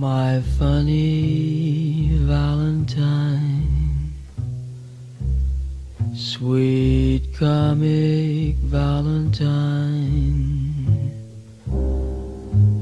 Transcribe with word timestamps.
My 0.00 0.40
funny 0.56 2.10
Valentine, 2.22 4.12
sweet 6.14 7.34
comic 7.36 8.54
Valentine, 8.62 9.50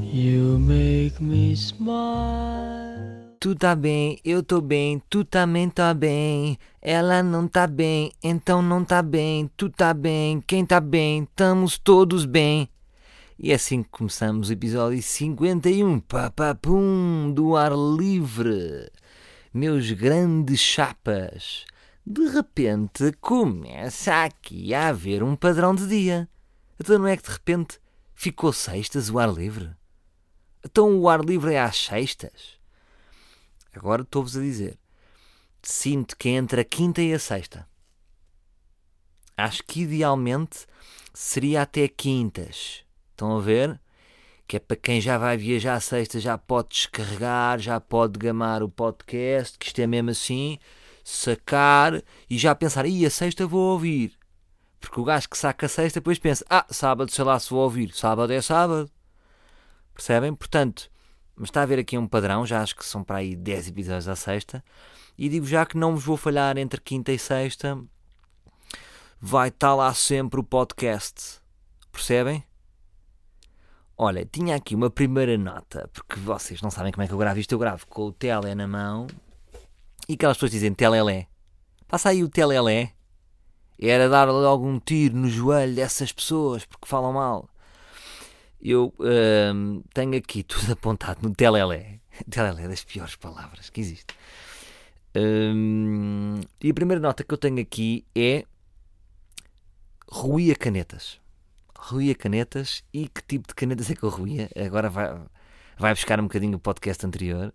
you 0.03 0.59
make 0.59 1.19
me 1.19 1.55
smile. 1.55 3.33
Tu 3.39 3.55
tá 3.55 3.75
bem, 3.75 4.19
eu 4.23 4.43
tô 4.43 4.61
bem, 4.61 5.01
tu 5.09 5.25
também 5.25 5.71
tá 5.71 5.95
bem. 5.95 6.55
Ela 6.79 7.23
não 7.23 7.47
tá 7.47 7.65
bem, 7.65 8.11
então 8.23 8.61
não 8.61 8.83
tá 8.83 9.01
bem. 9.01 9.49
Tu 9.57 9.71
tá 9.71 9.91
bem, 9.91 10.39
quem 10.45 10.63
tá 10.63 10.79
bem, 10.79 11.23
estamos 11.23 11.79
todos 11.79 12.25
bem. 12.25 12.69
E 13.39 13.51
é 13.51 13.55
assim 13.55 13.83
que 13.83 13.89
começamos 13.89 14.49
o 14.49 14.53
episódio 14.53 14.99
51, 14.99 15.99
papapum, 15.99 17.31
do 17.31 17.55
ar 17.55 17.71
livre. 17.71 18.91
Meus 19.53 19.91
grandes 19.91 20.59
chapas. 20.59 21.63
De 22.03 22.27
repente 22.29 23.11
começa 23.21 24.23
aqui 24.23 24.73
a 24.73 24.87
haver 24.87 25.21
um 25.21 25.35
padrão 25.35 25.75
de 25.75 25.87
dia. 25.87 26.27
Então 26.79 26.97
não 26.97 27.05
é 27.05 27.15
que 27.15 27.21
de 27.21 27.29
repente 27.29 27.79
ficou 28.15 28.51
sextas 28.51 29.07
o 29.07 29.19
ar 29.19 29.31
livre? 29.31 29.69
Então 30.65 30.97
o 30.99 31.07
ar 31.07 31.23
livre 31.23 31.53
é 31.53 31.61
às 31.61 31.77
sextas? 31.77 32.57
Agora 33.71 34.01
estou-vos 34.01 34.35
a 34.35 34.41
dizer. 34.41 34.79
Sinto 35.61 36.17
que 36.17 36.29
entre 36.29 36.61
a 36.61 36.65
quinta 36.65 37.03
e 37.03 37.13
a 37.13 37.19
sexta. 37.19 37.67
Acho 39.37 39.63
que 39.63 39.81
idealmente 39.81 40.65
seria 41.13 41.61
até 41.61 41.87
quintas. 41.87 42.86
Estão 43.17 43.35
a 43.35 43.41
ver? 43.41 43.81
Que 44.47 44.57
é 44.57 44.59
para 44.59 44.77
quem 44.77 45.01
já 45.01 45.17
vai 45.17 45.35
viajar 45.35 45.73
à 45.73 45.79
sexta, 45.79 46.19
já 46.19 46.37
pode 46.37 46.69
descarregar, 46.69 47.57
já 47.57 47.79
pode 47.79 48.19
gamar 48.19 48.61
o 48.61 48.69
podcast, 48.69 49.57
que 49.57 49.65
isto 49.65 49.79
é 49.79 49.87
mesmo 49.87 50.11
assim, 50.11 50.59
sacar 51.03 52.03
e 52.29 52.37
já 52.37 52.53
pensar, 52.53 52.85
e 52.85 53.03
a 53.07 53.09
sexta 53.09 53.47
vou 53.47 53.71
ouvir. 53.71 54.13
Porque 54.79 54.99
o 54.99 55.03
gajo 55.03 55.27
que 55.27 55.35
saca 55.35 55.65
a 55.65 55.69
sexta 55.69 55.99
depois 55.99 56.19
pensa, 56.19 56.45
ah, 56.47 56.67
sábado 56.69 57.09
sei 57.09 57.25
lá 57.25 57.39
se 57.39 57.49
vou 57.49 57.63
ouvir, 57.63 57.91
sábado 57.91 58.31
é 58.31 58.39
sábado. 58.39 58.87
Percebem? 59.95 60.35
Portanto, 60.35 60.87
mas 61.35 61.49
está 61.49 61.61
a 61.61 61.63
haver 61.63 61.79
aqui 61.79 61.97
um 61.97 62.07
padrão, 62.07 62.45
já 62.45 62.61
acho 62.61 62.75
que 62.75 62.85
são 62.85 63.03
para 63.03 63.17
aí 63.17 63.35
10 63.35 63.69
episódios 63.69 64.07
à 64.07 64.15
sexta, 64.15 64.63
e 65.17 65.27
digo 65.27 65.47
já 65.47 65.65
que 65.65 65.75
não 65.75 65.95
vos 65.95 66.03
vou 66.03 66.17
falhar 66.17 66.55
entre 66.59 66.79
quinta 66.79 67.11
e 67.11 67.17
sexta, 67.17 67.83
vai 69.19 69.47
estar 69.47 69.73
lá 69.73 69.91
sempre 69.95 70.39
o 70.39 70.43
podcast. 70.43 71.39
Percebem? 71.91 72.46
Olha, 73.99 74.23
tinha 74.25 74.55
aqui 74.55 74.75
uma 74.75 74.91
primeira 74.91 75.35
nota, 75.39 75.89
porque 75.91 76.19
vocês 76.19 76.61
não 76.61 76.69
sabem 76.69 76.91
como 76.91 77.03
é 77.03 77.07
que 77.07 77.13
eu 77.13 77.17
gravo 77.17 77.39
isto. 77.39 77.53
Eu 77.53 77.57
gravo 77.57 77.87
com 77.87 78.03
o 78.03 78.11
tele 78.11 78.53
na 78.53 78.67
mão 78.67 79.07
e 80.07 80.13
aquelas 80.13 80.37
pessoas 80.37 80.51
dizem 80.51 80.71
telelé. 80.71 81.27
Passa 81.87 82.09
aí 82.09 82.23
o 82.23 82.29
telelé. 82.29 82.93
Era 83.79 84.07
dar 84.07 84.25
logo 84.25 84.67
um 84.67 84.79
tiro 84.79 85.17
no 85.17 85.27
joelho 85.27 85.75
dessas 85.75 86.11
pessoas 86.11 86.63
porque 86.63 86.87
falam 86.87 87.11
mal. 87.11 87.49
Eu 88.61 88.93
hum, 88.99 89.81
tenho 89.93 90.15
aqui 90.15 90.43
tudo 90.43 90.73
apontado 90.73 91.27
no 91.27 91.33
telelé. 91.33 91.99
Telelé 92.29 92.65
é 92.65 92.67
das 92.67 92.83
piores 92.83 93.15
palavras 93.15 93.71
que 93.71 93.81
existe. 93.81 94.13
Hum, 95.15 96.39
e 96.61 96.69
a 96.69 96.73
primeira 96.73 97.01
nota 97.01 97.23
que 97.23 97.33
eu 97.33 97.37
tenho 97.37 97.59
aqui 97.59 98.05
é 98.15 98.45
ruía 100.07 100.55
canetas 100.55 101.19
ruía 101.77 102.15
canetas 102.15 102.83
e 102.93 103.07
que 103.07 103.21
tipo 103.21 103.47
de 103.47 103.53
canetas 103.53 103.89
é 103.89 103.95
que 103.95 104.03
eu 104.03 104.09
ruía? 104.09 104.49
Agora 104.55 104.89
vai, 104.89 105.19
vai 105.77 105.93
buscar 105.93 106.19
um 106.19 106.23
bocadinho 106.23 106.57
o 106.57 106.59
podcast 106.59 107.05
anterior. 107.05 107.53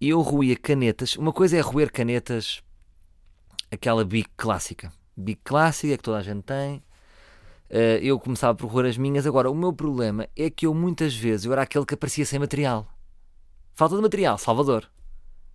Eu 0.00 0.20
ruía 0.20 0.56
canetas. 0.56 1.16
Uma 1.16 1.32
coisa 1.32 1.56
é 1.56 1.60
roer 1.60 1.90
canetas, 1.90 2.62
aquela 3.70 4.04
Bic 4.04 4.28
clássica. 4.36 4.92
Bic 5.16 5.40
clássica 5.42 5.96
que 5.96 6.02
toda 6.02 6.18
a 6.18 6.22
gente 6.22 6.42
tem. 6.42 6.82
Uh, 7.70 7.98
eu 8.02 8.20
começava 8.20 8.54
por 8.54 8.70
roer 8.70 8.86
as 8.86 8.98
minhas. 8.98 9.26
Agora, 9.26 9.50
o 9.50 9.54
meu 9.54 9.72
problema 9.72 10.28
é 10.36 10.50
que 10.50 10.66
eu 10.66 10.74
muitas 10.74 11.14
vezes 11.14 11.46
eu 11.46 11.52
era 11.52 11.62
aquele 11.62 11.86
que 11.86 11.94
aparecia 11.94 12.26
sem 12.26 12.38
material. 12.38 12.86
Falta 13.72 13.96
de 13.96 14.02
material, 14.02 14.38
Salvador. 14.38 14.88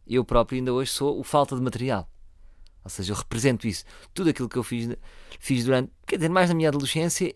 Eu 0.08 0.26
próprio 0.26 0.58
ainda 0.58 0.74
hoje 0.74 0.92
sou 0.92 1.20
o 1.20 1.24
falta 1.24 1.56
de 1.56 1.62
material. 1.62 2.10
Ou 2.84 2.90
seja, 2.90 3.14
eu 3.14 3.18
represento 3.18 3.68
isso. 3.68 3.86
Tudo 4.14 4.32
aquilo 4.32 4.50
que 4.50 4.58
eu 4.58 4.64
fiz, 4.64 4.90
fiz 5.40 5.64
durante, 5.64 5.92
quer 6.08 6.16
dizer, 6.16 6.30
mais 6.30 6.50
na 6.50 6.56
minha 6.56 6.70
adolescência, 6.70 7.34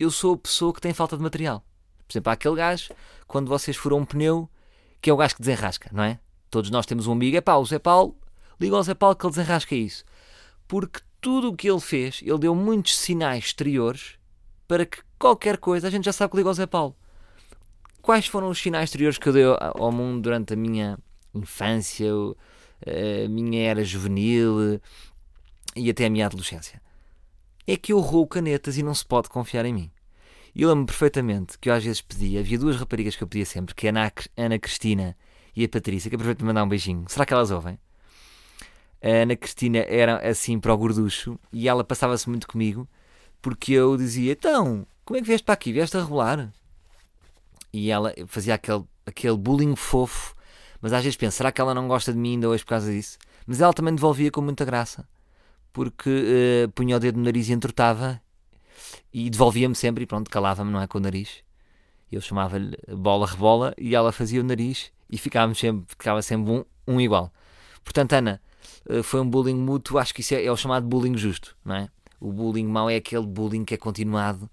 eu 0.00 0.10
sou 0.10 0.34
a 0.34 0.38
pessoa 0.38 0.72
que 0.72 0.80
tem 0.80 0.94
falta 0.94 1.14
de 1.14 1.22
material. 1.22 1.62
Por 2.08 2.14
exemplo, 2.14 2.30
há 2.30 2.32
aquele 2.32 2.56
gajo, 2.56 2.94
quando 3.28 3.48
vocês 3.48 3.76
furam 3.76 3.98
um 3.98 4.04
pneu, 4.06 4.48
que 5.00 5.10
é 5.10 5.12
o 5.12 5.16
gajo 5.16 5.36
que 5.36 5.42
desenrasca, 5.42 5.90
não 5.92 6.02
é? 6.02 6.18
Todos 6.50 6.70
nós 6.70 6.86
temos 6.86 7.06
um 7.06 7.12
amigo, 7.12 7.36
é 7.36 7.40
pá, 7.40 7.56
o 7.56 7.64
Zé 7.66 7.78
Paulo, 7.78 8.16
liga 8.58 8.74
ao 8.74 8.82
Zé 8.82 8.94
Paulo 8.94 9.14
que 9.14 9.26
ele 9.26 9.34
desenrasca 9.34 9.74
isso. 9.74 10.02
Porque 10.66 11.00
tudo 11.20 11.50
o 11.50 11.56
que 11.56 11.70
ele 11.70 11.80
fez, 11.80 12.20
ele 12.22 12.38
deu 12.38 12.54
muitos 12.54 12.96
sinais 12.96 13.44
exteriores 13.44 14.18
para 14.66 14.86
que 14.86 15.02
qualquer 15.18 15.58
coisa 15.58 15.86
a 15.86 15.90
gente 15.90 16.06
já 16.06 16.12
sabe 16.12 16.30
que 16.30 16.38
liga 16.38 16.48
ao 16.48 16.54
Zé 16.54 16.66
Paulo. 16.66 16.96
Quais 18.00 18.26
foram 18.26 18.48
os 18.48 18.58
sinais 18.58 18.84
exteriores 18.84 19.18
que 19.18 19.28
eu 19.28 19.32
dei 19.34 19.44
ao 19.44 19.92
mundo 19.92 20.22
durante 20.22 20.54
a 20.54 20.56
minha 20.56 20.98
infância, 21.34 22.10
a 22.86 23.28
minha 23.28 23.68
era 23.68 23.84
juvenil 23.84 24.80
e 25.76 25.90
até 25.90 26.06
a 26.06 26.10
minha 26.10 26.24
adolescência? 26.24 26.80
É 27.72 27.76
que 27.76 27.92
eu 27.92 28.00
roubo 28.00 28.26
canetas 28.26 28.76
e 28.76 28.82
não 28.82 28.92
se 28.92 29.06
pode 29.06 29.28
confiar 29.28 29.64
em 29.64 29.72
mim. 29.72 29.90
E 30.52 30.66
lembro-me 30.66 30.86
perfeitamente 30.86 31.56
que 31.56 31.70
eu 31.70 31.74
às 31.74 31.84
vezes 31.84 32.00
pedia, 32.00 32.40
havia 32.40 32.58
duas 32.58 32.76
raparigas 32.76 33.14
que 33.14 33.22
eu 33.22 33.28
pedia 33.28 33.46
sempre, 33.46 33.76
que 33.76 33.86
é 33.86 33.90
a 33.90 34.12
Ana 34.36 34.58
Cristina 34.58 35.16
e 35.54 35.64
a 35.64 35.68
Patrícia, 35.68 36.10
que 36.10 36.16
aproveito 36.16 36.40
de 36.40 36.44
mandar 36.44 36.64
um 36.64 36.68
beijinho. 36.68 37.04
Será 37.06 37.24
que 37.24 37.32
elas 37.32 37.52
ouvem? 37.52 37.78
A 39.00 39.08
Ana 39.22 39.36
Cristina 39.36 39.78
era 39.88 40.28
assim 40.28 40.58
para 40.58 40.74
o 40.74 40.76
gorducho 40.76 41.38
e 41.52 41.68
ela 41.68 41.84
passava-se 41.84 42.28
muito 42.28 42.48
comigo 42.48 42.88
porque 43.40 43.72
eu 43.72 43.96
dizia: 43.96 44.32
Então, 44.32 44.84
como 45.04 45.18
é 45.18 45.20
que 45.20 45.28
vieste 45.28 45.44
para 45.44 45.54
aqui? 45.54 45.72
Vieste 45.72 45.96
a 45.96 46.02
rebolar? 46.02 46.52
E 47.72 47.88
ela 47.88 48.12
fazia 48.26 48.54
aquele, 48.54 48.82
aquele 49.06 49.36
bullying 49.36 49.76
fofo, 49.76 50.34
mas 50.80 50.92
às 50.92 51.04
vezes 51.04 51.16
penso: 51.16 51.36
será 51.36 51.52
que 51.52 51.60
ela 51.60 51.72
não 51.72 51.86
gosta 51.86 52.12
de 52.12 52.18
mim 52.18 52.32
ainda 52.32 52.48
hoje 52.48 52.64
por 52.64 52.70
causa 52.70 52.90
disso? 52.90 53.16
Mas 53.46 53.60
ela 53.60 53.72
também 53.72 53.94
devolvia 53.94 54.32
com 54.32 54.40
muita 54.40 54.64
graça 54.64 55.06
porque 55.72 56.10
uh, 56.66 56.68
punha 56.72 56.96
o 56.96 57.00
dedo 57.00 57.18
no 57.18 57.24
nariz 57.24 57.48
e 57.48 57.52
entortava 57.52 58.20
e 59.12 59.30
devolvia-me 59.30 59.74
sempre 59.74 60.04
e 60.04 60.06
pronto, 60.06 60.30
calava-me, 60.30 60.70
não 60.70 60.80
é, 60.80 60.86
com 60.86 60.98
o 60.98 61.00
nariz. 61.00 61.42
Eu 62.10 62.20
chamava-lhe 62.20 62.76
bola 62.88 63.26
rebola 63.26 63.74
e 63.78 63.94
ela 63.94 64.12
fazia 64.12 64.40
o 64.40 64.44
nariz 64.44 64.92
e 65.08 65.16
ficávamos 65.16 65.58
sempre, 65.58 65.84
ficava 65.88 66.22
sempre 66.22 66.50
um, 66.52 66.64
um 66.86 67.00
igual. 67.00 67.32
Portanto, 67.84 68.12
Ana, 68.12 68.40
uh, 68.88 69.02
foi 69.02 69.20
um 69.20 69.28
bullying 69.28 69.56
mútuo, 69.56 69.98
acho 69.98 70.14
que 70.14 70.20
isso 70.20 70.34
é, 70.34 70.44
é, 70.44 70.52
o 70.52 70.56
chamado 70.56 70.86
bullying 70.86 71.16
justo, 71.16 71.56
não 71.64 71.76
é? 71.76 71.88
O 72.20 72.32
bullying 72.32 72.66
mau 72.66 72.90
é 72.90 72.96
aquele 72.96 73.26
bullying 73.26 73.64
que 73.64 73.74
é 73.74 73.76
continuado 73.76 74.50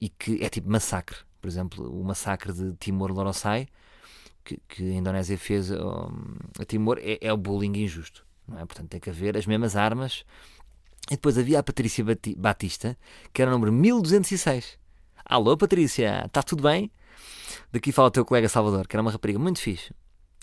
e 0.00 0.08
que 0.08 0.42
é 0.42 0.48
tipo 0.48 0.70
massacre. 0.70 1.18
Por 1.40 1.48
exemplo, 1.48 1.88
o 1.88 2.02
massacre 2.02 2.52
de 2.52 2.72
Timor-Loroçai, 2.74 3.68
que, 4.42 4.58
que, 4.68 4.82
a 4.82 4.94
Indonésia 4.94 5.38
fez 5.38 5.70
um, 5.70 6.34
a 6.58 6.64
Timor, 6.64 6.98
é, 7.00 7.18
é 7.20 7.32
o 7.32 7.36
bullying 7.36 7.76
injusto 7.78 8.25
não 8.48 8.58
é? 8.58 8.64
Portanto, 8.64 8.88
tem 8.88 9.00
que 9.00 9.10
haver 9.10 9.36
as 9.36 9.46
mesmas 9.46 9.76
armas. 9.76 10.24
E 11.10 11.14
depois 11.14 11.38
havia 11.38 11.58
a 11.58 11.62
Patrícia 11.62 12.04
Batista, 12.36 12.98
que 13.32 13.40
era 13.40 13.50
o 13.50 13.54
número 13.54 13.72
1206. 13.72 14.78
Alô, 15.24 15.56
Patrícia, 15.56 16.24
está 16.26 16.42
tudo 16.42 16.62
bem? 16.62 16.90
Daqui 17.72 17.92
fala 17.92 18.08
o 18.08 18.10
teu 18.10 18.24
colega 18.24 18.48
Salvador, 18.48 18.86
que 18.86 18.96
era 18.96 19.02
uma 19.02 19.10
rapariga 19.10 19.38
muito 19.38 19.60
fixe. 19.60 19.92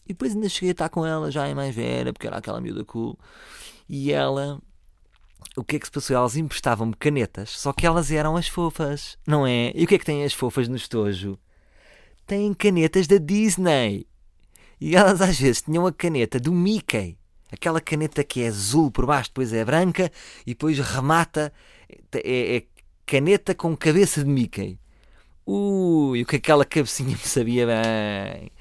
E 0.06 0.10
depois 0.10 0.34
ainda 0.34 0.50
cheguei 0.50 0.70
a 0.70 0.72
estar 0.72 0.90
com 0.90 1.06
ela 1.06 1.32
já 1.32 1.48
em 1.50 1.56
mais 1.56 1.74
velha, 1.76 2.12
porque 2.12 2.28
era 2.28 2.38
aquela 2.38 2.60
miúda 2.60 2.84
cool. 2.84 3.18
E 3.88 4.12
ela, 4.12 4.62
o 5.56 5.64
que 5.64 5.76
é 5.76 5.80
que 5.80 5.86
se 5.86 5.92
passou? 5.92 6.16
Elas 6.16 6.36
emprestavam-me 6.36 6.94
canetas, 6.94 7.52
só 7.52 7.72
que 7.72 7.86
elas 7.86 8.12
eram 8.12 8.36
as 8.36 8.48
fofas, 8.48 9.18
não 9.26 9.46
é? 9.48 9.72
E 9.76 9.84
o 9.84 9.88
que 9.88 9.96
é 9.96 10.00
que 10.00 10.06
têm 10.06 10.24
as 10.24 10.34
fofas 10.34 10.68
no 10.68 10.76
estojo? 10.76 11.38
Têm 12.26 12.54
canetas 12.54 13.08
da 13.08 13.18
Disney. 13.18 14.08
E 14.80 14.96
elas 14.96 15.22
às 15.22 15.40
vezes 15.40 15.62
tinham 15.62 15.86
a 15.86 15.94
caneta 15.94 16.40
do 16.40 16.52
Mickey 16.52 17.18
aquela 17.54 17.80
caneta 17.80 18.24
que 18.24 18.42
é 18.42 18.48
azul 18.48 18.90
por 18.90 19.06
baixo, 19.06 19.30
depois 19.30 19.54
é 19.54 19.64
branca 19.64 20.12
e 20.46 20.52
depois 20.52 20.80
remata, 20.80 21.54
é, 22.16 22.58
é 22.58 22.64
caneta 23.06 23.54
com 23.54 23.78
cabeça 23.78 24.24
de 24.24 24.30
Mickey. 24.30 24.80
Ui, 25.46 26.24
o 26.24 26.26
que 26.26 26.38
aquela 26.38 26.66
cabecinha 26.66 27.12
me 27.12 27.18
sabia 27.18 27.68
bem. 27.68 28.52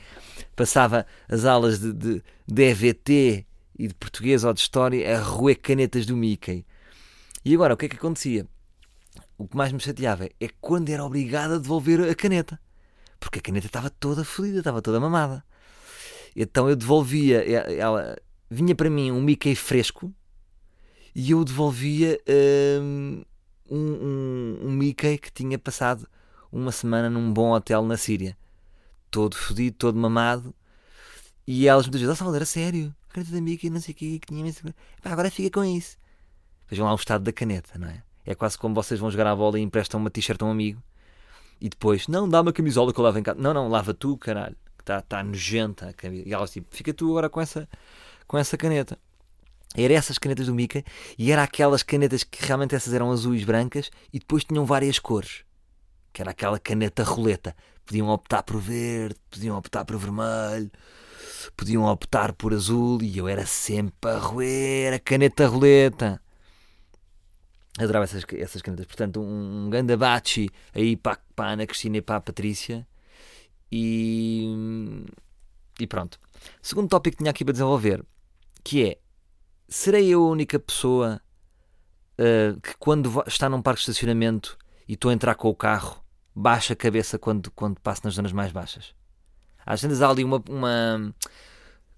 Passava 0.54 1.06
as 1.28 1.44
aulas 1.44 1.78
de, 1.78 1.92
de, 1.92 2.22
de 2.46 2.62
EVT 2.62 3.46
e 3.78 3.88
de 3.88 3.94
português 3.94 4.44
ou 4.44 4.52
de 4.52 4.60
história 4.60 5.16
a 5.16 5.20
roer 5.22 5.58
canetas 5.58 6.04
do 6.04 6.16
Mickey. 6.16 6.66
E 7.44 7.54
agora, 7.54 7.74
o 7.74 7.76
que 7.76 7.86
é 7.86 7.88
que 7.88 7.96
acontecia? 7.96 8.46
O 9.38 9.48
que 9.48 9.56
mais 9.56 9.72
me 9.72 9.80
chateava 9.80 10.26
é 10.26 10.48
quando 10.60 10.90
era 10.90 11.04
obrigado 11.04 11.54
a 11.54 11.58
devolver 11.58 12.00
a 12.08 12.14
caneta. 12.14 12.60
Porque 13.18 13.38
a 13.38 13.42
caneta 13.42 13.66
estava 13.66 13.88
toda 13.88 14.24
fodida, 14.24 14.58
estava 14.58 14.82
toda 14.82 15.00
mamada. 15.00 15.42
Então 16.36 16.68
eu 16.68 16.76
devolvia, 16.76 17.42
ela, 17.72 18.16
vinha 18.52 18.74
para 18.74 18.90
mim 18.90 19.10
um 19.10 19.22
Mickey 19.22 19.54
fresco 19.54 20.12
e 21.14 21.30
eu 21.30 21.44
devolvia 21.44 22.18
hum, 22.80 23.22
um, 23.70 23.78
um, 23.78 24.58
um, 24.62 24.70
Mickey 24.70 25.18
que 25.18 25.32
tinha 25.32 25.58
passado 25.58 26.06
uma 26.50 26.70
semana 26.70 27.08
num 27.08 27.32
bom 27.32 27.52
hotel 27.52 27.82
na 27.82 27.96
Síria. 27.96 28.36
todo 29.10 29.36
fodido, 29.36 29.76
todo 29.76 29.98
mamado. 29.98 30.54
E 31.46 31.66
elas 31.66 31.86
muitas 31.86 32.00
vezes, 32.02 32.14
oh 32.14 32.16
Salvador, 32.16 32.42
a 32.42 32.46
sério, 32.46 32.94
caneta 33.08 33.32
da 33.32 33.40
Mickey, 33.40 33.68
não 33.68 33.80
sei 33.80 33.92
o 33.92 33.96
que, 33.96 34.18
que 34.18 34.26
tinha 34.26 34.52
Pá, 35.02 35.10
agora 35.10 35.30
fica 35.30 35.50
com 35.50 35.64
isso. 35.64 35.96
Vejam 36.68 36.86
lá 36.86 36.92
o 36.92 36.96
estado 36.96 37.24
da 37.24 37.32
caneta, 37.32 37.78
não 37.78 37.88
é? 37.88 38.02
É 38.24 38.34
quase 38.34 38.56
como 38.56 38.74
vocês 38.74 39.00
vão 39.00 39.10
jogar 39.10 39.26
a 39.26 39.34
bola 39.34 39.58
e 39.58 39.62
emprestam 39.62 39.98
uma 39.98 40.10
t-shirt 40.10 40.40
a 40.40 40.44
um 40.44 40.50
amigo 40.50 40.82
e 41.60 41.68
depois, 41.68 42.08
não, 42.08 42.28
dá 42.28 42.40
uma 42.40 42.52
camisola 42.52 42.92
que 42.92 42.98
eu 42.98 43.04
lavo 43.04 43.18
em 43.18 43.22
casa. 43.22 43.40
Não, 43.40 43.54
não, 43.54 43.68
lava 43.68 43.94
tu, 43.94 44.16
caralho, 44.16 44.56
que 44.76 44.82
está 44.82 45.00
tá 45.00 45.22
nojenta 45.22 45.88
a 45.88 45.92
camisa. 45.92 46.28
E 46.28 46.32
elas 46.32 46.50
tipo, 46.50 46.66
fica 46.74 46.92
tu 46.92 47.10
agora 47.10 47.30
com 47.30 47.40
essa, 47.40 47.68
com 48.32 48.38
essa 48.38 48.56
caneta. 48.56 48.98
Era 49.76 49.92
essas 49.92 50.16
canetas 50.16 50.46
do 50.46 50.54
Mica 50.54 50.82
e 51.18 51.30
era 51.30 51.42
aquelas 51.42 51.82
canetas 51.82 52.24
que 52.24 52.42
realmente 52.42 52.74
essas 52.74 52.94
eram 52.94 53.12
azuis, 53.12 53.44
brancas 53.44 53.90
e 54.10 54.18
depois 54.18 54.42
tinham 54.42 54.64
várias 54.64 54.98
cores. 54.98 55.44
Que 56.14 56.22
era 56.22 56.30
aquela 56.30 56.58
caneta 56.58 57.02
roleta. 57.02 57.54
Podiam 57.84 58.08
optar 58.08 58.42
por 58.42 58.58
verde, 58.58 59.16
podiam 59.30 59.56
optar 59.58 59.84
por 59.84 59.98
vermelho, 59.98 60.70
podiam 61.54 61.84
optar 61.84 62.32
por 62.32 62.54
azul 62.54 63.02
e 63.02 63.18
eu 63.18 63.28
era 63.28 63.44
sempre 63.44 64.10
a 64.10 64.18
roer 64.18 64.94
a 64.94 64.98
caneta 64.98 65.46
roleta. 65.46 66.22
Adorava 67.78 68.04
essas, 68.04 68.24
essas 68.32 68.62
canetas. 68.62 68.86
Portanto, 68.86 69.20
um, 69.20 69.66
um 69.66 69.70
grande 69.70 69.92
abache 69.92 70.48
aí 70.74 70.96
para, 70.96 71.18
para 71.36 71.50
a 71.50 71.52
Ana 71.52 71.66
Cristina 71.66 71.98
e 71.98 72.02
para 72.02 72.16
a 72.16 72.20
Patrícia. 72.20 72.86
E, 73.70 74.46
e 75.78 75.86
pronto. 75.86 76.18
Segundo 76.60 76.88
tópico 76.88 77.16
que 77.16 77.22
tinha 77.22 77.30
aqui 77.30 77.44
para 77.44 77.52
desenvolver, 77.52 78.04
que 78.62 78.84
é, 78.84 78.98
serei 79.68 80.08
eu 80.08 80.24
a 80.24 80.30
única 80.30 80.58
pessoa 80.58 81.20
uh, 82.18 82.60
que 82.60 82.74
quando 82.78 83.22
está 83.26 83.48
num 83.48 83.62
parque 83.62 83.80
de 83.84 83.90
estacionamento 83.90 84.56
e 84.88 84.94
estou 84.94 85.10
a 85.10 85.14
entrar 85.14 85.34
com 85.34 85.48
o 85.48 85.54
carro, 85.54 86.02
baixa 86.34 86.72
a 86.72 86.76
cabeça 86.76 87.18
quando, 87.18 87.50
quando 87.50 87.80
passo 87.80 88.02
nas 88.04 88.14
zonas 88.14 88.32
mais 88.32 88.52
baixas? 88.52 88.94
Às 89.64 89.82
vezes 89.82 90.02
há 90.02 90.08
ali 90.08 90.24
uma, 90.24 90.42
uma 90.48 91.14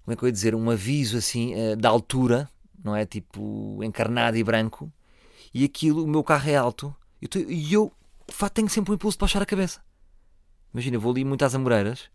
como 0.03 0.13
é 0.13 0.15
que 0.15 0.23
eu 0.23 0.27
ia 0.27 0.31
dizer, 0.31 0.53
um 0.53 0.69
aviso 0.69 1.17
assim 1.17 1.53
uh, 1.55 1.75
da 1.75 1.89
altura, 1.89 2.49
não 2.83 2.95
é? 2.95 3.05
Tipo 3.05 3.83
encarnado 3.83 4.37
e 4.37 4.43
branco, 4.43 4.91
e 5.53 5.63
aquilo, 5.63 6.03
o 6.03 6.07
meu 6.07 6.23
carro 6.23 6.49
é 6.49 6.55
alto, 6.55 6.95
e 7.21 7.25
eu, 7.25 7.29
tô- 7.29 7.39
e 7.39 7.73
eu 7.73 7.91
tenho 8.53 8.69
sempre 8.69 8.91
um 8.91 8.95
impulso 8.95 9.17
de 9.17 9.21
baixar 9.21 9.41
a 9.41 9.45
cabeça. 9.45 9.81
Imagina, 10.73 10.97
eu 10.97 11.01
vou 11.01 11.11
ali 11.11 11.23
muito 11.23 11.43
às 11.45 11.55
Amoreiras 11.55 12.09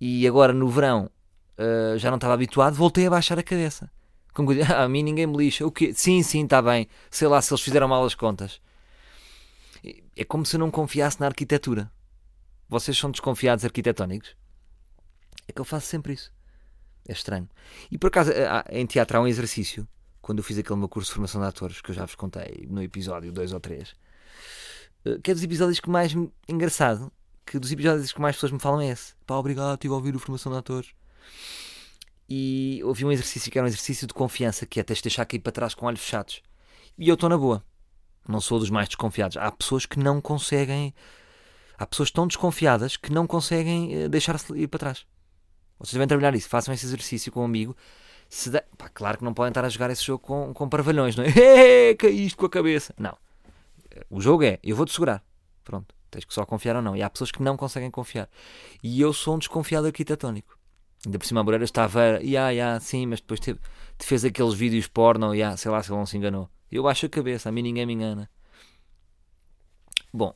e 0.00 0.26
agora 0.26 0.52
no 0.52 0.68
verão 0.68 1.10
uh, 1.58 1.98
já 1.98 2.10
não 2.10 2.16
estava 2.16 2.34
habituado, 2.34 2.74
voltei 2.74 3.06
a 3.06 3.10
baixar 3.10 3.38
a 3.38 3.42
cabeça. 3.42 3.90
Como 4.32 4.52
que 4.52 4.60
ah, 4.62 4.84
a 4.84 4.88
mim 4.88 5.02
ninguém 5.02 5.26
me 5.26 5.36
lixa. 5.36 5.66
O 5.66 5.70
quê? 5.72 5.92
Sim, 5.94 6.22
sim, 6.22 6.44
está 6.44 6.60
bem. 6.62 6.88
Sei 7.10 7.28
lá 7.28 7.40
se 7.42 7.52
eles 7.52 7.62
fizeram 7.62 7.88
mal 7.88 8.04
as 8.04 8.14
contas. 8.14 8.60
É 10.16 10.24
como 10.24 10.44
se 10.46 10.56
eu 10.56 10.60
não 10.60 10.70
confiasse 10.70 11.20
na 11.20 11.26
arquitetura. 11.26 11.90
Vocês 12.68 12.96
são 12.96 13.10
desconfiados 13.10 13.64
arquitetónicos? 13.64 14.36
É 15.48 15.52
que 15.52 15.60
eu 15.60 15.64
faço 15.64 15.86
sempre 15.86 16.12
isso. 16.14 16.32
É 17.06 17.12
estranho. 17.12 17.48
E 17.90 17.98
por 17.98 18.06
acaso, 18.06 18.30
há- 18.30 18.64
em 18.70 18.86
teatro 18.86 19.18
há 19.18 19.20
um 19.20 19.26
exercício, 19.26 19.86
quando 20.20 20.38
eu 20.38 20.44
fiz 20.44 20.56
aquele 20.56 20.78
meu 20.78 20.88
curso 20.88 21.08
de 21.10 21.14
formação 21.14 21.40
de 21.40 21.46
atores, 21.48 21.80
que 21.80 21.90
eu 21.90 21.94
já 21.94 22.04
vos 22.06 22.14
contei 22.14 22.66
no 22.70 22.80
episódio 22.82 23.32
2 23.32 23.52
ou 23.52 23.60
3, 23.60 23.94
que 25.22 25.30
é 25.30 25.34
dos 25.34 25.42
episódios 25.42 25.80
que 25.80 25.90
mais 25.90 26.14
engraçado, 26.48 27.12
que 27.44 27.58
dos 27.58 27.72
episódios 27.72 28.12
que 28.12 28.20
mais 28.20 28.36
pessoas 28.36 28.52
me 28.52 28.60
falam 28.60 28.80
é 28.80 28.88
esse. 28.90 29.14
Pá, 29.26 29.34
obrigado, 29.34 29.74
estive 29.74 29.92
a 29.92 29.96
ouvir 29.96 30.14
o 30.14 30.18
formação 30.20 30.52
de 30.52 30.58
atores. 30.58 30.90
E 32.28 32.80
houve 32.84 33.04
um 33.04 33.12
exercício 33.12 33.50
que 33.50 33.58
era 33.58 33.64
um 33.64 33.68
exercício 33.68 34.06
de 34.06 34.14
confiança, 34.14 34.64
que 34.64 34.80
é 34.80 34.82
tens 34.82 34.96
de 34.98 35.02
deixar 35.04 35.24
cair 35.26 35.40
para 35.40 35.52
trás 35.52 35.74
com 35.74 35.86
olhos 35.86 36.00
fechados. 36.00 36.40
E 36.96 37.08
eu 37.08 37.14
estou 37.14 37.28
na 37.28 37.36
boa. 37.36 37.62
Não 38.28 38.40
sou 38.40 38.58
dos 38.58 38.70
mais 38.70 38.88
desconfiados. 38.88 39.36
Há 39.36 39.50
pessoas 39.50 39.84
que 39.84 39.98
não 39.98 40.20
conseguem. 40.20 40.94
Há 41.76 41.86
pessoas 41.86 42.10
tão 42.10 42.26
desconfiadas 42.26 42.96
que 42.96 43.12
não 43.12 43.26
conseguem 43.26 43.94
eh, 44.04 44.08
deixar-se 44.08 44.52
ir 44.56 44.68
para 44.68 44.78
trás. 44.78 45.04
Vocês 45.78 45.94
devem 45.94 46.06
trabalhar 46.06 46.34
isso. 46.34 46.48
Façam 46.48 46.72
esse 46.72 46.86
exercício 46.86 47.32
com 47.32 47.40
um 47.40 47.44
amigo. 47.44 47.76
Se 48.28 48.48
dá- 48.50 48.62
Pá, 48.78 48.88
claro 48.88 49.18
que 49.18 49.24
não 49.24 49.34
podem 49.34 49.50
estar 49.50 49.64
a 49.64 49.68
jogar 49.68 49.90
esse 49.90 50.04
jogo 50.04 50.24
com, 50.24 50.54
com 50.54 50.68
parvalhões, 50.68 51.16
não 51.16 51.24
é? 51.24 51.94
Caíste 51.98 52.36
com 52.36 52.46
a 52.46 52.50
cabeça. 52.50 52.94
Não. 52.96 53.16
O 54.08 54.20
jogo 54.20 54.44
é, 54.44 54.58
eu 54.62 54.76
vou-te 54.76 54.92
segurar. 54.92 55.22
Pronto. 55.64 55.92
Tens 56.10 56.24
que 56.24 56.32
só 56.32 56.46
confiar 56.46 56.76
ou 56.76 56.82
não. 56.82 56.94
E 56.96 57.02
há 57.02 57.10
pessoas 57.10 57.30
que 57.32 57.42
não 57.42 57.56
conseguem 57.56 57.90
confiar. 57.90 58.28
E 58.82 59.00
eu 59.00 59.12
sou 59.12 59.34
um 59.34 59.38
desconfiado 59.38 59.86
arquitetónico. 59.86 60.56
Ainda 61.04 61.18
por 61.18 61.26
cima 61.26 61.40
a 61.40 61.44
Moreira 61.44 61.64
estava, 61.64 62.20
ya, 62.22 62.50
ya, 62.50 62.78
sim, 62.80 63.06
mas 63.06 63.20
depois 63.20 63.40
teve, 63.40 63.58
te 63.98 64.06
fez 64.06 64.24
aqueles 64.24 64.54
vídeos 64.54 64.86
porno, 64.86 65.34
ya, 65.34 65.56
sei 65.56 65.70
lá 65.70 65.82
se 65.82 65.90
ele 65.90 65.98
não 65.98 66.06
se 66.06 66.16
enganou. 66.16 66.48
Eu 66.70 66.84
baixo 66.84 67.06
a 67.06 67.08
cabeça, 67.08 67.48
a 67.48 67.52
mim 67.52 67.62
ninguém 67.62 67.86
me 67.86 67.92
engana. 67.92 68.30
Bom, 70.12 70.34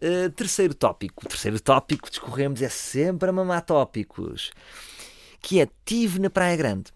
eh, 0.00 0.28
terceiro 0.30 0.74
tópico. 0.74 1.24
O 1.24 1.28
terceiro 1.28 1.60
tópico 1.60 2.04
que 2.04 2.10
discorremos 2.10 2.60
é 2.62 2.68
sempre 2.68 3.28
a 3.28 3.32
mamar 3.32 3.62
tópicos. 3.62 4.50
Que 5.40 5.60
é, 5.60 5.68
tive 5.84 6.18
na 6.18 6.30
Praia 6.30 6.56
Grande. 6.56 6.92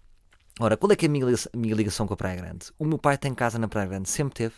Ora, 0.59 0.77
qual 0.77 0.91
é 0.91 0.95
que 0.95 1.05
é 1.05 1.09
a 1.09 1.11
minha 1.11 1.25
minha 1.55 1.75
ligação 1.75 2.07
com 2.07 2.13
a 2.13 2.17
Praia 2.17 2.35
Grande? 2.35 2.67
O 2.79 2.85
meu 2.85 2.97
pai 2.97 3.17
tem 3.17 3.33
casa 3.33 3.59
na 3.59 3.67
Praia 3.67 3.87
Grande, 3.87 4.09
sempre 4.09 4.35
teve. 4.35 4.55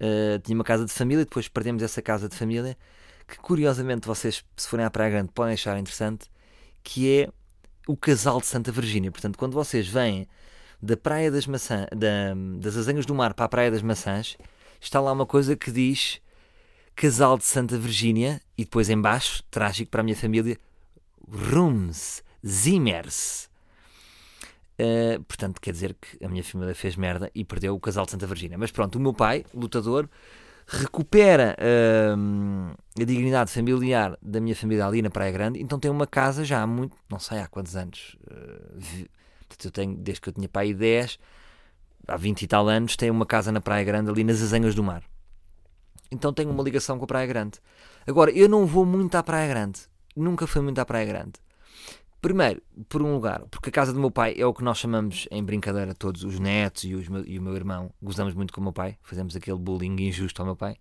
Eh, 0.00 0.40
tinha 0.40 0.56
uma 0.56 0.64
casa 0.64 0.84
de 0.84 0.92
família, 0.92 1.24
depois 1.24 1.48
perdemos 1.48 1.82
essa 1.82 2.02
casa 2.02 2.28
de 2.28 2.36
família, 2.36 2.76
que 3.26 3.38
curiosamente 3.38 4.06
vocês, 4.06 4.44
se 4.56 4.68
forem 4.68 4.84
à 4.84 4.90
Praia 4.90 5.10
Grande, 5.10 5.32
podem 5.32 5.54
achar 5.54 5.78
interessante, 5.78 6.28
que 6.82 7.20
é 7.20 7.32
o 7.86 7.96
casal 7.96 8.40
de 8.40 8.46
Santa 8.46 8.70
Virgínia. 8.72 9.10
Portanto, 9.10 9.36
quando 9.38 9.54
vocês 9.54 9.86
vêm 9.88 10.26
da 10.80 10.96
Praia 10.96 11.30
das 11.30 11.46
Maçãs, 11.46 11.86
da- 11.90 12.34
das 12.58 12.76
Azanhas 12.76 13.06
do 13.06 13.14
Mar 13.14 13.34
para 13.34 13.44
a 13.44 13.48
Praia 13.48 13.70
das 13.70 13.82
Maçãs, 13.82 14.36
está 14.80 15.00
lá 15.00 15.12
uma 15.12 15.26
coisa 15.26 15.56
que 15.56 15.70
diz 15.70 16.20
Casal 16.94 17.38
de 17.38 17.44
Santa 17.44 17.78
Virgínia 17.78 18.40
e 18.56 18.64
depois 18.64 18.90
em 18.90 19.00
baixo, 19.00 19.42
trágico 19.50 19.90
para 19.90 20.00
a 20.00 20.04
minha 20.04 20.16
família, 20.16 20.58
Rooms, 21.28 22.22
Zimmers. 22.46 23.48
Uh, 24.78 25.22
portanto, 25.24 25.60
quer 25.60 25.70
dizer 25.72 25.94
que 25.94 26.24
a 26.24 26.28
minha 26.28 26.42
família 26.42 26.74
fez 26.74 26.96
merda 26.96 27.30
e 27.34 27.44
perdeu 27.44 27.74
o 27.74 27.80
casal 27.80 28.04
de 28.04 28.10
Santa 28.10 28.26
Virgínia. 28.26 28.58
Mas 28.58 28.70
pronto, 28.70 28.96
o 28.96 29.00
meu 29.00 29.14
pai, 29.14 29.44
lutador, 29.54 30.08
recupera 30.66 31.56
hum, 32.16 32.72
a 32.98 33.04
dignidade 33.04 33.50
familiar 33.50 34.16
da 34.22 34.40
minha 34.40 34.56
família 34.56 34.86
ali 34.86 35.02
na 35.02 35.10
Praia 35.10 35.32
Grande, 35.32 35.60
então 35.60 35.78
tem 35.78 35.90
uma 35.90 36.06
casa 36.06 36.44
já 36.44 36.62
há 36.62 36.66
muito, 36.66 36.96
não 37.10 37.18
sei 37.18 37.38
há 37.38 37.46
quantos 37.46 37.76
anos. 37.76 38.16
uh, 38.30 39.08
eu 39.64 39.70
tenho, 39.70 39.96
desde 39.96 40.20
que 40.20 40.28
eu 40.28 40.32
tinha 40.32 40.48
pai 40.48 40.72
10, 40.74 41.18
há 42.08 42.16
20 42.16 42.42
e 42.42 42.46
tal 42.46 42.68
anos, 42.68 42.96
tem 42.96 43.10
uma 43.10 43.26
casa 43.26 43.52
na 43.52 43.60
Praia 43.60 43.84
Grande 43.84 44.10
ali 44.10 44.24
nas 44.24 44.42
Azanhas 44.42 44.74
do 44.74 44.82
Mar. 44.82 45.02
Então 46.10 46.32
tenho 46.32 46.50
uma 46.50 46.62
ligação 46.62 46.98
com 46.98 47.04
a 47.04 47.08
Praia 47.08 47.26
Grande. 47.26 47.58
Agora, 48.06 48.30
eu 48.30 48.48
não 48.48 48.66
vou 48.66 48.84
muito 48.84 49.14
à 49.14 49.22
Praia 49.22 49.48
Grande. 49.48 49.80
Nunca 50.16 50.46
fui 50.46 50.60
muito 50.60 50.78
à 50.78 50.84
Praia 50.84 51.06
Grande. 51.06 51.32
Primeiro, 52.22 52.62
por 52.88 53.02
um 53.02 53.12
lugar, 53.14 53.40
porque 53.50 53.68
a 53.68 53.72
casa 53.72 53.92
do 53.92 53.98
meu 53.98 54.08
pai 54.10 54.36
é 54.38 54.46
o 54.46 54.54
que 54.54 54.62
nós 54.62 54.78
chamamos 54.78 55.26
em 55.28 55.42
brincadeira 55.42 55.92
todos 55.92 56.22
os 56.22 56.38
netos 56.38 56.84
e, 56.84 56.94
os 56.94 57.08
e 57.26 57.36
o 57.36 57.42
meu 57.42 57.56
irmão. 57.56 57.92
Gozamos 58.00 58.32
muito 58.32 58.52
com 58.52 58.60
o 58.60 58.62
meu 58.62 58.72
pai, 58.72 58.96
fazemos 59.02 59.34
aquele 59.34 59.58
bullying 59.58 59.96
injusto 60.00 60.40
ao 60.40 60.46
meu 60.46 60.54
pai, 60.54 60.76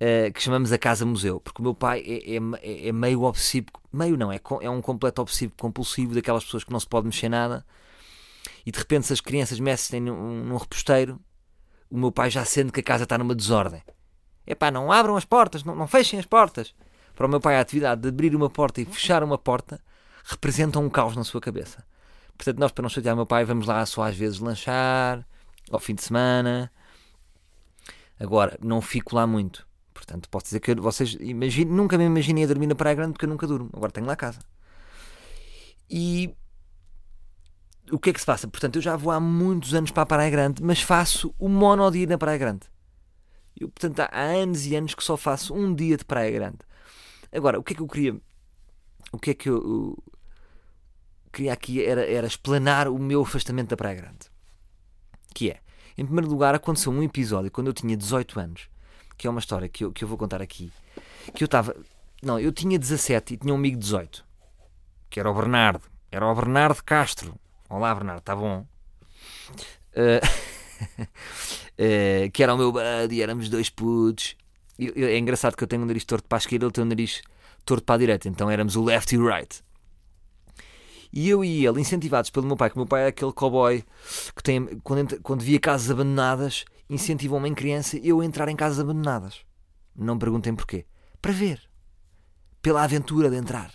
eh, 0.00 0.30
que 0.30 0.42
chamamos 0.42 0.72
a 0.72 0.78
casa 0.78 1.04
museu, 1.04 1.38
porque 1.38 1.60
o 1.60 1.62
meu 1.62 1.74
pai 1.74 2.00
é, 2.00 2.36
é, 2.36 2.38
é- 2.62 2.88
é 2.88 2.92
meio 2.92 3.24
obsessivo, 3.24 3.66
meio 3.92 4.16
não, 4.16 4.32
é, 4.32 4.40
é 4.62 4.70
um 4.70 4.80
completo 4.80 5.20
obsessivo 5.20 5.52
compulsivo 5.54 6.14
daquelas 6.14 6.44
pessoas 6.44 6.64
que 6.64 6.72
não 6.72 6.80
se 6.80 6.86
pode 6.86 7.04
mexer 7.06 7.28
nada 7.28 7.62
e 8.64 8.72
de 8.72 8.78
repente 8.78 9.06
se 9.06 9.12
as 9.12 9.20
crianças 9.20 9.60
mexem 9.60 10.00
num, 10.00 10.44
num 10.44 10.56
reposteiro, 10.56 11.20
o 11.90 11.98
meu 11.98 12.10
pai 12.10 12.30
já 12.30 12.46
sente 12.46 12.72
que 12.72 12.80
a 12.80 12.82
casa 12.82 13.04
está 13.04 13.18
numa 13.18 13.34
desordem. 13.34 13.82
Epá, 14.46 14.70
não 14.70 14.90
abram 14.90 15.14
as 15.14 15.26
portas, 15.26 15.62
não, 15.62 15.76
não 15.76 15.86
fechem 15.86 16.18
as 16.18 16.24
portas. 16.24 16.74
Para 17.14 17.26
o 17.26 17.28
meu 17.28 17.38
pai 17.38 17.56
a 17.56 17.60
atividade 17.60 18.00
de 18.00 18.08
abrir 18.08 18.34
uma 18.34 18.48
porta 18.48 18.80
e 18.80 18.86
fechar 18.86 19.22
uma 19.22 19.36
porta 19.36 19.78
representa 20.28 20.78
um 20.78 20.90
caos 20.90 21.16
na 21.16 21.24
sua 21.24 21.40
cabeça. 21.40 21.84
Portanto, 22.36 22.58
nós 22.58 22.70
para 22.70 22.82
não 22.82 22.88
chatear 22.88 23.16
meu 23.16 23.26
pai 23.26 23.44
vamos 23.44 23.66
lá 23.66 23.84
só 23.86 24.02
às 24.02 24.14
vezes 24.14 24.38
lanchar, 24.38 25.26
ao 25.70 25.80
fim 25.80 25.94
de 25.94 26.02
semana. 26.02 26.70
Agora, 28.20 28.58
não 28.62 28.80
fico 28.80 29.16
lá 29.16 29.26
muito. 29.26 29.66
Portanto, 29.94 30.28
posso 30.28 30.46
dizer 30.46 30.60
que 30.60 30.74
vocês 30.74 31.16
imaginem, 31.18 31.72
nunca 31.72 31.96
me 31.96 32.04
imaginei 32.04 32.44
a 32.44 32.46
dormir 32.46 32.66
na 32.66 32.74
Praia 32.74 32.94
Grande 32.94 33.12
porque 33.12 33.24
eu 33.24 33.28
nunca 33.28 33.46
durmo. 33.46 33.70
Agora 33.72 33.90
tenho 33.90 34.06
lá 34.06 34.14
casa. 34.14 34.40
E 35.90 36.34
o 37.90 37.98
que 37.98 38.10
é 38.10 38.12
que 38.12 38.20
se 38.20 38.26
passa? 38.26 38.46
Portanto, 38.46 38.76
eu 38.76 38.82
já 38.82 38.96
vou 38.96 39.10
há 39.10 39.18
muitos 39.18 39.74
anos 39.74 39.90
para 39.90 40.02
a 40.02 40.06
Praia 40.06 40.30
Grande, 40.30 40.62
mas 40.62 40.82
faço 40.82 41.34
o 41.38 41.48
monodias 41.48 42.08
na 42.08 42.18
Praia 42.18 42.38
Grande. 42.38 42.66
Eu, 43.58 43.68
portanto, 43.68 44.00
há 44.00 44.20
anos 44.20 44.66
e 44.66 44.76
anos 44.76 44.94
que 44.94 45.02
só 45.02 45.16
faço 45.16 45.54
um 45.54 45.74
dia 45.74 45.96
de 45.96 46.04
Praia 46.04 46.30
Grande. 46.30 46.58
Agora, 47.32 47.58
o 47.58 47.62
que 47.62 47.72
é 47.72 47.76
que 47.76 47.82
eu 47.82 47.88
queria. 47.88 48.20
O 49.10 49.18
que 49.18 49.30
é 49.30 49.34
que 49.34 49.48
eu 49.48 49.96
queria 51.32 51.52
aqui 51.52 51.84
era, 51.84 52.04
era 52.04 52.26
explanar 52.26 52.88
o 52.88 52.98
meu 52.98 53.22
afastamento 53.22 53.68
da 53.70 53.76
Praia 53.76 53.96
Grande. 53.96 54.26
Que 55.34 55.50
é, 55.50 55.60
em 55.96 56.04
primeiro 56.04 56.28
lugar, 56.28 56.54
aconteceu 56.54 56.92
um 56.92 57.02
episódio 57.02 57.50
quando 57.50 57.66
eu 57.68 57.72
tinha 57.72 57.96
18 57.96 58.38
anos, 58.40 58.68
que 59.16 59.26
é 59.26 59.30
uma 59.30 59.40
história 59.40 59.68
que 59.68 59.84
eu, 59.84 59.92
que 59.92 60.04
eu 60.04 60.08
vou 60.08 60.16
contar 60.18 60.40
aqui. 60.42 60.72
Que 61.34 61.44
eu 61.44 61.46
estava. 61.46 61.76
Não, 62.22 62.38
eu 62.40 62.50
tinha 62.52 62.78
17 62.78 63.34
e 63.34 63.36
tinha 63.36 63.52
um 63.52 63.56
amigo 63.56 63.76
de 63.76 63.82
18, 63.84 64.24
que 65.10 65.20
era 65.20 65.30
o 65.30 65.34
Bernardo. 65.34 65.82
Era 66.10 66.26
o 66.26 66.34
Bernardo 66.34 66.82
Castro. 66.82 67.34
Olá, 67.68 67.94
Bernardo, 67.94 68.20
está 68.20 68.34
bom? 68.34 68.66
Eh, 69.92 70.20
eh, 71.76 72.30
que 72.32 72.42
era 72.42 72.54
o 72.54 72.58
meu 72.58 72.72
buddy, 72.72 73.22
éramos 73.22 73.48
dois 73.48 73.68
putos. 73.70 74.36
Eu- 74.78 74.92
eu- 74.94 75.08
é 75.08 75.18
engraçado 75.18 75.56
que 75.56 75.62
eu 75.62 75.68
tenho 75.68 75.82
um 75.82 75.86
nariz 75.86 76.04
torto 76.04 76.26
para 76.28 76.38
a 76.38 76.40
esquerda, 76.40 76.66
ele 76.66 76.72
tem 76.72 76.84
um 76.84 76.88
nariz 76.88 77.22
torto 77.64 77.84
para 77.84 77.96
a 77.96 77.98
direita, 77.98 78.28
então 78.28 78.50
éramos 78.50 78.76
o 78.76 78.82
left 78.84 79.14
e 79.14 79.18
o 79.18 79.26
right. 79.26 79.62
E 81.12 81.28
eu 81.28 81.44
e 81.44 81.64
ele, 81.66 81.80
incentivados 81.80 82.30
pelo 82.30 82.46
meu 82.46 82.56
pai, 82.56 82.68
que 82.70 82.76
o 82.76 82.80
meu 82.80 82.86
pai 82.86 83.04
é 83.04 83.06
aquele 83.08 83.32
cowboy 83.32 83.82
que 84.36 84.42
tem, 84.42 84.66
quando, 84.82 85.20
quando 85.22 85.40
via 85.40 85.58
casas 85.58 85.90
abandonadas, 85.90 86.64
incentivam-me 86.88 87.48
em 87.48 87.54
criança 87.54 87.98
eu 87.98 88.20
a 88.20 88.24
entrar 88.24 88.48
em 88.48 88.56
casas 88.56 88.80
abandonadas. 88.80 89.40
Não 89.96 90.14
me 90.14 90.20
perguntem 90.20 90.54
porquê. 90.54 90.84
Para 91.20 91.32
ver. 91.32 91.60
Pela 92.60 92.82
aventura 92.82 93.30
de 93.30 93.36
entrar. 93.36 93.72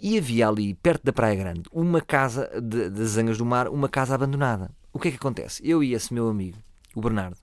E 0.00 0.18
havia 0.18 0.48
ali, 0.48 0.74
perto 0.74 1.04
da 1.04 1.12
Praia 1.12 1.36
Grande, 1.36 1.62
uma 1.70 2.00
casa 2.00 2.50
de- 2.60 2.90
das 2.90 3.10
Zangas 3.10 3.38
do 3.38 3.46
Mar, 3.46 3.68
uma 3.68 3.88
casa 3.88 4.14
abandonada. 4.14 4.70
O 4.92 4.98
que 4.98 5.08
é 5.08 5.10
que 5.12 5.16
acontece? 5.16 5.62
Eu 5.64 5.82
e 5.82 5.94
esse 5.94 6.12
meu 6.12 6.28
amigo, 6.28 6.58
o 6.94 7.00
Bernardo, 7.00 7.36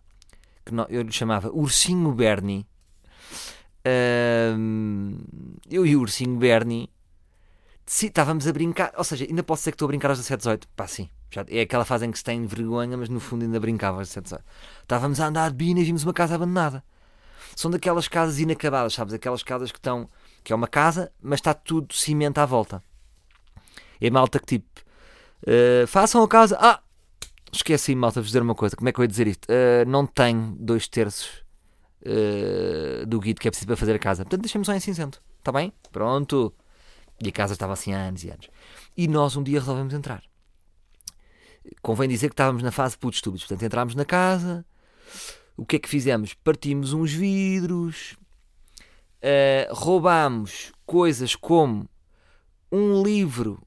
que 0.65 0.73
eu 0.89 1.01
lhe 1.01 1.11
chamava 1.11 1.49
Ursinho 1.49 2.11
Bernie, 2.11 2.67
eu 5.69 5.85
e 5.85 5.95
o 5.95 6.01
Ursinho 6.01 6.35
Bernie 6.37 6.89
deci- 7.89 8.05
estávamos 8.05 8.47
a 8.47 8.53
brincar, 8.53 8.93
ou 8.95 9.03
seja, 9.03 9.25
ainda 9.25 9.41
posso 9.41 9.61
dizer 9.61 9.71
que 9.71 9.75
estou 9.75 9.87
a 9.87 9.89
brincar 9.89 10.09
aos 10.09 10.19
17, 10.19 10.37
18, 10.37 10.67
pá, 10.75 10.85
sim, 10.87 11.09
já, 11.31 11.43
é 11.49 11.61
aquela 11.61 11.83
fase 11.83 12.05
em 12.05 12.11
que 12.11 12.19
se 12.19 12.23
tem 12.23 12.45
vergonha, 12.45 12.95
mas 12.95 13.09
no 13.09 13.19
fundo 13.19 13.43
ainda 13.43 13.59
brincava 13.59 13.97
aos 13.97 14.09
17, 14.09 14.23
18. 14.25 14.45
Estávamos 14.83 15.19
a 15.19 15.25
andar 15.27 15.49
de 15.49 15.55
bina 15.55 15.79
e 15.79 15.83
vimos 15.83 16.03
uma 16.03 16.13
casa 16.13 16.35
abandonada. 16.35 16.83
São 17.55 17.71
daquelas 17.71 18.07
casas 18.07 18.39
inacabadas, 18.39 18.93
sabes? 18.93 19.13
Aquelas 19.13 19.41
casas 19.41 19.71
que 19.71 19.79
estão, 19.79 20.07
que 20.43 20.53
é 20.53 20.55
uma 20.55 20.67
casa, 20.67 21.11
mas 21.19 21.39
está 21.39 21.53
tudo 21.53 21.93
cimento 21.93 22.37
à 22.37 22.45
volta. 22.45 22.83
É 23.99 24.09
malta 24.09 24.39
que 24.39 24.45
tipo, 24.45 24.67
eh, 25.47 25.85
façam 25.87 26.21
a 26.23 26.27
casa, 26.27 26.57
ah, 26.61 26.79
esqueci, 27.51 27.95
malta, 27.95 28.19
de 28.19 28.21
vos 28.21 28.27
dizer 28.29 28.41
uma 28.41 28.55
coisa, 28.55 28.75
como 28.75 28.87
é 28.87 28.91
que 28.93 28.99
eu 28.99 29.03
ia 29.03 29.07
dizer 29.07 29.27
isto? 29.27 29.47
Eh, 29.49 29.83
não 29.85 30.05
tem 30.05 30.55
dois 30.59 30.87
terços 30.87 31.43
eh, 32.05 33.03
do 33.07 33.19
guido 33.19 33.41
que 33.41 33.47
é 33.47 33.51
preciso 33.51 33.67
para 33.67 33.75
fazer 33.75 33.95
a 33.95 33.99
casa, 33.99 34.23
portanto 34.23 34.41
deixamos 34.41 34.67
só 34.67 34.73
em 34.73 34.79
cinzento, 34.79 35.21
está 35.39 35.51
bem? 35.51 35.73
Pronto. 35.91 36.53
E 37.21 37.29
a 37.29 37.31
casa 37.31 37.53
estava 37.53 37.73
assim 37.73 37.93
há 37.93 37.97
anos 37.99 38.23
e 38.23 38.29
anos. 38.29 38.49
E 38.95 39.07
nós 39.07 39.35
um 39.35 39.43
dia 39.43 39.59
resolvemos 39.59 39.93
entrar. 39.93 40.23
Convém 41.81 42.07
dizer 42.09 42.29
que 42.29 42.33
estávamos 42.33 42.63
na 42.63 42.71
fase 42.71 42.97
putos 42.97 43.17
estúpidos. 43.17 43.45
Portanto, 43.45 43.65
entrámos 43.65 43.95
na 43.95 44.05
casa. 44.05 44.65
O 45.57 45.65
que 45.65 45.75
é 45.75 45.79
que 45.79 45.89
fizemos? 45.89 46.33
Partimos 46.33 46.93
uns 46.93 47.11
vidros. 47.11 48.15
eh, 49.21 49.67
roubámos 49.71 50.71
coisas 50.85 51.35
como 51.35 51.89
um 52.71 53.03
livro 53.03 53.61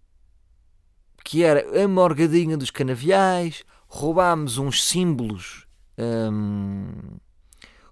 que 1.25 1.43
era 1.45 1.85
a 1.85 1.89
morgadinha 1.89 2.57
dos 2.57 2.71
canaviais. 2.71 3.65
Roubámos 3.87 4.57
uns 4.59 4.85
símbolos. 4.85 5.67
hum, 5.99 7.19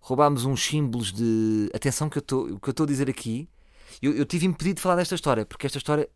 roubámos 0.00 0.44
uns 0.46 0.64
símbolos 0.64 1.12
de. 1.12 1.70
Atenção, 1.74 2.08
que 2.08 2.18
eu 2.18 2.20
estou 2.70 2.84
a 2.84 2.86
dizer 2.86 3.10
aqui 3.10 3.48
eu, 4.00 4.14
eu 4.14 4.24
tive 4.24 4.46
impedido 4.46 4.76
de 4.76 4.82
falar 4.82 4.96
desta 4.96 5.14
história, 5.14 5.44
porque 5.44 5.66
esta 5.66 5.78
história 5.78 6.08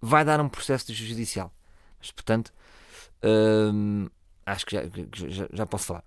vai 0.00 0.24
dar 0.24 0.40
um 0.40 0.48
processo 0.48 0.92
judicial. 0.92 1.52
Mas, 1.98 2.10
portanto, 2.10 2.52
hum, 3.22 4.08
acho 4.46 4.66
que 4.66 4.76
já, 4.76 4.82
já, 5.28 5.48
já 5.52 5.66
posso 5.66 5.86
falar. 5.86 6.04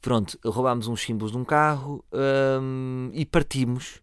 Pronto, 0.00 0.38
roubámos 0.44 0.86
uns 0.86 1.02
símbolos 1.02 1.32
de 1.32 1.38
um 1.38 1.44
carro 1.44 2.04
hum, 2.60 3.10
e 3.12 3.24
partimos 3.24 4.02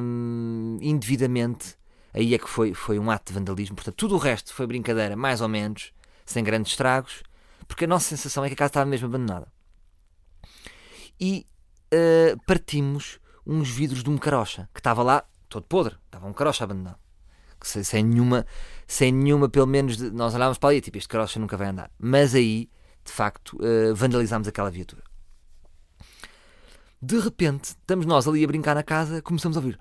hum, 0.00 0.78
indevidamente. 0.80 1.76
Aí 2.12 2.34
é 2.34 2.38
que 2.38 2.48
foi, 2.48 2.74
foi 2.74 2.98
um 2.98 3.10
ato 3.10 3.32
de 3.32 3.38
vandalismo. 3.38 3.76
Portanto, 3.76 3.94
tudo 3.94 4.14
o 4.14 4.18
resto 4.18 4.52
foi 4.52 4.66
brincadeira, 4.66 5.14
mais 5.14 5.40
ou 5.40 5.48
menos, 5.48 5.92
sem 6.24 6.42
grandes 6.42 6.72
estragos, 6.72 7.22
porque 7.66 7.84
a 7.84 7.88
nossa 7.88 8.08
sensação 8.08 8.44
é 8.44 8.48
que 8.48 8.54
a 8.54 8.56
casa 8.56 8.70
estava 8.70 8.86
mesmo 8.86 9.06
abandonada. 9.06 9.52
E 11.20 11.46
uh, 11.92 12.38
partimos 12.46 13.20
uns 13.48 13.68
vidros 13.70 14.02
de 14.04 14.10
um 14.10 14.18
carocha 14.18 14.68
que 14.74 14.80
estava 14.80 15.02
lá 15.02 15.24
todo 15.48 15.64
podre, 15.64 15.96
estava 16.06 16.26
um 16.26 16.32
carocha 16.32 16.62
abandonado. 16.64 16.98
Sem, 17.62 17.82
sem 17.82 18.04
nenhuma, 18.04 18.46
sem 18.86 19.10
nenhuma, 19.10 19.48
pelo 19.48 19.66
menos, 19.66 19.96
de- 19.96 20.10
nós 20.10 20.34
olhávamos 20.34 20.58
para 20.58 20.68
ali, 20.68 20.80
tipo, 20.80 20.96
este 20.98 21.08
carocha 21.08 21.40
nunca 21.40 21.56
vai 21.56 21.68
andar. 21.68 21.90
Mas 21.98 22.34
aí, 22.34 22.70
de 23.04 23.10
facto, 23.10 23.56
uh, 23.56 23.94
vandalizámos 23.94 24.46
aquela 24.46 24.70
viatura. 24.70 25.02
De 27.00 27.18
repente, 27.18 27.64
estamos 27.70 28.06
nós 28.06 28.28
ali 28.28 28.44
a 28.44 28.46
brincar 28.46 28.74
na 28.74 28.82
casa, 28.82 29.22
começamos 29.22 29.56
a 29.56 29.60
ouvir. 29.60 29.78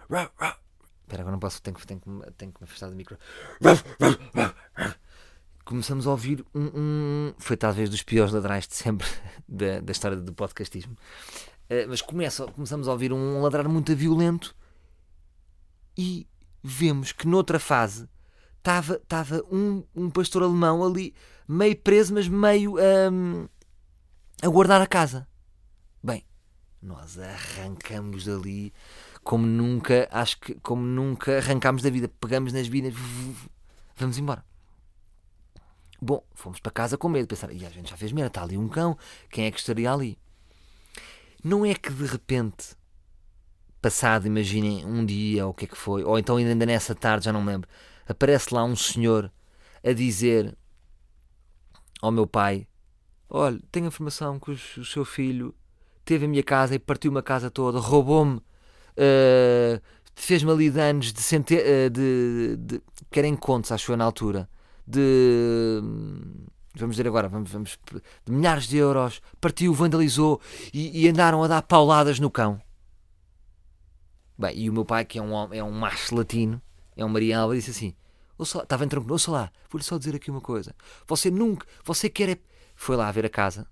Espera, 1.03 1.21
agora 1.21 1.31
não 1.33 1.39
posso, 1.39 1.61
tenho, 1.61 1.75
tenho, 1.77 2.01
me- 2.05 2.25
tenho 2.37 2.51
que 2.51 2.61
me 2.61 2.65
afastar 2.65 2.89
do 2.89 2.95
micro. 2.95 3.17
Começamos 5.65 6.07
a 6.07 6.11
ouvir 6.11 6.45
um, 6.55 6.69
um- 6.75 7.33
Foi 7.37 7.57
talvez 7.57 7.89
dos 7.89 8.01
piores 8.01 8.31
ladrais 8.33 8.67
de 8.67 8.75
sempre 8.75 9.07
da, 9.47 9.81
da 9.81 9.91
história 9.91 10.17
do 10.17 10.33
podcastismo. 10.33 10.95
Uh, 11.69 11.87
mas 11.89 12.01
começa, 12.01 12.45
começamos 12.47 12.87
a 12.87 12.91
ouvir 12.91 13.11
um 13.11 13.41
ladrar 13.41 13.67
muito 13.67 13.95
violento 13.95 14.55
e 15.97 16.27
vemos 16.63 17.11
que 17.11 17.27
noutra 17.27 17.59
fase 17.59 18.07
estava 18.57 18.95
estava 18.95 19.43
um, 19.51 19.83
um 19.95 20.09
pastor 20.09 20.43
alemão 20.43 20.83
ali, 20.83 21.13
meio 21.47 21.75
preso, 21.77 22.13
mas 22.13 22.27
meio 22.27 22.75
hum, 23.11 23.47
a 24.41 24.47
guardar 24.47 24.81
a 24.81 24.87
casa. 24.87 25.27
Bem, 26.03 26.23
nós 26.81 27.17
arrancamos 27.17 28.25
dali 28.25 28.73
como 29.23 29.45
nunca, 29.45 30.07
acho 30.11 30.39
que 30.39 30.55
como 30.55 30.81
nunca 30.83 31.37
arrancámos 31.37 31.81
da 31.81 31.89
vida. 31.89 32.09
Pegamos 32.19 32.53
nas 32.53 32.67
vidas, 32.67 32.93
vamos 33.95 34.17
embora. 34.17 34.45
Bom, 36.01 36.23
fomos 36.35 36.59
para 36.59 36.71
casa 36.71 36.97
com 36.97 37.09
medo, 37.09 37.27
pensar, 37.27 37.51
e 37.51 37.65
a 37.65 37.69
gente 37.69 37.89
já 37.89 37.97
fez 37.97 38.11
merda, 38.11 38.27
está 38.27 38.43
ali 38.43 38.57
um 38.57 38.69
cão, 38.69 38.95
quem 39.31 39.45
é 39.45 39.51
que 39.51 39.57
estaria 39.57 39.91
ali? 39.91 40.19
Não 41.43 41.65
é 41.65 41.73
que 41.73 41.91
de 41.91 42.05
repente, 42.05 42.75
passado, 43.81 44.27
imaginem, 44.27 44.85
um 44.85 45.05
dia 45.05 45.45
ou 45.45 45.51
o 45.51 45.53
que 45.53 45.65
é 45.65 45.67
que 45.67 45.77
foi, 45.77 46.03
ou 46.03 46.17
então 46.17 46.37
ainda 46.37 46.65
nessa 46.65 46.95
tarde, 46.95 47.25
já 47.25 47.33
não 47.33 47.41
me 47.41 47.51
lembro, 47.51 47.69
aparece 48.07 48.53
lá 48.53 48.63
um 48.63 48.75
senhor 48.75 49.31
a 49.83 49.93
dizer 49.93 50.57
ao 52.01 52.11
meu 52.11 52.27
pai: 52.27 52.67
Olha, 53.29 53.59
tenho 53.71 53.87
informação 53.87 54.39
que 54.39 54.51
o 54.51 54.85
seu 54.85 55.03
filho 55.05 55.53
teve 56.05 56.25
a 56.25 56.27
minha 56.27 56.43
casa 56.43 56.75
e 56.75 56.79
partiu-me 56.79 57.19
a 57.19 57.23
casa 57.23 57.51
toda, 57.51 57.79
roubou-me, 57.79 58.41
eh, 58.95 59.81
fez-me 60.15 60.51
ali 60.51 60.69
danos 60.69 61.11
de, 61.13 61.21
cente... 61.21 61.55
eh, 61.55 61.89
de, 61.89 62.55
de. 62.57 62.81
que 63.11 63.19
era 63.19 63.27
em 63.27 63.35
contos, 63.35 63.71
acho 63.71 63.91
eu, 63.91 63.97
na 63.97 64.05
altura, 64.05 64.49
de. 64.85 65.81
Vamos 66.79 66.95
dizer 66.95 67.07
agora, 67.07 67.27
vamos, 67.27 67.51
vamos, 67.51 67.77
de 68.25 68.31
milhares 68.31 68.67
de 68.67 68.77
euros, 68.77 69.21
partiu, 69.41 69.73
vandalizou 69.73 70.39
e, 70.73 71.03
e 71.03 71.09
andaram 71.09 71.43
a 71.43 71.47
dar 71.47 71.61
pauladas 71.61 72.19
no 72.19 72.29
cão. 72.29 72.61
Bem, 74.37 74.57
e 74.57 74.69
o 74.69 74.73
meu 74.73 74.85
pai, 74.85 75.03
que 75.03 75.17
é 75.17 75.21
um, 75.21 75.53
é 75.53 75.63
um 75.63 75.71
macho 75.71 76.15
latino, 76.15 76.61
é 76.95 77.03
um 77.03 77.09
Maria 77.09 77.39
Alba, 77.39 77.55
disse 77.55 77.71
assim: 77.71 77.95
estava 78.39 78.85
em 78.85 78.87
tronco, 78.87 79.11
ouça 79.11 79.31
lá, 79.31 79.51
vou-lhe 79.69 79.83
só 79.83 79.97
dizer 79.97 80.15
aqui 80.15 80.29
uma 80.29 80.41
coisa. 80.41 80.75
Você 81.07 81.31
nunca, 81.31 81.65
você 81.83 82.09
quer 82.09 82.29
é. 82.29 82.37
Foi 82.75 82.95
lá 82.95 83.11
ver 83.11 83.25
a 83.25 83.29
casa 83.29 83.67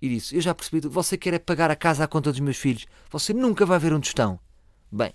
e 0.00 0.08
disse: 0.10 0.36
Eu 0.36 0.40
já 0.42 0.54
percebi, 0.54 0.86
você 0.86 1.16
quer 1.16 1.32
é 1.32 1.38
pagar 1.38 1.70
a 1.70 1.76
casa 1.76 2.04
à 2.04 2.08
conta 2.08 2.30
dos 2.30 2.40
meus 2.40 2.58
filhos, 2.58 2.86
você 3.10 3.32
nunca 3.32 3.64
vai 3.64 3.78
ver 3.78 3.94
onde 3.94 4.06
estão. 4.06 4.38
Bem, 4.92 5.14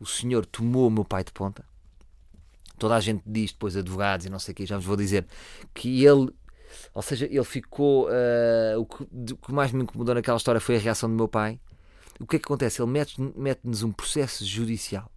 o 0.00 0.06
senhor 0.06 0.46
tomou 0.46 0.88
o 0.88 0.90
meu 0.90 1.04
pai 1.04 1.22
de 1.22 1.32
ponta. 1.32 1.64
Toda 2.78 2.96
a 2.96 3.00
gente 3.00 3.22
diz, 3.26 3.52
depois 3.52 3.76
advogados 3.76 4.26
e 4.26 4.30
não 4.30 4.38
sei 4.38 4.52
o 4.52 4.54
que, 4.54 4.66
já 4.66 4.76
vos 4.76 4.86
vou 4.86 4.96
dizer, 4.96 5.26
que 5.74 6.04
ele, 6.04 6.30
ou 6.94 7.02
seja, 7.02 7.26
ele 7.26 7.44
ficou. 7.44 8.08
ah, 8.08 8.78
o, 8.78 8.86
que, 8.86 9.02
o 9.32 9.36
que 9.36 9.52
mais 9.52 9.72
me 9.72 9.82
incomodou 9.82 10.14
naquela 10.14 10.36
história 10.36 10.60
foi 10.60 10.76
a 10.76 10.78
reação 10.78 11.08
do 11.08 11.16
meu 11.16 11.28
pai. 11.28 11.60
O 12.20 12.26
que 12.26 12.36
é 12.36 12.38
que 12.38 12.46
acontece? 12.46 12.82
Ele 12.82 12.90
mete- 12.90 13.20
mete-nos 13.36 13.82
um 13.82 13.92
processo 13.92 14.44
judicial 14.44 15.10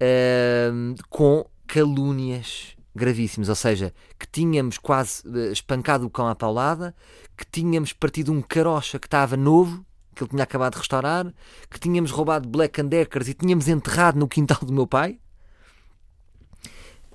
ahm, 0.00 0.94
com 1.08 1.44
calúnias 1.66 2.76
gravíssimas, 2.94 3.48
ou 3.48 3.54
seja, 3.54 3.94
que 4.18 4.26
tínhamos 4.30 4.76
quase 4.76 5.22
eh, 5.26 5.50
espancado 5.52 6.04
o 6.06 6.10
cão 6.10 6.28
à 6.28 6.34
paulada, 6.34 6.94
que 7.36 7.46
tínhamos 7.50 7.94
partido 7.94 8.30
um 8.30 8.42
carocha 8.42 8.98
que 8.98 9.06
estava 9.06 9.34
novo, 9.36 9.82
que 10.14 10.22
ele 10.22 10.28
tinha 10.30 10.42
acabado 10.42 10.74
de 10.74 10.80
restaurar, 10.80 11.32
que 11.70 11.80
tínhamos 11.80 12.10
roubado 12.10 12.46
Black 12.46 12.78
and 12.82 12.88
Deckers 12.88 13.28
e 13.28 13.34
tínhamos 13.34 13.66
enterrado 13.68 14.18
no 14.18 14.28
quintal 14.28 14.58
do 14.60 14.72
meu 14.72 14.86
pai. 14.86 15.18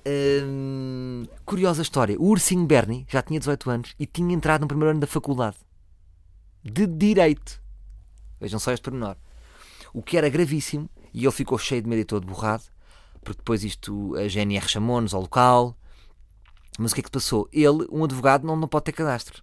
Hum, 0.06 1.26
curiosa 1.44 1.82
história. 1.82 2.18
O 2.18 2.26
ursinho 2.28 2.64
Bernie 2.66 3.06
já 3.08 3.22
tinha 3.22 3.38
18 3.38 3.70
anos 3.70 3.94
e 3.98 4.06
tinha 4.06 4.34
entrado 4.34 4.62
no 4.62 4.68
primeiro 4.68 4.90
ano 4.92 5.00
da 5.00 5.06
faculdade 5.06 5.56
de 6.62 6.86
Direito. 6.86 7.60
Vejam 8.40 8.58
só 8.58 8.72
este 8.72 8.82
pormenor. 8.82 9.16
O 9.92 10.02
que 10.02 10.16
era 10.16 10.28
gravíssimo 10.28 10.88
e 11.12 11.24
ele 11.24 11.32
ficou 11.32 11.58
cheio 11.58 11.82
de 11.82 11.88
medo 11.88 12.00
e 12.00 12.04
todo 12.04 12.26
borrado, 12.26 12.64
porque 13.22 13.38
depois 13.38 13.64
isto 13.64 14.14
a 14.16 14.28
GNR 14.28 14.68
chamou-nos 14.68 15.14
ao 15.14 15.22
local. 15.22 15.76
Mas 16.78 16.92
o 16.92 16.94
que 16.94 17.00
é 17.00 17.04
que 17.04 17.10
passou? 17.10 17.48
Ele, 17.52 17.86
um 17.90 18.04
advogado, 18.04 18.46
não, 18.46 18.54
não 18.56 18.68
pode 18.68 18.84
ter 18.84 18.92
cadastro. 18.92 19.42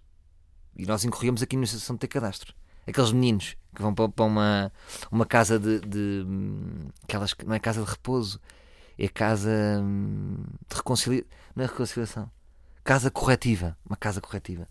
E 0.74 0.86
nós 0.86 1.04
incorríamos 1.04 1.42
aqui 1.42 1.56
na 1.56 1.66
situação 1.66 1.96
de 1.96 2.00
ter 2.00 2.08
cadastro. 2.08 2.54
Aqueles 2.86 3.12
meninos 3.12 3.56
que 3.74 3.82
vão 3.82 3.92
para, 3.94 4.24
uma, 4.24 4.72
uma 5.10 5.26
casa 5.26 5.58
de, 5.58 5.80
de. 5.80 6.24
hum, 6.26 6.88
Aquelas, 7.02 7.34
que- 7.34 7.44
não 7.44 7.54
é 7.54 7.58
casa 7.58 7.82
de 7.84 7.90
repouso, 7.90 8.40
é 8.98 9.08
casa 9.08 9.50
hum, 9.82 10.44
de 10.68 10.76
reconciliação. 10.76 11.28
Não 11.54 11.64
é 11.64 11.66
reconciliação. 11.66 12.30
Casa 12.82 13.10
corretiva. 13.10 13.76
Uma 13.84 13.96
casa 13.96 14.20
corretiva. 14.20 14.68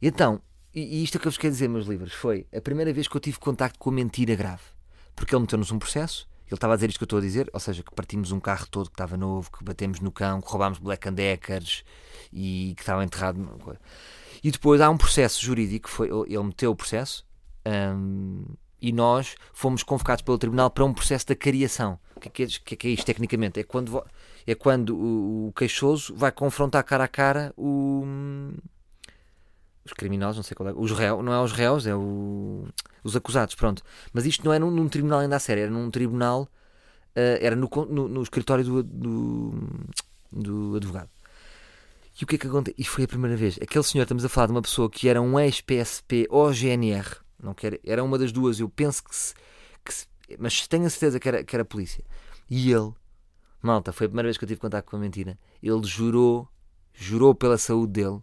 E 0.00 0.08
então, 0.08 0.40
e, 0.74 1.02
isto 1.02 1.16
é 1.16 1.20
que 1.20 1.26
eu 1.26 1.30
vos 1.30 1.38
quero 1.38 1.52
dizer, 1.52 1.68
meus 1.68 1.86
livros, 1.86 2.12
foi 2.12 2.46
a 2.54 2.60
primeira 2.60 2.92
vez 2.92 3.08
que 3.08 3.16
eu 3.16 3.20
tive 3.20 3.38
contacto 3.38 3.78
com 3.78 3.90
a 3.90 3.92
mentira 3.92 4.34
grave. 4.34 4.62
Porque 5.14 5.34
ele 5.34 5.40
meteu-nos 5.40 5.70
um 5.72 5.78
processo, 5.78 6.28
ele 6.46 6.54
estava 6.54 6.74
a 6.74 6.76
dizer 6.76 6.90
isto 6.90 6.98
que 6.98 7.04
eu 7.04 7.06
estou 7.06 7.18
a 7.18 7.22
dizer, 7.22 7.50
ou 7.52 7.58
seja, 7.58 7.82
que 7.82 7.94
partimos 7.94 8.30
um 8.30 8.38
carro 8.38 8.66
todo 8.70 8.90
que 8.90 8.94
estava 8.94 9.16
novo, 9.16 9.50
que 9.50 9.64
batemos 9.64 10.00
no 10.00 10.12
cão, 10.12 10.42
que 10.42 10.48
roubámos 10.48 10.78
Black 10.78 11.08
and 11.08 11.14
Deckers 11.14 11.82
e 12.32 12.74
que 12.76 12.82
estava 12.82 13.02
enterrado. 13.02 13.40
E 14.44 14.50
depois 14.50 14.80
há 14.80 14.90
um 14.90 14.98
processo 14.98 15.42
jurídico, 15.42 15.88
foi, 15.88 16.08
ele 16.08 16.42
meteu 16.42 16.70
o 16.70 16.76
processo 16.76 17.26
hum, 17.66 18.44
e 18.86 18.92
nós 18.92 19.34
fomos 19.52 19.82
convocados 19.82 20.22
pelo 20.22 20.38
tribunal 20.38 20.70
para 20.70 20.84
um 20.84 20.94
processo 20.94 21.26
de 21.26 21.34
cariação. 21.34 21.98
O 22.14 22.20
que 22.20 22.28
é 22.28 22.30
que 22.30 22.42
é, 22.44 22.76
que 22.76 22.86
é, 22.86 22.90
é 22.90 22.94
isto 22.94 23.04
tecnicamente? 23.04 23.58
É 23.58 23.64
quando, 23.64 24.00
é 24.46 24.54
quando 24.54 24.96
o, 24.96 25.48
o 25.48 25.52
queixoso 25.54 26.14
vai 26.14 26.30
confrontar 26.30 26.84
cara 26.84 27.02
a 27.02 27.08
cara 27.08 27.52
o, 27.56 28.04
os 29.84 29.92
criminosos, 29.92 30.36
não 30.36 30.44
sei 30.44 30.54
qual 30.54 30.68
é, 30.68 30.72
os 30.72 30.92
réus, 30.92 31.24
não 31.24 31.32
é 31.32 31.40
os 31.42 31.50
réus, 31.50 31.84
é 31.84 31.96
o, 31.96 32.68
os 33.02 33.16
acusados, 33.16 33.56
pronto. 33.56 33.82
Mas 34.12 34.24
isto 34.24 34.44
não 34.44 34.52
é 34.52 34.58
num, 34.60 34.70
num 34.70 34.88
tribunal 34.88 35.18
ainda 35.18 35.34
a 35.34 35.40
sério, 35.40 35.64
era 35.64 35.70
num 35.72 35.90
tribunal, 35.90 36.48
eh, 37.16 37.40
era 37.42 37.56
no, 37.56 37.68
no, 37.90 38.06
no 38.06 38.22
escritório 38.22 38.64
do, 38.64 38.84
do, 38.84 39.54
do 40.30 40.76
advogado. 40.76 41.10
E 42.20 42.22
o 42.22 42.26
que 42.28 42.36
é 42.36 42.38
que 42.38 42.46
acontece? 42.46 42.76
E 42.78 42.84
foi 42.84 43.02
a 43.02 43.08
primeira 43.08 43.36
vez. 43.36 43.58
Aquele 43.60 43.82
senhor, 43.82 44.04
estamos 44.04 44.24
a 44.24 44.28
falar 44.28 44.46
de 44.46 44.52
uma 44.52 44.62
pessoa 44.62 44.88
que 44.88 45.08
era 45.08 45.20
um 45.20 45.40
ex-PSP 45.40 46.28
ou 46.30 46.52
GNR, 46.52 47.25
não 47.46 47.54
quer, 47.54 47.80
era 47.84 48.02
uma 48.04 48.18
das 48.18 48.32
duas, 48.32 48.60
eu 48.60 48.68
penso 48.68 49.02
que 49.04 49.14
se, 49.14 49.34
que 49.84 49.94
se- 49.94 50.06
mas 50.38 50.66
tenho 50.66 50.84
a 50.86 50.90
certeza 50.90 51.18
que 51.20 51.28
era, 51.28 51.44
que 51.44 51.54
era 51.56 51.64
polícia. 51.64 52.04
E 52.50 52.70
ele, 52.72 52.92
malta, 53.62 53.92
foi 53.92 54.06
a 54.06 54.08
primeira 54.08 54.26
vez 54.26 54.36
que 54.36 54.44
eu 54.44 54.48
tive 54.48 54.60
contato 54.60 54.84
com 54.86 54.96
a 54.96 54.98
mentira. 54.98 55.38
Ele 55.62 55.82
jurou, 55.84 56.48
jurou 56.92 57.34
pela 57.34 57.56
saúde 57.58 57.92
dele, 57.94 58.20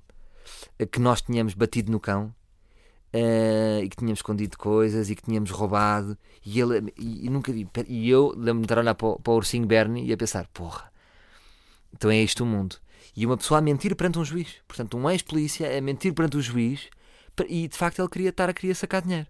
eh, 0.78 0.86
que 0.86 1.00
nós 1.00 1.22
tínhamos 1.22 1.54
batido 1.54 1.92
no 1.92 2.00
cão 2.00 2.34
eh, 3.12 3.82
e 3.84 3.90
que 3.90 3.96
tínhamos 3.98 4.20
escondido 4.20 4.58
coisas 4.58 5.10
e 5.10 5.16
que 5.16 5.24
tínhamos 5.24 5.52
roubado. 5.52 6.18
E 6.46 6.60
ele, 6.60 6.94
e, 6.98 7.26
e 7.26 7.30
nunca 7.30 7.52
vi. 7.52 7.68
E 7.88 8.10
eu 8.10 8.34
lembro-me 8.36 8.66
de 8.68 8.74
a 8.74 8.80
olhar 8.80 8.96
para 8.96 9.08
o, 9.08 9.20
para 9.20 9.34
o 9.34 9.36
ursinho 9.38 9.66
Bernie 9.66 10.06
e 10.06 10.14
a 10.14 10.18
pensar: 10.18 10.48
porra, 10.54 10.92
então 11.94 12.10
é 12.12 12.22
isto 12.22 12.44
o 12.44 12.46
mundo. 12.46 12.78
E 13.16 13.26
uma 13.26 13.38
pessoa 13.38 13.60
a 13.60 13.62
mentir 13.62 13.96
perante 13.96 14.18
um 14.20 14.26
juiz. 14.26 14.56
Portanto, 14.68 14.98
um 14.98 15.10
ex-polícia 15.10 15.78
a 15.78 15.82
mentir 15.82 16.14
perante 16.14 16.38
o 16.38 16.42
juiz 16.42 16.90
e 17.48 17.68
de 17.68 17.78
facto 17.78 18.00
ele 18.00 18.10
queria 18.10 18.30
estar 18.30 18.50
a 18.50 18.54
querer 18.54 18.76
sacar 18.76 19.02
dinheiro. 19.02 19.28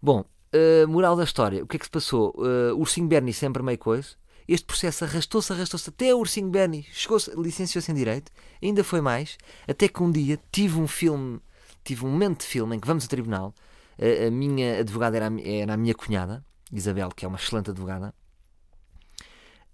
Bom, 0.00 0.24
eh, 0.52 0.86
moral 0.86 1.16
da 1.16 1.24
história: 1.24 1.62
o 1.62 1.66
que 1.66 1.76
é 1.76 1.78
que 1.78 1.86
se 1.86 1.90
passou? 1.90 2.34
O 2.36 2.80
ursinho 2.80 3.06
Bernie 3.06 3.32
sempre 3.32 3.62
meio 3.62 3.78
coisa. 3.78 4.08
Este 4.46 4.66
processo 4.66 5.04
arrastou-se, 5.04 5.50
arrastou-se 5.52 5.88
até 5.88 6.14
o 6.14 6.18
ursinho 6.18 6.50
Bernie 6.50 6.86
chegou-se, 6.92 7.30
licenciou-se 7.34 7.90
em 7.90 7.94
direito, 7.94 8.30
ainda 8.62 8.84
foi 8.84 9.00
mais, 9.00 9.38
até 9.66 9.88
que 9.88 10.02
um 10.02 10.10
dia 10.10 10.38
tive 10.52 10.78
um 10.78 10.86
filme, 10.86 11.40
tive 11.82 12.04
um 12.04 12.10
momento 12.10 12.40
de 12.40 12.46
filme 12.46 12.76
em 12.76 12.80
que 12.80 12.86
vamos 12.86 13.06
a 13.06 13.08
tribunal. 13.08 13.54
A, 13.98 14.26
a 14.26 14.30
minha 14.30 14.80
advogada 14.80 15.16
era 15.16 15.28
a, 15.28 15.40
era 15.40 15.72
a 15.72 15.76
minha 15.78 15.94
cunhada, 15.94 16.44
Isabel, 16.70 17.08
que 17.08 17.24
é 17.24 17.28
uma 17.28 17.38
excelente 17.38 17.70
advogada, 17.70 18.14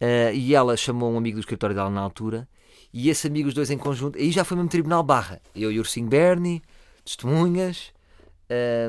Uh, 0.00 0.32
e 0.32 0.54
ela 0.54 0.74
chamou 0.78 1.12
um 1.12 1.18
amigo 1.18 1.36
do 1.36 1.40
escritório 1.40 1.76
dela 1.76 1.90
na 1.90 2.00
altura 2.00 2.48
e 2.92 3.08
esse 3.08 3.26
amigo, 3.26 3.48
os 3.48 3.54
dois 3.54 3.70
em 3.70 3.78
conjunto, 3.78 4.18
aí 4.18 4.30
já 4.30 4.44
foi 4.44 4.56
mesmo 4.56 4.70
tribunal 4.70 5.02
barra. 5.02 5.40
Eu 5.54 5.70
e 5.70 5.78
o 5.78 5.82
Ursinho 5.82 6.08
Bernie, 6.08 6.62
testemunhas, 7.04 7.92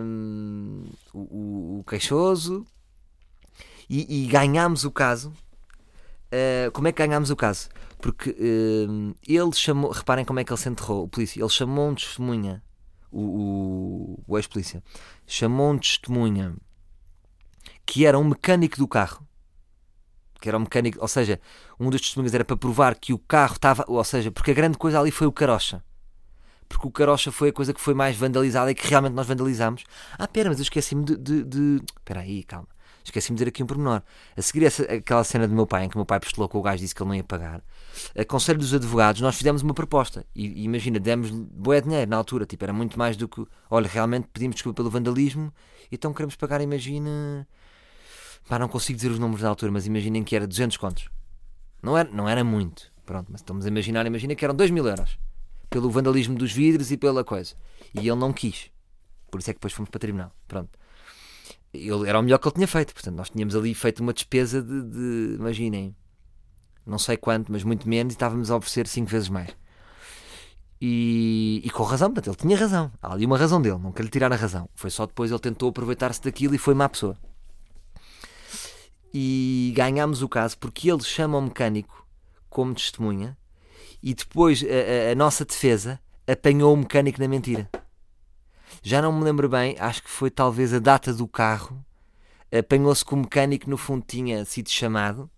um, 0.04 0.86
o, 1.14 1.80
o- 1.80 1.84
queixoso 1.88 2.66
e, 3.90 4.24
e 4.24 4.28
ganhámos 4.28 4.84
o 4.84 4.92
caso. 4.92 5.32
Uh, 6.34 6.72
como 6.72 6.88
é 6.88 6.92
que 6.92 7.06
ganhámos 7.06 7.30
o 7.30 7.36
caso? 7.36 7.70
Porque 8.00 8.36
um, 8.40 9.14
ele 9.28 9.52
chamou, 9.54 9.92
reparem 9.92 10.26
como 10.26 10.40
é 10.40 10.44
que 10.44 10.52
ele 10.52 10.60
se 10.60 10.70
enterrou, 10.70 11.04
o 11.04 11.08
polícia, 11.08 11.40
ele 11.40 11.50
chamou 11.50 11.90
um 11.90 11.96
testemunha, 11.96 12.64
o, 13.12 13.22
o, 13.22 14.24
o 14.28 14.38
ex-polícia, 14.38 14.82
chamou 15.28 15.72
um 15.74 15.78
testemunha 15.78 16.56
que 17.86 18.06
era 18.06 18.18
um 18.18 18.24
mecânico 18.24 18.78
do 18.78 18.88
carro 18.88 19.28
que 20.42 20.50
era 20.50 20.58
um 20.58 20.62
mecânico, 20.62 20.98
ou 21.00 21.08
seja, 21.08 21.40
um 21.80 21.90
dos 21.90 22.02
testemunhas 22.02 22.34
era 22.34 22.44
para 22.44 22.58
provar 22.58 22.96
que 22.96 23.14
o 23.14 23.20
carro 23.20 23.54
estava, 23.54 23.86
ou 23.88 24.04
seja, 24.04 24.32
porque 24.32 24.52
a 24.52 24.54
grande 24.54 24.78
coisa 24.78 25.00
ali 25.00 25.12
foi 25.12 25.28
o 25.28 25.32
carocha. 25.32 25.84
Porque 26.68 26.88
o 26.88 26.92
carocha 26.92 27.32
foi 27.32 27.50
a 27.50 27.54
coisa 27.54 27.74
que 27.74 27.80
foi 27.80 27.94
mais 27.94 28.18
vandalizada 28.18 28.72
e 28.72 28.76
que 28.76 28.88
realmente 28.88 29.14
nós 29.14 29.28
vandalizámos. 29.28 29.84
Ah, 30.18 30.28
pera, 30.28 30.50
mas 30.50 30.58
eu 30.58 30.64
esqueci-me 30.64 31.04
de. 31.06 31.18
de, 31.18 31.44
de... 31.44 31.82
Espera 32.00 32.22
aí, 32.22 32.44
calma. 32.44 32.68
Esqueci-me 33.04 33.36
de 33.36 33.44
dizer 33.44 33.50
aqui 33.50 33.62
um 33.62 33.66
pormenor. 33.66 34.02
A 34.38 34.42
seguir 34.42 34.66
essa, 34.66 34.84
aquela 34.84 35.24
cena 35.24 35.48
do 35.48 35.54
meu 35.54 35.68
pai, 35.68 35.86
em 35.86 35.90
que 35.90 35.96
o 35.96 36.00
meu 36.00 36.06
pai 36.06 36.20
postulou 36.20 36.48
com 36.48 36.60
o 36.60 36.62
gajo 36.62 36.80
disse 36.80 36.96
que 36.96 37.02
ele 37.04 37.10
não 37.10 37.16
ia 37.16 37.24
pagar, 37.24 37.62
a 38.18 38.24
Conselho 38.24 38.60
dos 38.60 38.74
Advogados, 38.74 39.22
nós 39.22 39.36
fizemos 39.36 39.62
uma 39.62 39.74
proposta. 39.74 40.26
E, 40.36 40.48
e 40.48 40.64
imagina, 40.64 41.00
demos 41.00 41.30
boé 41.30 41.82
dinheiro 41.82 42.10
na 42.10 42.18
altura. 42.18 42.46
Tipo, 42.46 42.64
era 42.64 42.74
muito 42.74 42.98
mais 42.98 43.18
do 43.18 43.28
que. 43.28 43.46
Olha, 43.70 43.88
realmente 43.88 44.28
pedimos 44.32 44.56
desculpa 44.56 44.78
pelo 44.78 44.90
vandalismo, 44.90 45.54
então 45.92 46.14
queremos 46.14 46.36
pagar, 46.36 46.62
imagina. 46.62 47.48
Pá, 48.48 48.60
não 48.60 48.68
consigo 48.68 48.98
dizer 48.98 49.12
os 49.12 49.20
números 49.20 49.42
da 49.42 49.50
altura, 49.50 49.72
mas 49.72 49.86
imaginem 49.86 50.24
que 50.24 50.36
era 50.36 50.48
200 50.48 50.78
contos. 50.78 51.10
Não 51.82 51.98
era, 51.98 52.10
não 52.12 52.28
era 52.28 52.44
muito. 52.44 52.92
Pronto, 53.06 53.28
mas 53.32 53.42
estamos 53.42 53.66
a 53.66 53.70
imaginar, 53.70 54.06
imagina 54.06 54.36
que 54.36 54.46
eram 54.46 54.56
2 54.56 54.72
mil 54.72 54.86
euros. 54.86 55.18
Pelo 55.70 55.90
vandalismo 55.90 56.36
dos 56.36 56.52
vidros 56.52 56.92
e 56.92 56.98
pela 56.98 57.24
coisa. 57.24 57.56
E 57.94 58.00
ele 58.00 58.16
não 58.16 58.34
quis. 58.34 58.70
Por 59.30 59.40
isso 59.40 59.50
é 59.50 59.54
que 59.54 59.58
depois 59.60 59.74
fomos 59.74 59.90
para 59.90 60.00
tribunal. 60.00 60.32
Pronto. 60.48 60.70
Ele 61.74 62.08
era 62.08 62.20
o 62.20 62.22
melhor 62.22 62.38
que 62.38 62.48
ele 62.48 62.56
tinha 62.56 62.68
feito. 62.68 62.94
Portanto, 62.94 63.16
nós 63.16 63.30
tínhamos 63.30 63.56
ali 63.56 63.74
feito 63.74 64.02
uma 64.02 64.14
despesa 64.14 64.62
de, 64.62 64.82
de 64.84 65.36
imaginem, 65.36 65.96
não 66.86 67.00
sei 67.00 67.16
quanto, 67.16 67.52
mas 67.52 67.64
muito 67.64 67.88
menos, 67.88 68.14
e 68.14 68.16
estávamos 68.16 68.52
a 68.52 68.58
oferecer 68.58 68.88
5 68.88 69.10
vezes 69.10 69.30
mais. 69.30 69.56
E, 70.82 71.62
e 71.64 71.70
com 71.70 71.84
razão, 71.84 72.10
portanto, 72.10 72.28
ele 72.28 72.36
tinha 72.36 72.58
razão. 72.58 72.92
Há 73.02 73.14
ali 73.14 73.26
uma 73.26 73.38
razão 73.38 73.62
dele, 73.62 73.78
não 73.78 73.92
quero 73.92 74.06
lhe 74.06 74.12
tirar 74.12 74.34
a 74.34 74.36
razão. 74.36 74.70
Foi 74.76 74.90
só 74.90 75.06
depois 75.06 75.32
ele 75.32 75.40
tentou 75.40 75.70
aproveitar-se 75.70 76.22
daquilo 76.22 76.54
e 76.54 76.58
foi 76.58 76.74
má 76.74 76.90
pessoa 76.90 77.18
e 79.14 79.74
ganhámos 79.76 80.22
o 80.22 80.30
caso 80.30 80.58
porque 80.58 80.90
ele 80.92 81.04
chama 81.04 81.38
o 81.38 81.42
mecânico 81.42 82.06
como 82.50 82.74
testemunha 82.74 83.38
e 84.02 84.14
depois 84.14 84.64
a, 84.64 85.10
a- 85.10 85.12
a 85.12 85.16
nossa 85.16 85.46
defesa 85.46 86.00
apanhou 86.28 86.74
o 86.74 86.78
mecânico 86.78 87.20
na 87.22 87.28
mentira. 87.28 87.70
Já 88.82 89.02
não 89.02 89.12
me 89.12 89.24
lembro 89.24 89.48
bem, 89.50 89.76
acho 89.80 90.02
que 90.04 90.10
foi 90.10 90.30
talvez 90.32 90.74
a 90.74 90.80
data 90.80 91.14
do 91.14 91.28
carro. 91.28 91.84
Apanhou-se 92.52 93.04
que 93.06 93.14
o 93.14 93.18
mecânico 93.18 93.70
no 93.70 93.78
fundo 93.78 94.04
tinha 94.08 94.44
sido 94.46 94.70
chamado 94.70 95.30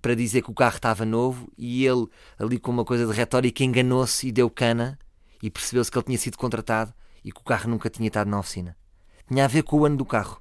para 0.00 0.14
dizer 0.14 0.42
que 0.42 0.50
o 0.50 0.54
carro 0.54 0.76
estava 0.76 1.04
novo 1.04 1.48
e 1.58 1.84
ele, 1.84 2.06
ali 2.38 2.58
com 2.58 2.70
uma 2.70 2.84
coisa 2.84 3.06
de 3.06 3.12
retórica, 3.12 3.64
enganou-se 3.64 4.26
e 4.28 4.32
deu 4.32 4.48
cana 4.50 4.98
e 5.42 5.50
percebeu-se 5.50 5.90
que 5.90 5.98
ele 5.98 6.04
tinha 6.04 6.18
sido 6.18 6.36
contratado 6.38 6.92
e 7.24 7.32
que 7.32 7.40
o 7.40 7.44
carro 7.44 7.68
nunca 7.68 7.90
tinha 7.90 8.06
estado 8.06 8.28
na 8.30 8.38
oficina. 8.38 8.76
Tinha 9.26 9.44
a 9.44 9.48
ver 9.48 9.62
com 9.62 9.78
o 9.78 9.84
ano 9.84 9.96
do 9.96 10.04
carro 10.04 10.40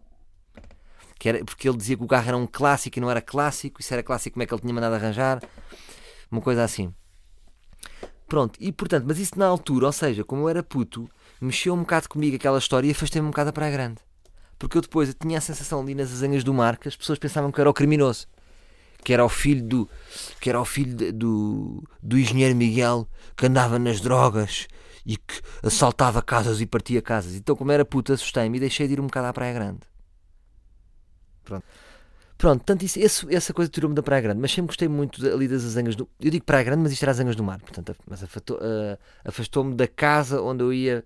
que 1.19 1.29
era, 1.29 1.43
porque 1.43 1.67
ele 1.67 1.77
dizia 1.77 1.97
que 1.97 2.03
o 2.03 2.07
carro 2.07 2.27
era 2.29 2.37
um 2.37 2.47
clássico 2.47 2.97
e 2.97 3.01
não 3.01 3.11
era 3.11 3.21
clássico, 3.21 3.81
e 3.81 3.83
se 3.83 3.93
era 3.93 4.01
clássico, 4.01 4.35
como 4.35 4.43
é 4.43 4.45
que 4.45 4.53
ele 4.53 4.61
tinha 4.61 4.73
mandado 4.73 4.95
arranjar, 4.95 5.41
uma 6.31 6.41
coisa 6.41 6.63
assim. 6.63 6.93
Pronto, 8.27 8.57
e 8.59 8.71
portanto, 8.71 9.05
mas 9.07 9.19
isso 9.19 9.37
na 9.37 9.45
altura, 9.45 9.87
ou 9.87 9.91
seja, 9.91 10.23
como 10.23 10.43
eu 10.43 10.49
era 10.49 10.63
puto, 10.63 11.09
mexeu 11.41 11.73
um 11.73 11.79
bocado 11.79 12.07
comigo 12.07 12.35
aquela 12.35 12.57
história 12.57 12.87
e 12.87 12.91
afastei-me 12.91 13.27
um 13.27 13.31
bocado 13.31 13.49
a 13.49 13.53
Praia 13.53 13.71
Grande. 13.71 14.01
Porque 14.57 14.77
eu 14.77 14.81
depois 14.81 15.09
eu 15.09 15.15
tinha 15.15 15.37
a 15.37 15.41
sensação 15.41 15.81
ali 15.81 15.95
nas 15.95 16.11
azanhas 16.11 16.43
do 16.43 16.53
mar 16.53 16.77
que 16.77 16.87
as 16.87 16.95
pessoas 16.95 17.17
pensavam 17.17 17.51
que 17.51 17.59
eu 17.59 17.63
era 17.63 17.69
o 17.69 17.73
criminoso. 17.73 18.27
Que 19.03 19.13
era 19.13 19.23
o 19.23 19.29
filho 19.29 19.63
do. 19.63 19.89
Que 20.41 20.49
era 20.49 20.59
o 20.59 20.65
filho 20.65 20.93
de- 20.93 21.11
do. 21.13 21.81
do 22.03 22.19
engenheiro 22.19 22.53
Miguel 22.53 23.07
que 23.37 23.45
andava 23.45 23.79
nas 23.79 24.01
drogas 24.01 24.67
e 25.05 25.15
que 25.15 25.41
assaltava 25.63 26.21
casas 26.21 26.59
e 26.59 26.65
partia 26.65 27.01
casas. 27.01 27.35
Então, 27.35 27.55
como 27.55 27.71
era 27.71 27.85
puto, 27.85 28.11
assustei-me 28.11 28.57
e 28.57 28.59
deixei 28.59 28.87
de 28.87 28.93
ir 28.93 28.99
um 28.99 29.05
bocado 29.07 29.27
à 29.27 29.33
Praia 29.33 29.53
Grande. 29.53 29.79
Pronto. 31.49 31.65
Pronto, 32.37 32.63
tanto 32.63 32.85
isso, 32.85 32.97
esse- 32.99 33.35
essa 33.35 33.53
coisa 33.53 33.69
tirou-me 33.69 33.93
da 33.93 34.01
Praia 34.01 34.21
Grande, 34.21 34.39
mas 34.39 34.51
sempre 34.53 34.67
gostei 34.67 34.87
muito 34.87 35.25
ali 35.27 35.45
das 35.45 35.65
azangas 35.65 35.93
do. 35.97 36.07
Eu 36.21 36.31
digo 36.31 36.45
Praia 36.45 36.63
Grande, 36.63 36.83
mas 36.83 36.93
isto 36.93 37.03
era 37.03 37.11
azangas 37.11 37.35
do 37.35 37.43
mar, 37.43 37.59
portanto, 37.59 37.93
mas 38.07 38.23
ah, 38.23 38.97
afastou-me 39.25 39.75
da 39.75 39.85
casa 39.87 40.41
onde 40.41 40.63
eu 40.63 40.71
ia, 40.71 41.03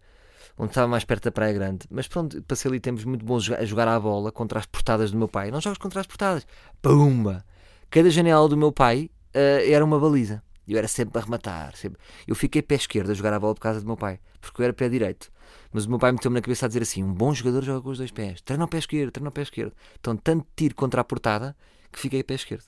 onde 0.59 0.69
estava 0.69 0.87
mais 0.87 1.03
perto 1.03 1.23
da 1.23 1.31
Praia 1.31 1.51
Grande. 1.51 1.87
Mas 1.89 2.07
pronto, 2.07 2.39
passei 2.43 2.69
ali 2.69 2.79
tempos 2.79 3.03
muito 3.03 3.25
bons 3.25 3.49
a 3.51 3.65
jogar 3.65 3.87
à 3.87 3.99
bola 3.99 4.31
contra 4.31 4.59
as 4.59 4.67
portadas 4.67 5.09
do 5.09 5.17
meu 5.17 5.27
pai. 5.27 5.49
Não 5.49 5.59
jogos 5.59 5.79
contra 5.79 6.01
as 6.01 6.05
portadas. 6.05 6.45
Pumba! 6.83 7.43
Cada 7.89 8.11
janela 8.11 8.47
do 8.47 8.55
meu 8.55 8.71
pai 8.71 9.09
ah, 9.33 9.39
era 9.67 9.83
uma 9.83 9.99
baliza. 9.99 10.43
Eu 10.67 10.77
era 10.77 10.87
sempre 10.87 11.19
a 11.19 11.25
rematar. 11.25 11.75
Sempre. 11.75 11.99
Eu 12.27 12.35
fiquei 12.35 12.61
pé 12.61 12.75
esquerdo 12.75 13.09
a 13.09 13.13
jogar 13.15 13.33
a 13.33 13.39
bola 13.39 13.55
por 13.55 13.61
causa 13.61 13.81
do 13.81 13.87
meu 13.87 13.97
pai, 13.97 14.19
porque 14.39 14.61
eu 14.61 14.65
era 14.65 14.73
pé 14.73 14.87
direito. 14.87 15.31
Mas 15.71 15.85
o 15.85 15.89
meu 15.89 15.99
pai 15.99 16.11
meteu-me 16.11 16.35
na 16.35 16.41
cabeça 16.41 16.65
a 16.65 16.67
dizer 16.67 16.83
assim: 16.83 17.03
um 17.03 17.13
bom 17.13 17.33
jogador 17.33 17.63
joga 17.63 17.81
com 17.81 17.89
os 17.89 17.97
dois 17.97 18.11
pés. 18.11 18.41
Treina 18.41 18.65
o 18.65 18.67
pé 18.67 18.77
esquerdo, 18.77 19.11
treina 19.11 19.29
o 19.29 19.31
pé 19.31 19.41
esquerdo. 19.41 19.73
Então, 19.99 20.15
tanto 20.15 20.45
tiro 20.55 20.75
contra 20.75 21.01
a 21.01 21.03
portada 21.03 21.55
que 21.91 21.99
fiquei 21.99 22.21
a 22.21 22.23
pé 22.23 22.35
esquerdo. 22.35 22.65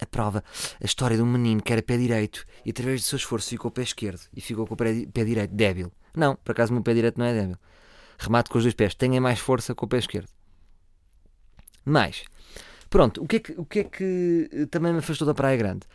A 0.00 0.06
prova, 0.06 0.42
a 0.80 0.84
história 0.84 1.16
de 1.16 1.22
um 1.22 1.26
menino 1.26 1.62
que 1.62 1.72
era 1.72 1.80
pé 1.80 1.96
direito 1.96 2.44
e 2.64 2.70
através 2.70 3.02
do 3.02 3.04
seu 3.04 3.16
esforço 3.16 3.48
ficou 3.50 3.70
pé 3.70 3.82
esquerdo 3.82 4.20
e 4.34 4.40
ficou 4.40 4.66
com 4.66 4.74
o 4.74 4.76
pé, 4.76 5.24
direito 5.24 5.54
débil. 5.54 5.92
Não, 6.14 6.34
por 6.36 6.52
acaso 6.52 6.72
o 6.72 6.74
meu 6.74 6.82
pé 6.82 6.92
direito 6.92 7.18
não 7.18 7.26
é 7.26 7.32
débil. 7.32 7.56
Remate 8.18 8.50
com 8.50 8.58
os 8.58 8.64
dois 8.64 8.74
pés, 8.74 8.94
tenha 8.94 9.20
mais 9.20 9.38
força 9.38 9.74
com 9.74 9.86
o 9.86 9.88
pé 9.88 9.98
esquerdo. 9.98 10.28
Mais. 11.84 12.24
Pronto, 12.90 13.22
o 13.22 13.26
que, 13.26 13.36
é 13.36 13.40
que, 13.40 13.52
o 13.52 13.64
que 13.64 13.78
é 13.78 13.84
que 13.84 14.50
eh, 14.52 14.66
também 14.66 14.92
me 14.92 14.98
afastou 14.98 15.26
da 15.26 15.32
Praia 15.32 15.56
Grande? 15.56 15.86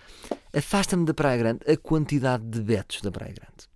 Afasta-me 0.51 1.05
da 1.05 1.13
Praia 1.13 1.37
Grande 1.37 1.59
a 1.71 1.77
quantidade 1.77 2.43
de 2.43 2.59
betos 2.61 3.01
da 3.01 3.11
Praia 3.11 3.33
Grande. 3.33 3.69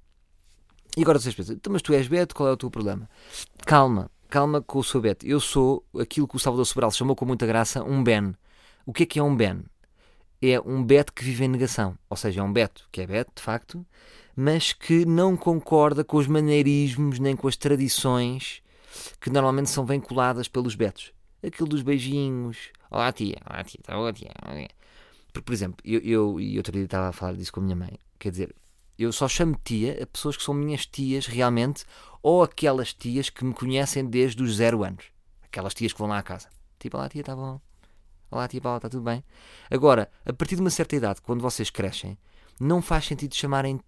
E 0.97 1.01
agora 1.01 1.19
vocês 1.19 1.33
pensam, 1.33 1.55
"Então, 1.55 1.71
mas 1.71 1.81
tu 1.81 1.93
és 1.93 2.07
Beto, 2.07 2.35
qual 2.35 2.49
é 2.49 2.51
o 2.51 2.57
teu 2.57 2.69
problema? 2.69 3.09
Calma, 3.65 4.11
calma 4.29 4.61
com 4.61 4.79
o 4.79 4.83
seu 4.83 4.99
Beto. 4.99 5.25
Eu 5.25 5.39
sou 5.39 5.85
aquilo 5.99 6.27
que 6.27 6.35
o 6.35 6.39
Salvador 6.39 6.65
Sobral 6.65 6.91
chamou 6.91 7.15
com 7.15 7.25
muita 7.25 7.45
graça 7.45 7.83
um 7.83 8.03
Ben. 8.03 8.35
O 8.85 8.91
que 8.91 9.03
é 9.03 9.05
que 9.05 9.19
é 9.19 9.23
um 9.23 9.35
Ben? 9.35 9.63
É 10.41 10.59
um 10.59 10.83
Beto 10.83 11.13
que 11.13 11.23
vive 11.23 11.45
em 11.45 11.47
negação. 11.47 11.97
Ou 12.09 12.17
seja, 12.17 12.41
é 12.41 12.43
um 12.43 12.51
Beto 12.51 12.87
que 12.91 13.01
é 13.01 13.07
Beto, 13.07 13.31
de 13.35 13.41
facto, 13.41 13.85
mas 14.35 14.73
que 14.73 15.05
não 15.05 15.37
concorda 15.37 16.03
com 16.03 16.17
os 16.17 16.27
maneirismos 16.27 17.19
nem 17.19 17.35
com 17.35 17.47
as 17.47 17.55
tradições 17.55 18.61
que 19.19 19.29
normalmente 19.29 19.69
são 19.69 19.85
vinculadas 19.85 20.47
pelos 20.47 20.75
Betos. 20.75 21.13
Aquilo 21.45 21.69
dos 21.69 21.81
beijinhos. 21.81 22.69
Olá 22.89 23.11
tia, 23.11 23.37
olá 23.49 23.63
tia, 23.63 23.79
tá 23.83 23.95
boa 23.95 24.11
tia. 24.11 24.31
olá, 24.43 24.55
tia." 24.55 24.69
Porque, 25.31 25.45
por 25.45 25.53
exemplo, 25.53 25.77
eu, 25.85 25.99
eu 26.01 26.39
e 26.39 26.57
outro 26.57 26.73
dia 26.73 26.83
estava 26.83 27.07
a 27.07 27.13
falar 27.13 27.33
disso 27.33 27.53
com 27.53 27.61
a 27.61 27.63
minha 27.63 27.75
mãe. 27.75 27.97
Quer 28.19 28.31
dizer, 28.31 28.55
eu 29.03 29.11
só 29.11 29.27
chamo 29.27 29.59
tia 29.63 30.01
a 30.03 30.05
pessoas 30.05 30.37
que 30.37 30.43
são 30.43 30.53
minhas 30.53 30.85
tias 30.85 31.25
realmente, 31.25 31.85
ou 32.21 32.43
aquelas 32.43 32.93
tias 32.93 33.29
que 33.29 33.43
me 33.43 33.53
conhecem 33.53 34.05
desde 34.05 34.41
os 34.43 34.55
zero 34.55 34.83
anos. 34.83 35.05
Aquelas 35.41 35.73
tias 35.73 35.91
que 35.93 35.99
vão 35.99 36.07
lá 36.07 36.17
à 36.19 36.23
casa. 36.23 36.49
Tipo, 36.79 36.97
olá 36.97 37.09
tia, 37.09 37.21
está 37.21 37.35
bom. 37.35 37.59
Olá 38.29 38.47
tia 38.47 38.61
Paula, 38.61 38.77
está 38.77 38.89
tudo 38.89 39.03
bem? 39.03 39.23
Agora, 39.69 40.09
a 40.25 40.31
partir 40.31 40.55
de 40.55 40.61
uma 40.61 40.69
certa 40.69 40.95
idade, 40.95 41.21
quando 41.21 41.41
vocês 41.41 41.69
crescem, 41.69 42.17
não 42.59 42.81
faz 42.81 43.05
sentido 43.05 43.35
chamarem 43.35 43.79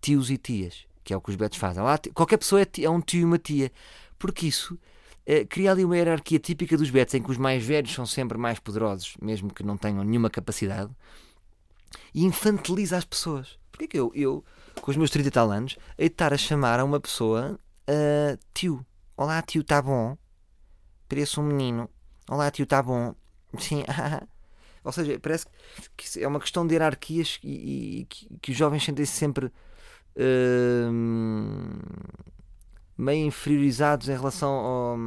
tios 0.00 0.30
e 0.30 0.36
tias, 0.36 0.86
que 1.04 1.12
é 1.12 1.16
o 1.16 1.20
que 1.20 1.30
os 1.30 1.36
betos 1.36 1.58
fazem. 1.58 1.82
Olá, 1.82 1.98
qualquer 2.12 2.38
pessoa 2.38 2.60
é, 2.60 2.64
ti- 2.64 2.84
é 2.84 2.90
um 2.90 3.00
tio 3.00 3.20
e 3.20 3.24
uma 3.24 3.38
tia, 3.38 3.70
porque 4.18 4.46
isso 4.46 4.76
eh, 5.24 5.44
cria 5.44 5.70
ali 5.70 5.84
uma 5.84 5.96
hierarquia 5.96 6.38
típica 6.38 6.76
dos 6.76 6.90
betos, 6.90 7.14
em 7.14 7.22
que 7.22 7.30
os 7.30 7.38
mais 7.38 7.64
velhos 7.64 7.92
são 7.92 8.04
sempre 8.04 8.36
mais 8.36 8.58
poderosos, 8.58 9.14
mesmo 9.22 9.52
que 9.52 9.62
não 9.62 9.76
tenham 9.76 10.02
nenhuma 10.02 10.28
capacidade, 10.28 10.90
e 12.12 12.24
infantiliza 12.24 12.96
as 12.96 13.04
pessoas. 13.04 13.58
Porquê 13.70 13.86
que 13.86 13.98
eu, 13.98 14.10
eu, 14.14 14.44
com 14.80 14.90
os 14.90 14.96
meus 14.96 15.10
30 15.10 15.28
e 15.28 15.30
tal 15.30 15.50
anos, 15.50 15.76
de 15.98 16.04
estar 16.06 16.32
a 16.32 16.36
chamar 16.38 16.80
a 16.80 16.84
uma 16.84 17.00
pessoa 17.00 17.58
ah, 17.88 18.38
tio? 18.54 18.84
Olá, 19.16 19.40
tio, 19.42 19.62
está 19.62 19.80
bom? 19.82 20.16
Pareço 21.08 21.40
um 21.40 21.44
menino. 21.44 21.88
Olá, 22.28 22.50
tio, 22.50 22.64
está 22.64 22.82
bom? 22.82 23.14
Sim, 23.58 23.84
Ou 24.84 24.90
seja, 24.90 25.18
parece 25.20 25.46
que 25.96 26.22
é 26.22 26.26
uma 26.26 26.40
questão 26.40 26.66
de 26.66 26.74
hierarquias 26.74 27.38
e, 27.44 28.00
e 28.00 28.04
que, 28.06 28.28
que 28.40 28.50
os 28.50 28.56
jovens 28.56 28.82
sentem-se 28.84 29.12
sempre 29.12 29.52
hum, 30.90 31.78
meio 32.98 33.24
inferiorizados 33.26 34.08
em 34.08 34.12
relação 34.16 34.50
ao- 34.50 34.98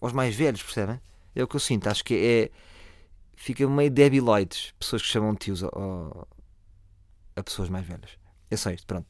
aos 0.00 0.12
mais 0.12 0.34
velhos, 0.36 0.62
percebem? 0.62 1.00
É 1.34 1.42
o 1.42 1.48
que 1.48 1.56
eu 1.56 1.60
sinto. 1.60 1.88
Acho 1.88 2.04
que 2.04 2.14
é. 2.14 2.50
Fica 3.36 3.66
meio 3.68 3.90
debiloides 3.90 4.72
pessoas 4.78 5.02
que 5.02 5.08
chamam 5.08 5.34
tios 5.34 5.64
ao- 5.64 6.28
a 7.36 7.42
pessoas 7.42 7.68
mais 7.68 7.86
velhas. 7.86 8.10
É 8.50 8.56
só 8.56 8.70
isto, 8.70 8.86
pronto. 8.86 9.06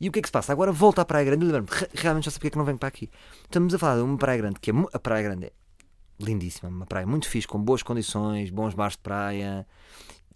E 0.00 0.08
o 0.08 0.12
que 0.12 0.18
é 0.18 0.22
que 0.22 0.28
se 0.28 0.32
passa? 0.32 0.52
Agora 0.52 0.72
volta 0.72 1.02
à 1.02 1.04
Praia 1.04 1.24
Grande. 1.24 1.44
Lembro-me, 1.44 1.68
re- 1.70 1.88
realmente 1.94 2.24
já 2.24 2.30
sei 2.30 2.38
porque 2.38 2.48
é 2.48 2.50
que 2.50 2.58
não 2.58 2.64
venho 2.64 2.78
para 2.78 2.88
aqui. 2.88 3.10
Estamos 3.42 3.74
a 3.74 3.78
falar 3.78 3.96
de 3.96 4.02
uma 4.02 4.16
Praia 4.16 4.38
Grande 4.38 4.58
que 4.58 4.70
é. 4.70 4.74
A 4.92 4.98
Praia 4.98 5.22
Grande 5.22 5.46
é 5.46 5.52
lindíssima, 6.18 6.68
uma 6.68 6.86
praia 6.86 7.06
muito 7.06 7.28
fixe, 7.28 7.46
com 7.48 7.58
boas 7.58 7.82
condições, 7.82 8.50
bons 8.50 8.74
bares 8.74 8.94
de 8.94 9.02
praia, 9.02 9.66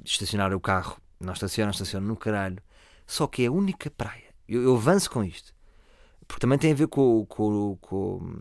estacionar 0.03 0.55
o 0.55 0.61
carro, 0.61 0.99
não 1.21 1.33
estaciona, 1.33 1.67
não 1.67 1.73
estaciona 1.73 2.07
no 2.07 2.17
caralho. 2.17 2.63
Só 3.07 3.27
que 3.27 3.45
é 3.45 3.47
a 3.47 3.53
única 3.53 3.91
praia. 3.91 4.25
Eu, 4.49 4.63
eu 4.63 4.77
avanço 4.77 5.11
com 5.11 5.23
isto. 5.23 5.55
Porque 6.27 6.41
também 6.41 6.59
tem 6.59 6.73
a 6.73 6.75
ver 6.75 6.89
com, 6.89 7.25
com, 7.27 7.77
com, 7.81 8.39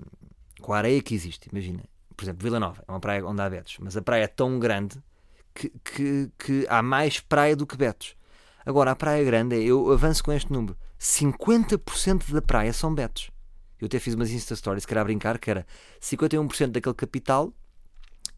com 0.62 0.74
a 0.74 0.78
areia 0.78 1.02
que 1.02 1.14
existe. 1.14 1.50
Imagina, 1.52 1.84
por 2.16 2.24
exemplo, 2.24 2.44
Vila 2.44 2.60
Nova 2.60 2.84
é 2.88 2.92
uma 2.92 3.00
praia 3.00 3.26
onde 3.26 3.42
há 3.42 3.50
betos, 3.50 3.78
mas 3.80 3.98
a 3.98 4.02
praia 4.02 4.24
é 4.24 4.28
tão 4.28 4.58
grande 4.58 4.98
que, 5.54 5.70
que, 5.84 6.32
que 6.38 6.66
há 6.70 6.82
mais 6.82 7.20
praia 7.20 7.56
do 7.56 7.68
que 7.68 7.76
betos. 7.76 8.16
Agora, 8.66 8.92
a 8.92 8.96
praia 8.96 9.24
grande, 9.24 9.56
eu 9.64 9.92
avanço 9.92 10.24
com 10.24 10.32
este 10.32 10.52
número: 10.52 10.78
50% 11.00 12.32
da 12.32 12.42
praia 12.42 12.74
são 12.74 12.94
betos. 12.94 13.30
Eu 13.80 13.88
até 13.88 14.00
fiz 14.00 14.14
umas 14.14 14.32
Insta 14.32 14.56
Stories 14.56 14.86
que 14.86 14.94
era 14.94 15.02
a 15.02 15.04
brincar, 15.04 15.38
que 15.38 15.52
era 15.52 15.66
51% 16.02 16.68
daquele 16.68 16.96
capital 16.96 17.54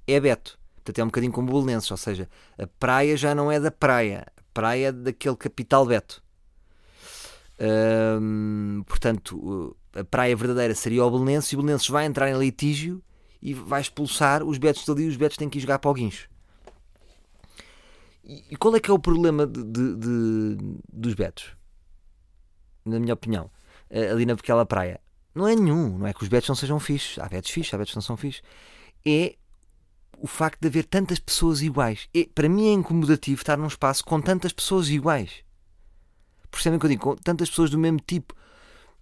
é 0.07 0.19
Beto. 0.19 0.57
Portanto, 0.75 0.99
é 0.99 1.03
um 1.03 1.07
bocadinho 1.07 1.31
como 1.31 1.51
Belenenses, 1.51 1.89
ou 1.89 1.97
seja, 1.97 2.29
a 2.57 2.67
praia 2.67 3.17
já 3.17 3.33
não 3.33 3.51
é 3.51 3.59
da 3.59 3.71
praia, 3.71 4.25
a 4.37 4.41
praia 4.53 4.87
é 4.87 4.91
daquele 4.91 5.35
capital 5.35 5.85
Beto. 5.85 6.23
Hum, 8.21 8.83
portanto, 8.85 9.75
a 9.93 10.03
praia 10.03 10.35
verdadeira 10.35 10.75
seria 10.75 11.03
o 11.03 11.11
Belenenses 11.11 11.51
e 11.51 11.55
o 11.55 11.59
Belenenses 11.59 11.87
vai 11.89 12.05
entrar 12.05 12.29
em 12.29 12.37
litígio 12.37 13.03
e 13.41 13.53
vai 13.53 13.81
expulsar 13.81 14.43
os 14.43 14.57
Betos 14.57 14.85
dali 14.85 15.03
e 15.03 15.07
os 15.07 15.17
Betos 15.17 15.37
têm 15.37 15.49
que 15.49 15.57
ir 15.57 15.61
jogar 15.61 15.79
para 15.79 15.89
o 15.89 15.93
Guincho. 15.93 16.29
E 18.27 18.55
qual 18.57 18.75
é 18.75 18.79
que 18.79 18.89
é 18.89 18.93
o 18.93 18.97
problema 18.99 19.45
de- 19.45 19.63
de- 19.63 19.95
de- 19.95 20.57
dos 20.91 21.13
Betos? 21.13 21.55
Na 22.83 22.99
minha 22.99 23.13
opinião, 23.13 23.51
eh, 23.89 24.09
ali 24.09 24.25
naquela 24.25 24.65
praia. 24.65 24.99
Não 25.33 25.47
é 25.47 25.55
nenhum, 25.55 25.97
não 25.97 26.07
é 26.07 26.13
que 26.13 26.23
os 26.23 26.29
betos 26.29 26.47
não 26.47 26.55
sejam 26.55 26.79
fixes. 26.79 27.19
Há 27.19 27.27
betos 27.27 27.51
fixes, 27.51 27.73
há 27.73 27.77
betos 27.77 27.91
que 27.91 27.97
não 27.97 28.01
são 28.01 28.15
fixes. 28.15 28.41
É 29.05 29.35
o 30.17 30.27
facto 30.27 30.61
de 30.61 30.67
haver 30.67 30.85
tantas 30.85 31.19
pessoas 31.19 31.61
iguais. 31.61 32.07
É, 32.15 32.25
para 32.33 32.47
mim 32.47 32.67
é 32.69 32.71
incomodativo 32.71 33.41
estar 33.41 33.57
num 33.57 33.67
espaço 33.67 34.03
com 34.05 34.21
tantas 34.21 34.53
pessoas 34.53 34.87
iguais. 34.89 35.43
Percebem 36.49 36.77
o 36.77 36.79
que 36.79 36.85
eu 36.85 36.89
digo? 36.89 37.01
Com 37.03 37.15
tantas 37.17 37.49
pessoas 37.49 37.69
do 37.69 37.77
mesmo 37.77 37.99
tipo. 37.99 38.33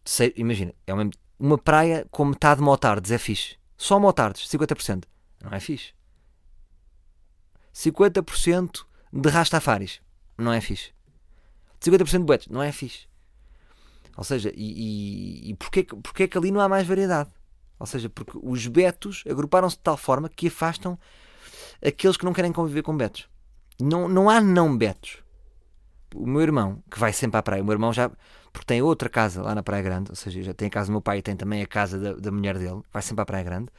Sei- 0.04 0.34
imagina, 0.36 0.74
é 0.88 0.94
uma, 0.94 1.10
uma 1.38 1.58
praia 1.58 2.06
com 2.10 2.26
metade 2.26 2.62
motards 2.62 3.12
é 3.12 3.18
fixe. 3.20 3.58
Só 3.78 4.00
motards, 4.00 4.50
50%. 4.50 5.04
Não 5.44 5.52
é 5.52 5.60
fixe. 5.60 5.94
50% 7.72 8.86
de 9.14 9.30
rastafaris. 9.30 10.02
Não 10.38 10.52
é 10.52 10.60
fixe. 10.60 10.92
50% 11.80 12.20
de 12.20 12.26
betos. 12.26 12.48
Não 12.48 12.64
é 12.64 12.72
fixe. 12.72 13.08
Ou 14.18 14.24
seja, 14.24 14.52
e, 14.56 15.46
e, 15.46 15.52
e 15.52 15.56
porquê, 15.56 15.84
porquê 15.84 16.28
que 16.28 16.38
ali 16.38 16.52
não 16.52 16.60
há 16.60 16.68
mais 16.68 16.88
variedade? 16.88 17.30
Ou 17.80 17.86
seja, 17.86 18.10
porque 18.10 18.38
os 18.42 18.66
betos 18.68 19.24
agruparam-se 19.30 19.76
de 19.76 19.84
tal 19.84 19.98
forma 19.98 20.30
que 20.30 20.48
afastam 20.48 20.98
aqueles 21.86 22.18
que 22.18 22.26
não 22.26 22.34
querem 22.34 22.52
conviver 22.52 22.82
com 22.82 22.96
betos. 22.96 23.28
Não, 23.80 24.08
não 24.08 24.30
há 24.30 24.42
não 24.42 24.76
betos. 24.76 25.18
O 26.16 26.28
meu 26.28 26.42
irmão, 26.42 26.82
que 26.90 27.00
vai 27.00 27.12
sempre 27.12 27.40
à 27.40 27.44
praia, 27.44 27.62
o 27.62 27.66
meu 27.66 27.74
irmão 27.74 27.92
já. 27.92 28.10
Porque 28.52 28.68
tem 28.68 28.82
outra 28.84 29.10
casa 29.10 29.42
lá 29.42 29.56
na 29.56 29.64
Praia 29.64 29.82
Grande, 29.82 30.12
ou 30.12 30.16
seja, 30.16 30.44
já 30.44 30.54
tem 30.54 30.68
a 30.68 30.72
casa 30.72 30.88
do 30.88 30.92
meu 30.92 31.02
pai 31.02 31.18
e 31.18 31.22
tem 31.24 31.36
também 31.36 31.64
a 31.64 31.66
casa 31.66 31.98
da, 31.98 32.14
da 32.14 32.32
mulher 32.32 32.60
dele, 32.60 32.82
vai 32.92 33.02
sempre 33.02 33.24
à 33.24 33.26
Praia 33.26 33.44
Grande. 33.44 33.70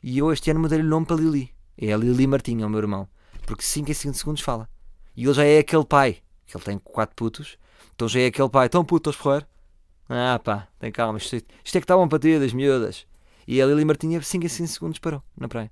E 0.00 0.18
eu 0.18 0.32
este 0.32 0.48
ano 0.52 0.60
mudei-lhe 0.60 0.84
o 0.84 0.88
nome 0.88 1.06
para 1.06 1.16
Lili. 1.16 1.52
É 1.76 1.92
a 1.92 1.96
Lili 1.96 2.24
Martinho, 2.28 2.62
é 2.62 2.66
o 2.66 2.70
meu 2.70 2.78
irmão. 2.78 3.08
Porque 3.44 3.64
5 3.64 3.90
em 3.90 3.94
5 3.94 4.14
segundos 4.16 4.42
fala. 4.42 4.68
E 5.16 5.24
ele 5.24 5.34
já 5.34 5.44
é 5.44 5.58
aquele 5.58 5.84
pai, 5.84 6.22
que 6.46 6.56
ele 6.56 6.64
tem 6.64 6.78
quatro 6.78 7.14
putos, 7.14 7.58
então 7.94 8.08
já 8.08 8.20
é 8.20 8.26
aquele 8.26 8.48
pai, 8.48 8.68
tão 8.68 8.84
puto, 8.84 9.10
estás 9.10 9.22
porrer? 9.22 9.46
Ah 10.08 10.38
pá, 10.38 10.68
tem 10.78 10.90
calma, 10.92 11.18
isto, 11.18 11.36
isto 11.36 11.76
é 11.76 11.80
que 11.80 11.84
está 11.84 11.96
bom 11.96 12.08
para 12.08 12.18
ti, 12.18 12.38
das 12.38 12.52
miúdas. 12.52 13.06
E 13.46 13.60
a 13.60 13.66
Lili 13.66 13.84
Martinha 13.84 14.20
5 14.22 14.44
em 14.44 14.48
5 14.48 14.68
segundos 14.68 14.98
parou 14.98 15.22
na 15.36 15.48
praia. 15.48 15.70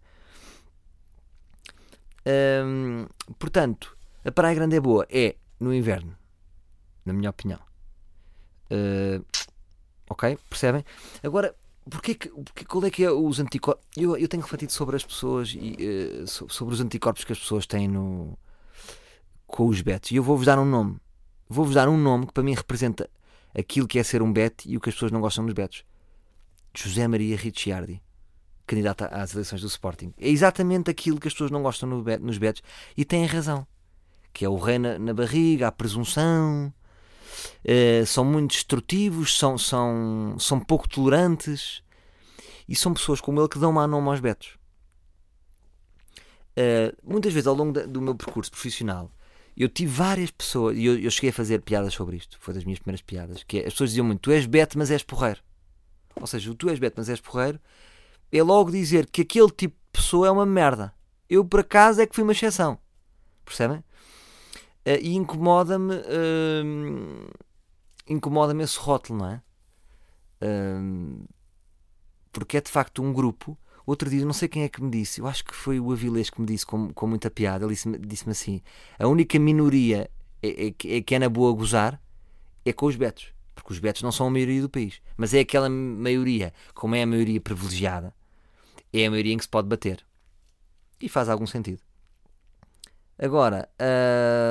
Hum, 2.26 3.06
portanto, 3.38 3.96
a 4.24 4.30
Praia 4.30 4.54
Grande 4.54 4.76
é 4.76 4.80
boa, 4.80 5.06
é 5.10 5.36
no 5.58 5.72
inverno, 5.74 6.16
na 7.04 7.12
minha 7.12 7.30
opinião. 7.30 7.58
Uh, 8.70 9.24
ok, 10.08 10.38
percebem? 10.48 10.84
Agora, 11.22 11.54
porquê 11.88 12.14
que, 12.14 12.30
qual 12.66 12.84
é 12.84 12.90
que 12.90 13.04
é 13.04 13.10
os 13.10 13.40
anticorpos? 13.40 13.84
Eu, 13.96 14.16
eu 14.16 14.28
tenho 14.28 14.42
refletido 14.42 14.72
sobre 14.72 14.96
as 14.96 15.04
pessoas 15.04 15.54
e 15.54 15.76
uh, 16.22 16.26
so- 16.26 16.48
sobre 16.48 16.74
os 16.74 16.80
anticorpos 16.80 17.24
que 17.24 17.32
as 17.32 17.38
pessoas 17.38 17.66
têm 17.66 17.88
no, 17.88 18.38
com 19.50 19.66
os 19.66 19.80
betos. 19.80 20.10
E 20.10 20.16
eu 20.16 20.22
vou-vos 20.22 20.46
dar 20.46 20.58
um 20.58 20.64
nome. 20.64 20.96
Vou-vos 21.48 21.74
dar 21.74 21.88
um 21.88 21.96
nome 21.98 22.26
que 22.26 22.32
para 22.32 22.42
mim 22.42 22.54
representa 22.54 23.08
aquilo 23.54 23.88
que 23.88 23.98
é 23.98 24.02
ser 24.02 24.22
um 24.22 24.32
bet 24.32 24.68
e 24.68 24.76
o 24.76 24.80
que 24.80 24.88
as 24.88 24.94
pessoas 24.94 25.10
não 25.12 25.20
gostam 25.20 25.44
dos 25.44 25.54
betos. 25.54 25.84
José 26.74 27.08
Maria 27.08 27.36
Ricciardi, 27.36 28.00
candidato 28.66 29.02
às 29.10 29.32
eleições 29.34 29.60
do 29.60 29.66
Sporting. 29.66 30.14
É 30.16 30.28
exatamente 30.28 30.88
aquilo 30.90 31.18
que 31.18 31.26
as 31.26 31.34
pessoas 31.34 31.50
não 31.50 31.62
gostam 31.62 31.88
no 31.88 32.02
bet- 32.02 32.22
nos 32.22 32.38
betos 32.38 32.62
e 32.96 33.04
têm 33.04 33.26
razão. 33.26 33.66
Que 34.32 34.44
é 34.44 34.48
o 34.48 34.56
rei 34.56 34.78
na, 34.78 34.96
na 34.98 35.12
barriga, 35.12 35.66
a 35.66 35.72
presunção, 35.72 36.72
eh, 37.64 38.04
são 38.06 38.24
muito 38.24 38.52
destrutivos, 38.52 39.36
são, 39.36 39.58
são, 39.58 40.36
são 40.38 40.60
pouco 40.60 40.88
tolerantes 40.88 41.82
e 42.68 42.76
são 42.76 42.94
pessoas 42.94 43.20
como 43.20 43.40
ele 43.40 43.48
que 43.48 43.58
dão 43.58 43.72
má 43.72 43.88
nome 43.88 44.08
aos 44.08 44.20
betos. 44.20 44.56
Eh, 46.56 46.94
muitas 47.02 47.32
vezes 47.32 47.48
ao 47.48 47.54
longo 47.54 47.72
da- 47.72 47.86
do 47.86 48.00
meu 48.00 48.14
percurso 48.14 48.50
profissional 48.52 49.10
eu 49.62 49.68
tive 49.68 49.92
várias 49.92 50.30
pessoas 50.30 50.76
e 50.76 50.84
eu, 50.84 50.98
eu 50.98 51.10
cheguei 51.10 51.30
a 51.30 51.32
fazer 51.32 51.60
piadas 51.60 51.92
sobre 51.92 52.16
isto, 52.16 52.38
foi 52.40 52.54
das 52.54 52.64
minhas 52.64 52.78
primeiras 52.78 53.02
piadas, 53.02 53.42
que 53.42 53.58
é, 53.58 53.66
as 53.66 53.72
pessoas 53.72 53.90
diziam 53.90 54.06
muito, 54.06 54.20
tu 54.20 54.30
és 54.30 54.46
beto 54.46 54.78
mas 54.78 54.90
és 54.90 55.02
porreiro. 55.02 55.40
Ou 56.16 56.26
seja, 56.26 56.50
o 56.50 56.54
tu 56.54 56.70
és 56.70 56.78
beto 56.78 56.94
mas 56.98 57.08
és 57.08 57.20
porreiro 57.20 57.60
é 58.32 58.42
logo 58.42 58.70
dizer 58.70 59.06
que 59.06 59.22
aquele 59.22 59.50
tipo 59.50 59.74
de 59.74 60.00
pessoa 60.00 60.28
é 60.28 60.30
uma 60.30 60.46
merda. 60.46 60.94
Eu 61.28 61.44
por 61.44 61.60
acaso 61.60 62.00
é 62.00 62.06
que 62.06 62.14
fui 62.14 62.22
uma 62.22 62.32
exceção. 62.32 62.78
Percebem? 63.44 63.84
Eh, 64.84 65.00
e 65.00 65.14
incomoda-me 65.14 65.94
hum, 66.64 67.26
incomoda-me 68.08 68.64
esse 68.64 68.78
rótulo, 68.78 69.18
não 69.18 69.30
é? 69.30 69.42
Hum, 70.42 71.24
porque 72.32 72.56
é 72.56 72.60
de 72.60 72.70
facto 72.70 73.02
um 73.02 73.12
grupo. 73.12 73.58
Outro 73.90 74.08
dia, 74.08 74.24
não 74.24 74.32
sei 74.32 74.46
quem 74.46 74.62
é 74.62 74.68
que 74.68 74.80
me 74.80 74.88
disse, 74.88 75.20
eu 75.20 75.26
acho 75.26 75.44
que 75.44 75.52
foi 75.52 75.80
o 75.80 75.90
Avilés 75.90 76.30
que 76.30 76.40
me 76.40 76.46
disse 76.46 76.64
com, 76.64 76.92
com 76.92 77.06
muita 77.08 77.28
piada. 77.28 77.64
Ele 77.64 77.74
disse-me 77.74 77.98
disse 77.98 78.30
assim: 78.30 78.62
a 78.96 79.08
única 79.08 79.36
minoria 79.36 80.08
é, 80.40 80.66
é 80.66 80.70
que- 80.70 80.92
é 80.94 81.02
que 81.02 81.12
é 81.12 81.18
na 81.18 81.28
boa 81.28 81.52
gozar 81.52 82.00
é 82.64 82.72
com 82.72 82.86
os 82.86 82.94
betos. 82.94 83.34
Porque 83.52 83.72
os 83.72 83.80
betos 83.80 84.02
não 84.02 84.12
são 84.12 84.28
a 84.28 84.30
maioria 84.30 84.62
do 84.62 84.68
país. 84.70 85.02
Mas 85.16 85.34
é 85.34 85.40
aquela 85.40 85.68
maioria, 85.68 86.54
como 86.72 86.94
é 86.94 87.02
a 87.02 87.06
maioria 87.06 87.40
privilegiada, 87.40 88.14
é 88.92 89.06
a 89.06 89.10
maioria 89.10 89.32
em 89.34 89.38
que 89.38 89.42
se 89.42 89.48
pode 89.48 89.66
bater. 89.66 90.06
E 91.00 91.08
faz 91.08 91.28
algum 91.28 91.46
sentido. 91.48 91.80
Agora, 93.18 93.68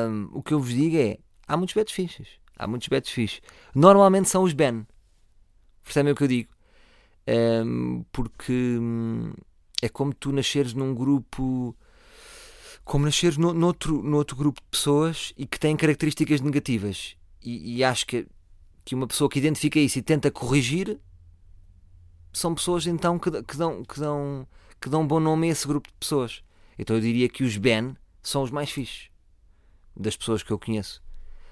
hum, 0.09 0.29
o 0.33 0.43
que 0.43 0.53
eu 0.53 0.59
vos 0.59 0.73
digo 0.73 0.97
é: 0.97 1.17
há 1.47 1.55
muitos 1.55 1.75
betos 1.75 1.93
fixes. 1.93 2.27
Há 2.57 2.67
muitos 2.67 2.89
betos 2.89 3.11
fixes. 3.11 3.39
Normalmente 3.73 4.27
são 4.27 4.43
os 4.43 4.51
Ben. 4.51 4.85
Percebem 5.81 6.11
o 6.11 6.15
que 6.17 6.23
eu 6.25 6.27
digo? 6.27 6.49
Hum, 7.29 8.03
porque 8.11 8.77
hum, 8.79 9.31
é 9.81 9.89
como 9.89 10.13
tu 10.13 10.31
nasceres 10.31 10.73
num 10.73 10.95
grupo. 10.95 11.75
Como 12.83 13.05
nasceres 13.05 13.37
no, 13.37 13.53
noutro, 13.53 14.01
noutro 14.01 14.35
grupo 14.35 14.59
de 14.59 14.67
pessoas 14.67 15.31
e 15.37 15.45
que 15.45 15.59
têm 15.59 15.75
características 15.75 16.41
negativas. 16.41 17.15
E, 17.41 17.77
e 17.77 17.83
acho 17.83 18.05
que, 18.07 18.25
que 18.83 18.95
uma 18.95 19.05
pessoa 19.05 19.29
que 19.29 19.37
identifica 19.37 19.79
isso 19.79 19.99
e 19.99 20.01
tenta 20.01 20.31
corrigir 20.31 20.99
são 22.33 22.55
pessoas 22.55 22.87
então 22.87 23.19
que, 23.19 23.29
que, 23.43 23.57
dão, 23.57 23.83
que, 23.83 23.99
dão, 23.99 24.47
que 24.81 24.89
dão 24.89 25.05
bom 25.05 25.19
nome 25.19 25.49
a 25.49 25.51
esse 25.51 25.67
grupo 25.67 25.87
de 25.87 25.95
pessoas. 25.99 26.41
Então 26.79 26.95
eu 26.95 27.01
diria 27.01 27.29
que 27.29 27.43
os 27.43 27.57
Ben 27.57 27.95
são 28.23 28.41
os 28.41 28.49
mais 28.49 28.71
fixes 28.71 29.09
das 29.95 30.17
pessoas 30.17 30.41
que 30.41 30.51
eu 30.51 30.57
conheço. 30.57 31.03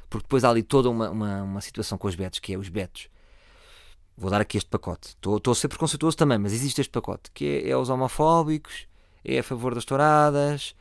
Porque 0.10 0.24
depois 0.24 0.44
há 0.44 0.50
ali 0.50 0.64
toda 0.64 0.90
uma, 0.90 1.10
uma, 1.10 1.44
uma 1.44 1.62
situação 1.62 1.98
com 1.98 2.08
os 2.08 2.16
betos, 2.16 2.40
que 2.40 2.54
é 2.54 2.58
os 2.58 2.70
betos. 2.70 3.10
Vou 4.18 4.32
dar 4.32 4.42
aqui 4.42 4.58
este 4.58 4.70
pacote. 4.70 5.10
Estou, 5.10 5.40
a 5.52 5.56
ser 5.56 5.68
preconceituoso 5.68 6.18
também, 6.18 6.40
mas 6.40 6.52
existe 6.52 6.82
este 6.82 6.90
pacote, 6.90 7.30
que 7.32 7.46
é, 7.46 7.70
é 7.70 7.78
os 7.78 7.90
homofóbicos, 7.90 8.88
é 9.24 9.38
a 9.38 9.44
favor 9.44 9.76
das 9.76 9.86
touradas. 9.86 10.76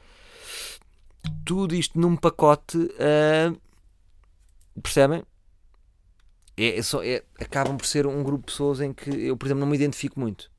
Tudo 1.45 1.75
isto 1.75 2.01
num 2.01 2.17
pacote. 2.17 2.79
Uh, 2.79 3.61
percebem? 4.81 5.23
É, 6.57 6.79
é 6.79 6.83
só, 6.83 7.03
é, 7.05 7.23
acabam 7.39 7.77
por 7.77 7.85
ser 7.85 8.07
um 8.07 8.23
grupo 8.23 8.47
de 8.47 8.53
pessoas 8.53 8.81
em 8.81 8.95
que 8.95 9.11
eu, 9.11 9.37
por 9.37 9.47
exemplo, 9.47 9.61
não 9.61 9.67
me 9.67 9.77
identifico 9.77 10.19
muito. 10.19 10.51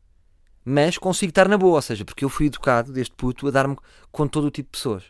Mas 0.64 0.98
consigo 1.00 1.32
estar 1.32 1.48
na 1.48 1.58
boa, 1.58 1.78
ou 1.78 1.82
seja, 1.82 2.06
porque 2.06 2.26
eu 2.26 2.30
fui 2.30 2.46
educado 2.46 2.94
desde 2.94 3.14
puto 3.14 3.48
a 3.48 3.52
dar-me 3.52 3.76
com 4.12 4.28
todo 4.28 4.46
o 4.46 4.52
tipo 4.52 4.68
de 4.68 4.78
pessoas. 4.78 5.06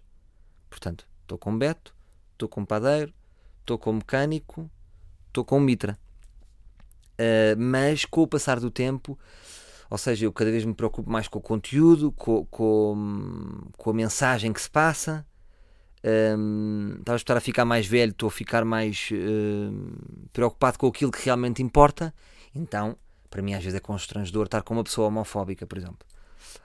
Portanto, 0.69 1.05
estou 1.23 1.37
com 1.37 1.57
Beto, 1.57 1.93
estou 2.31 2.47
com 2.47 2.63
padeiro, 2.63 3.13
estou 3.59 3.77
com 3.77 3.91
mecânico, 3.93 4.69
estou 5.27 5.43
com 5.43 5.59
mitra. 5.59 5.97
Uh, 7.19 7.57
mas 7.57 8.05
com 8.05 8.21
o 8.21 8.27
passar 8.27 8.59
do 8.59 8.69
tempo, 8.69 9.17
ou 9.89 9.97
seja, 9.97 10.25
eu 10.25 10.33
cada 10.33 10.51
vez 10.51 10.63
me 10.65 10.73
preocupo 10.73 11.09
mais 11.09 11.27
com 11.27 11.39
o 11.39 11.41
conteúdo, 11.41 12.11
com, 12.11 12.45
com, 12.45 13.61
com 13.75 13.89
a 13.89 13.93
mensagem 13.93 14.53
que 14.53 14.61
se 14.61 14.69
passa. 14.69 15.25
Um, 16.37 16.99
estar 17.15 17.35
a 17.35 17.41
ficar 17.41 17.65
mais 17.65 17.85
velho, 17.85 18.11
estou 18.11 18.27
a 18.27 18.31
ficar 18.31 18.63
mais 18.63 19.09
preocupado 20.31 20.77
com 20.77 20.87
aquilo 20.87 21.11
que 21.11 21.25
realmente 21.25 21.61
importa. 21.63 22.13
Então, 22.53 22.95
para 23.29 23.41
mim, 23.41 23.53
às 23.53 23.63
vezes 23.63 23.77
é 23.77 23.79
constrangedor 23.79 24.45
estar 24.45 24.61
com 24.61 24.73
uma 24.73 24.83
pessoa 24.83 25.07
homofóbica, 25.07 25.65
por 25.65 25.77
exemplo, 25.77 25.99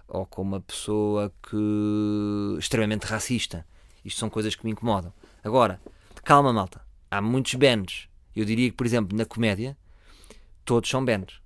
ou 0.07 0.27
com 0.27 0.43
uma 0.43 0.61
pessoa 0.61 1.33
que 1.43 2.57
extremamente 2.59 3.05
racista. 3.05 3.67
Isto 4.05 4.21
são 4.21 4.31
coisas 4.31 4.55
que 4.55 4.65
me 4.65 4.73
incomodam. 4.73 5.13
Agora, 5.43 5.81
calma, 6.25 6.53
malta. 6.53 6.81
Há 7.11 7.21
muitos 7.21 7.55
bands. 7.55 8.09
Eu 8.35 8.45
diria 8.45 8.71
que, 8.71 8.77
por 8.77 8.87
exemplo, 8.87 9.17
na 9.17 9.25
comédia, 9.25 9.77
todos 10.65 10.89
são 10.89 11.05
bands. 11.05 11.41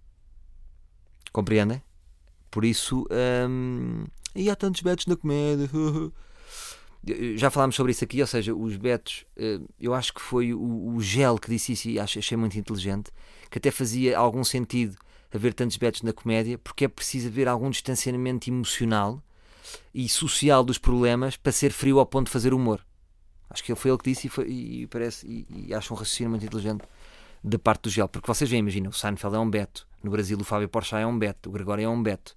Compreendem? 1.32 1.82
Por 2.50 2.64
isso, 2.64 3.06
hum, 3.48 4.04
e 4.34 4.48
há 4.50 4.56
tantos 4.56 4.80
betos 4.80 5.06
na 5.06 5.16
comédia. 5.16 5.68
Já 7.36 7.50
falámos 7.50 7.76
sobre 7.76 7.92
isso 7.92 8.02
aqui, 8.02 8.20
ou 8.20 8.26
seja, 8.26 8.54
os 8.54 8.76
betos, 8.76 9.24
eh, 9.36 9.60
eu 9.78 9.94
acho 9.94 10.12
que 10.12 10.20
foi 10.20 10.52
o, 10.52 10.94
o 10.94 11.00
Gel 11.00 11.38
que 11.38 11.48
disse 11.48 11.72
isso 11.72 11.88
e 11.88 12.00
achei 12.00 12.36
muito 12.36 12.58
inteligente, 12.58 13.12
que 13.48 13.58
até 13.58 13.70
fazia 13.70 14.18
algum 14.18 14.42
sentido 14.42 14.96
haver 15.32 15.54
tantos 15.54 15.76
betos 15.76 16.02
na 16.02 16.12
comédia, 16.12 16.58
porque 16.58 16.84
é 16.84 16.88
preciso 16.88 17.28
haver 17.28 17.46
algum 17.46 17.70
distanciamento 17.70 18.50
emocional 18.50 19.22
e 19.94 20.08
social 20.08 20.64
dos 20.64 20.78
problemas 20.78 21.36
para 21.36 21.52
ser 21.52 21.72
frio 21.72 21.98
ao 22.00 22.06
ponto 22.06 22.26
de 22.26 22.32
fazer 22.32 22.52
humor. 22.52 22.84
Acho 23.48 23.62
que 23.62 23.74
foi 23.74 23.90
ele 23.90 23.98
que 23.98 24.10
disse 24.10 24.26
e, 24.26 24.30
foi, 24.30 24.48
e 24.48 24.86
parece 24.88 25.26
e, 25.26 25.68
e, 25.68 25.74
acho 25.74 25.94
um 25.94 25.96
raciocínio 25.96 26.30
muito 26.30 26.44
inteligente 26.44 26.82
da 27.42 27.58
parte 27.58 27.82
do 27.82 27.90
gel. 27.90 28.08
Porque 28.08 28.26
vocês 28.26 28.48
veem, 28.48 28.60
imagina, 28.60 28.88
o 28.88 28.92
Seinfeld 28.92 29.36
é 29.36 29.38
um 29.38 29.48
beto. 29.48 29.86
No 30.02 30.10
Brasil 30.10 30.38
o 30.38 30.44
Fábio 30.44 30.68
Porchat 30.68 31.02
é 31.02 31.06
um 31.06 31.18
beto. 31.18 31.48
O 31.48 31.52
Gregório 31.52 31.84
é 31.84 31.88
um 31.88 32.02
beto. 32.02 32.36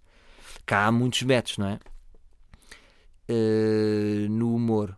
Cá 0.65 0.85
há 0.85 0.91
muitos 0.91 1.21
betos, 1.23 1.57
não 1.57 1.67
é? 1.67 1.79
Uh, 3.29 4.29
no 4.29 4.55
humor. 4.55 4.97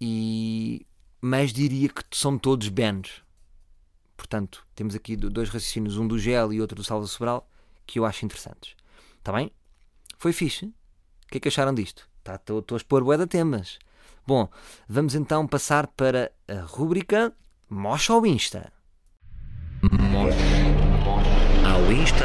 E... 0.00 0.86
Mas 1.20 1.52
diria 1.52 1.88
que 1.88 2.02
são 2.12 2.38
todos 2.38 2.68
benos. 2.68 3.22
Portanto, 4.16 4.66
temos 4.74 4.94
aqui 4.94 5.16
dois 5.16 5.48
raciocínios, 5.48 5.96
um 5.96 6.06
do 6.06 6.18
Gel 6.18 6.52
e 6.52 6.60
outro 6.60 6.76
do 6.76 6.84
Salva 6.84 7.06
Sobral, 7.06 7.48
que 7.86 7.98
eu 7.98 8.04
acho 8.04 8.24
interessantes. 8.24 8.76
Está 9.18 9.32
bem? 9.32 9.50
Foi 10.16 10.32
fixe? 10.32 10.66
O 10.66 10.74
que 11.30 11.38
é 11.38 11.40
que 11.40 11.48
acharam 11.48 11.74
disto? 11.74 12.08
Estou 12.34 12.62
tá, 12.62 12.74
a 12.74 12.76
expor 12.76 13.02
bué 13.02 13.16
de 13.16 13.26
temas. 13.26 13.78
Bom, 14.26 14.48
vamos 14.88 15.14
então 15.14 15.46
passar 15.46 15.86
para 15.86 16.30
a 16.46 16.60
rúbrica 16.60 17.32
Mocha 17.70 18.12
ao 18.12 18.26
Insta. 18.26 18.72
Ao 21.64 21.92
Insta. 21.92 22.24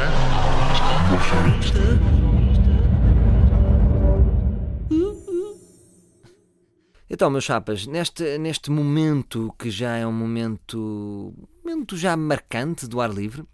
Então, 7.08 7.30
meus 7.30 7.44
chapas, 7.44 7.86
neste, 7.86 8.38
neste 8.38 8.70
momento 8.72 9.54
que 9.56 9.70
já 9.70 9.96
é 9.96 10.04
um 10.04 10.12
momento, 10.12 11.32
momento 11.64 11.96
já 11.96 12.16
marcante 12.16 12.88
do 12.88 13.00
ar 13.00 13.10
livre, 13.10 13.44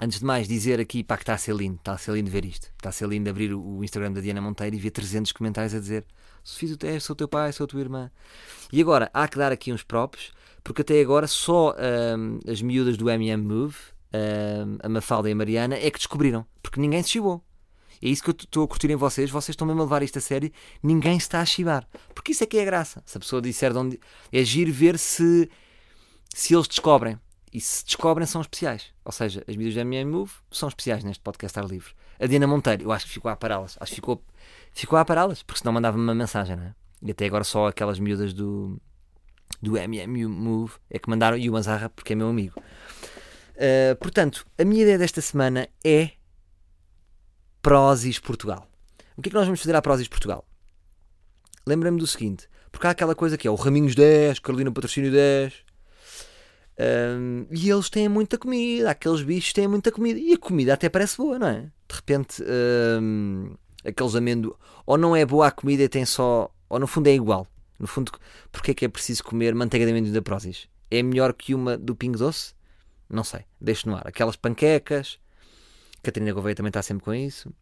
antes 0.00 0.20
de 0.20 0.24
mais 0.24 0.46
dizer 0.46 0.78
aqui 0.78 1.02
pá, 1.02 1.16
que 1.16 1.24
está 1.24 1.34
a 1.34 1.38
ser 1.38 1.56
lindo, 1.56 1.76
está 1.76 1.94
a 1.94 1.98
ser 1.98 2.12
lindo 2.12 2.30
ver 2.30 2.44
isto. 2.44 2.70
Está 2.76 2.90
a 2.90 2.92
ser 2.92 3.08
lindo 3.08 3.28
abrir 3.28 3.52
o 3.52 3.82
Instagram 3.82 4.12
da 4.12 4.20
Diana 4.20 4.40
Monteiro 4.40 4.76
e 4.76 4.78
ver 4.78 4.90
300 4.92 5.32
comentários 5.32 5.74
a 5.74 5.80
dizer 5.80 6.06
fiz 6.44 6.76
sou 7.00 7.16
teu 7.16 7.26
pai, 7.26 7.52
sou 7.52 7.66
tua 7.66 7.80
irmã. 7.80 8.10
E 8.72 8.80
agora, 8.80 9.10
há 9.12 9.26
que 9.26 9.38
dar 9.38 9.52
aqui 9.52 9.72
uns 9.72 9.82
props, 9.82 10.32
porque 10.62 10.82
até 10.82 11.00
agora 11.00 11.26
só 11.26 11.74
um, 12.16 12.38
as 12.50 12.62
miúdas 12.62 12.96
do 12.96 13.10
MM 13.10 13.42
Move, 13.42 13.76
um, 14.14 14.78
a 14.82 14.88
Mafalda 14.88 15.28
e 15.28 15.32
a 15.32 15.36
Mariana, 15.36 15.76
é 15.76 15.90
que 15.90 15.98
descobriram, 15.98 16.46
porque 16.62 16.80
ninguém 16.80 17.02
se 17.02 17.10
chibou. 17.10 17.42
É 18.02 18.08
isso 18.08 18.22
que 18.22 18.30
eu 18.30 18.34
estou 18.36 18.64
a 18.64 18.68
curtir 18.68 18.90
em 18.90 18.96
vocês. 18.96 19.30
Vocês 19.30 19.50
estão 19.50 19.64
mesmo 19.64 19.80
a 19.82 19.84
levar 19.84 20.02
isto 20.02 20.18
a 20.18 20.20
sério. 20.20 20.50
Ninguém 20.82 21.16
está 21.16 21.40
a 21.40 21.44
chivar. 21.44 21.86
Porque 22.12 22.32
isso 22.32 22.42
é 22.42 22.46
que 22.48 22.58
é 22.58 22.62
a 22.62 22.64
graça. 22.64 23.00
Se 23.06 23.16
a 23.16 23.20
pessoa 23.20 23.40
disser 23.40 23.72
de 23.72 23.78
onde. 23.78 24.00
É 24.32 24.42
giro 24.42 24.72
ver 24.72 24.98
se, 24.98 25.48
se 26.34 26.52
eles 26.52 26.66
descobrem. 26.66 27.16
E 27.52 27.60
se 27.60 27.84
descobrem, 27.84 28.26
são 28.26 28.40
especiais. 28.40 28.86
Ou 29.04 29.12
seja, 29.12 29.44
as 29.46 29.54
mídias 29.54 29.76
da 29.76 29.82
MM 29.82 30.10
Move 30.10 30.32
são 30.50 30.68
especiais 30.68 31.04
neste 31.04 31.22
podcast 31.22 31.56
Ar 31.56 31.66
Livre. 31.66 31.92
A 32.18 32.26
Diana 32.26 32.48
Monteiro, 32.48 32.82
eu 32.82 32.90
acho 32.90 33.06
que 33.06 33.12
ficou 33.12 33.30
a 33.30 33.36
pará-las. 33.36 33.76
Acho 33.78 33.90
que 33.90 33.96
ficou, 33.96 34.20
ficou 34.72 34.98
a 34.98 35.04
pará-las. 35.04 35.44
Porque 35.44 35.60
senão 35.60 35.72
mandava-me 35.72 36.02
uma 36.02 36.14
mensagem, 36.14 36.56
não 36.56 36.64
é? 36.64 36.74
E 37.02 37.12
até 37.12 37.26
agora 37.26 37.44
só 37.44 37.68
aquelas 37.68 38.00
miúdas 38.00 38.32
do, 38.32 38.80
do 39.60 39.76
MM 39.76 40.26
Move 40.26 40.74
é 40.90 40.98
que 40.98 41.08
mandaram. 41.08 41.36
E 41.36 41.48
o 41.48 41.52
Manzarra, 41.52 41.88
porque 41.88 42.12
é 42.12 42.16
meu 42.16 42.28
amigo. 42.28 42.60
Uh, 43.54 43.94
portanto, 44.00 44.46
a 44.58 44.64
minha 44.64 44.82
ideia 44.82 44.98
desta 44.98 45.20
semana 45.20 45.68
é 45.84 46.10
Prozis 47.60 48.18
Portugal. 48.18 48.68
O 49.16 49.22
que 49.22 49.28
é 49.28 49.30
que 49.30 49.36
nós 49.36 49.46
vamos 49.46 49.60
fazer 49.60 49.74
à 49.76 49.82
Prozis 49.82 50.08
Portugal? 50.08 50.44
Lembra-me 51.66 51.98
do 51.98 52.06
seguinte, 52.06 52.48
porque 52.72 52.86
há 52.86 52.90
aquela 52.90 53.14
coisa 53.14 53.38
que 53.38 53.46
é 53.46 53.50
o 53.50 53.54
Raminhos 53.54 53.94
10, 53.94 54.40
Carolina 54.40 54.72
Patrocínio 54.72 55.12
10, 55.12 55.54
um, 56.80 57.46
e 57.50 57.70
eles 57.70 57.88
têm 57.88 58.08
muita 58.08 58.36
comida, 58.36 58.90
aqueles 58.90 59.22
bichos 59.22 59.52
têm 59.52 59.68
muita 59.68 59.92
comida, 59.92 60.18
e 60.18 60.32
a 60.32 60.38
comida 60.38 60.74
até 60.74 60.88
parece 60.88 61.16
boa, 61.16 61.38
não 61.38 61.46
é? 61.46 61.60
De 61.60 61.94
repente, 61.94 62.42
um, 63.00 63.54
aqueles 63.84 64.14
amêndoos, 64.14 64.56
ou 64.86 64.98
não 64.98 65.14
é 65.14 65.24
boa 65.24 65.46
a 65.46 65.50
comida 65.50 65.82
e 65.82 65.88
tem 65.88 66.04
só, 66.04 66.50
ou 66.68 66.78
no 66.80 66.86
fundo 66.86 67.08
é 67.08 67.14
igual. 67.14 67.46
No 67.82 67.88
fundo, 67.88 68.12
porque 68.52 68.70
é 68.70 68.74
que 68.74 68.84
é 68.84 68.88
preciso 68.88 69.24
comer 69.24 69.56
manteiga 69.56 69.84
de 69.84 69.90
amendoim 69.90 70.12
da 70.12 70.22
Prozis? 70.22 70.68
É 70.88 71.02
melhor 71.02 71.34
que 71.34 71.52
uma 71.52 71.76
do 71.76 71.96
Pingo 71.96 72.16
Doce? 72.16 72.54
Não 73.10 73.24
sei, 73.24 73.44
deixo 73.60 73.88
no 73.88 73.96
ar. 73.96 74.06
Aquelas 74.06 74.36
panquecas, 74.36 75.18
Catarina 76.00 76.32
Gouveia 76.32 76.54
também 76.54 76.70
está 76.70 76.80
sempre 76.80 77.04
com 77.04 77.12
isso. 77.12 77.52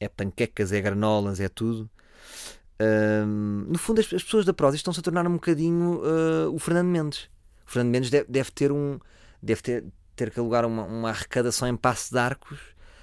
É 0.00 0.08
panquecas, 0.08 0.72
é 0.72 0.80
granolas, 0.80 1.38
é 1.38 1.50
tudo. 1.50 1.90
Um, 2.80 3.66
no 3.68 3.78
fundo, 3.78 4.00
as, 4.00 4.06
as, 4.10 4.22
pessoas 4.22 4.46
da 4.46 4.54
Prozis 4.54 4.78
estão-se 4.78 5.00
a 5.00 5.02
tornar 5.02 5.26
um 5.26 5.34
bocadinho 5.34 6.00
uh, 6.00 6.50
o 6.50 6.58
Fernando 6.58 6.88
Mendes. 6.88 7.28
O 7.66 7.70
Fernando 7.70 7.92
Mendes 7.92 8.08
deve, 8.08 8.30
deve 8.30 8.50
ter 8.52 8.72
um. 8.72 8.98
Deve 9.42 9.60
ter, 9.60 9.84
ter 10.16 10.30
que 10.30 10.40
alugar 10.40 10.64
uma, 10.64 10.84
uma 10.84 11.10
arrecadação 11.10 11.68
em 11.68 11.76
passe 11.76 12.10
de 12.10 12.18
arcos 12.18 12.58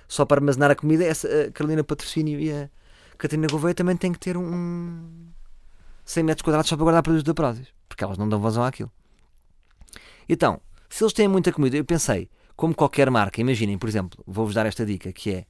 só 0.07 0.25
para 0.25 0.39
armazenar 0.39 0.71
a 0.71 0.75
comida. 0.75 1.05
Essa, 1.05 1.27
a 1.43 1.51
Carolina 1.51 1.83
Patrocínio 1.83 2.39
e 2.39 2.51
a 2.51 2.71
Catarina 3.19 3.47
Gouveia 3.47 3.75
também 3.75 3.95
têm 3.95 4.11
que 4.11 4.19
ter 4.19 4.35
um 4.35 5.29
100 6.09 6.23
metros 6.23 6.41
quadrados 6.41 6.67
só 6.67 6.75
para 6.75 6.83
guardar 6.83 7.03
produtos 7.03 7.23
da 7.23 7.35
Prozis, 7.35 7.67
porque 7.87 8.03
elas 8.03 8.17
não 8.17 8.27
dão 8.27 8.39
vazão 8.39 8.63
àquilo. 8.63 8.91
Então, 10.27 10.59
se 10.89 11.03
eles 11.03 11.13
têm 11.13 11.27
muita 11.27 11.53
comida, 11.53 11.77
eu 11.77 11.85
pensei, 11.85 12.27
como 12.55 12.73
qualquer 12.73 13.11
marca, 13.11 13.39
imaginem, 13.39 13.77
por 13.77 13.87
exemplo, 13.87 14.23
vou-vos 14.25 14.55
dar 14.55 14.65
esta 14.65 14.83
dica 14.83 15.13
que 15.13 15.31
é 15.31 15.45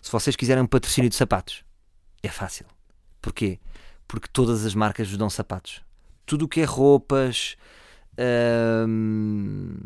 se 0.00 0.12
vocês 0.12 0.36
quiserem 0.36 0.62
um 0.62 0.66
patrocínio 0.66 1.10
de 1.10 1.16
sapatos, 1.16 1.64
é 2.22 2.28
fácil. 2.28 2.66
Porquê? 3.20 3.58
Porque 4.06 4.28
todas 4.32 4.64
as 4.64 4.76
marcas 4.76 5.08
vos 5.08 5.18
dão 5.18 5.28
sapatos. 5.28 5.82
Tudo 6.24 6.44
o 6.44 6.48
que 6.48 6.60
é 6.60 6.64
roupas, 6.64 7.56
hum, 8.88 9.76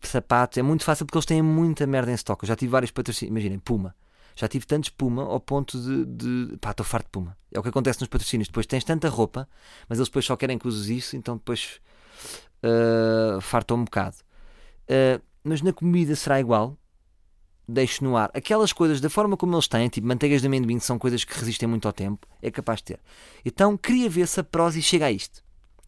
sapatos, 0.00 0.58
é 0.58 0.62
muito 0.62 0.82
fácil 0.82 1.06
porque 1.06 1.18
eles 1.18 1.26
têm 1.26 1.40
muita 1.40 1.86
merda 1.86 2.10
em 2.10 2.14
estoque. 2.14 2.44
Eu 2.44 2.48
já 2.48 2.56
tive 2.56 2.72
vários 2.72 2.90
patrocínios, 2.90 3.30
imaginem, 3.30 3.60
Puma. 3.60 3.94
Já 4.34 4.48
tive 4.48 4.66
tantos 4.66 4.90
Puma 4.90 5.22
ao 5.24 5.40
ponto 5.40 5.78
de, 5.78 6.04
de 6.04 6.56
pá, 6.58 6.70
estou 6.70 6.84
farto 6.84 7.06
de 7.06 7.10
Puma. 7.10 7.36
É 7.52 7.58
o 7.58 7.62
que 7.62 7.68
acontece 7.68 8.00
nos 8.00 8.08
patrocínios. 8.08 8.48
Depois 8.48 8.66
tens 8.66 8.84
tanta 8.84 9.08
roupa, 9.08 9.48
mas 9.88 9.98
eles 9.98 10.08
depois 10.08 10.24
só 10.24 10.36
querem 10.36 10.58
que 10.58 10.66
uses 10.66 10.88
isso, 10.88 11.16
então 11.16 11.36
depois 11.36 11.80
uh, 12.62 13.40
fartam 13.40 13.78
um 13.78 13.84
bocado. 13.84 14.16
Uh, 14.84 15.22
mas 15.44 15.60
na 15.62 15.72
comida 15.72 16.14
será 16.16 16.40
igual. 16.40 16.76
Deixo 17.68 18.02
no 18.02 18.16
ar. 18.16 18.30
Aquelas 18.34 18.72
coisas, 18.72 19.00
da 19.00 19.08
forma 19.08 19.36
como 19.36 19.54
eles 19.54 19.68
têm, 19.68 19.88
tipo 19.88 20.06
manteigas 20.06 20.40
de 20.40 20.46
amendoim, 20.46 20.80
são 20.80 20.98
coisas 20.98 21.24
que 21.24 21.38
resistem 21.38 21.68
muito 21.68 21.86
ao 21.86 21.92
tempo, 21.92 22.26
é 22.42 22.50
capaz 22.50 22.80
de 22.80 22.84
ter. 22.86 23.00
Então 23.44 23.76
queria 23.76 24.10
ver 24.10 24.26
se 24.26 24.40
a 24.40 24.44
Prozis 24.44 24.84
chega 24.84 25.06
a 25.06 25.12
isto. 25.12 25.42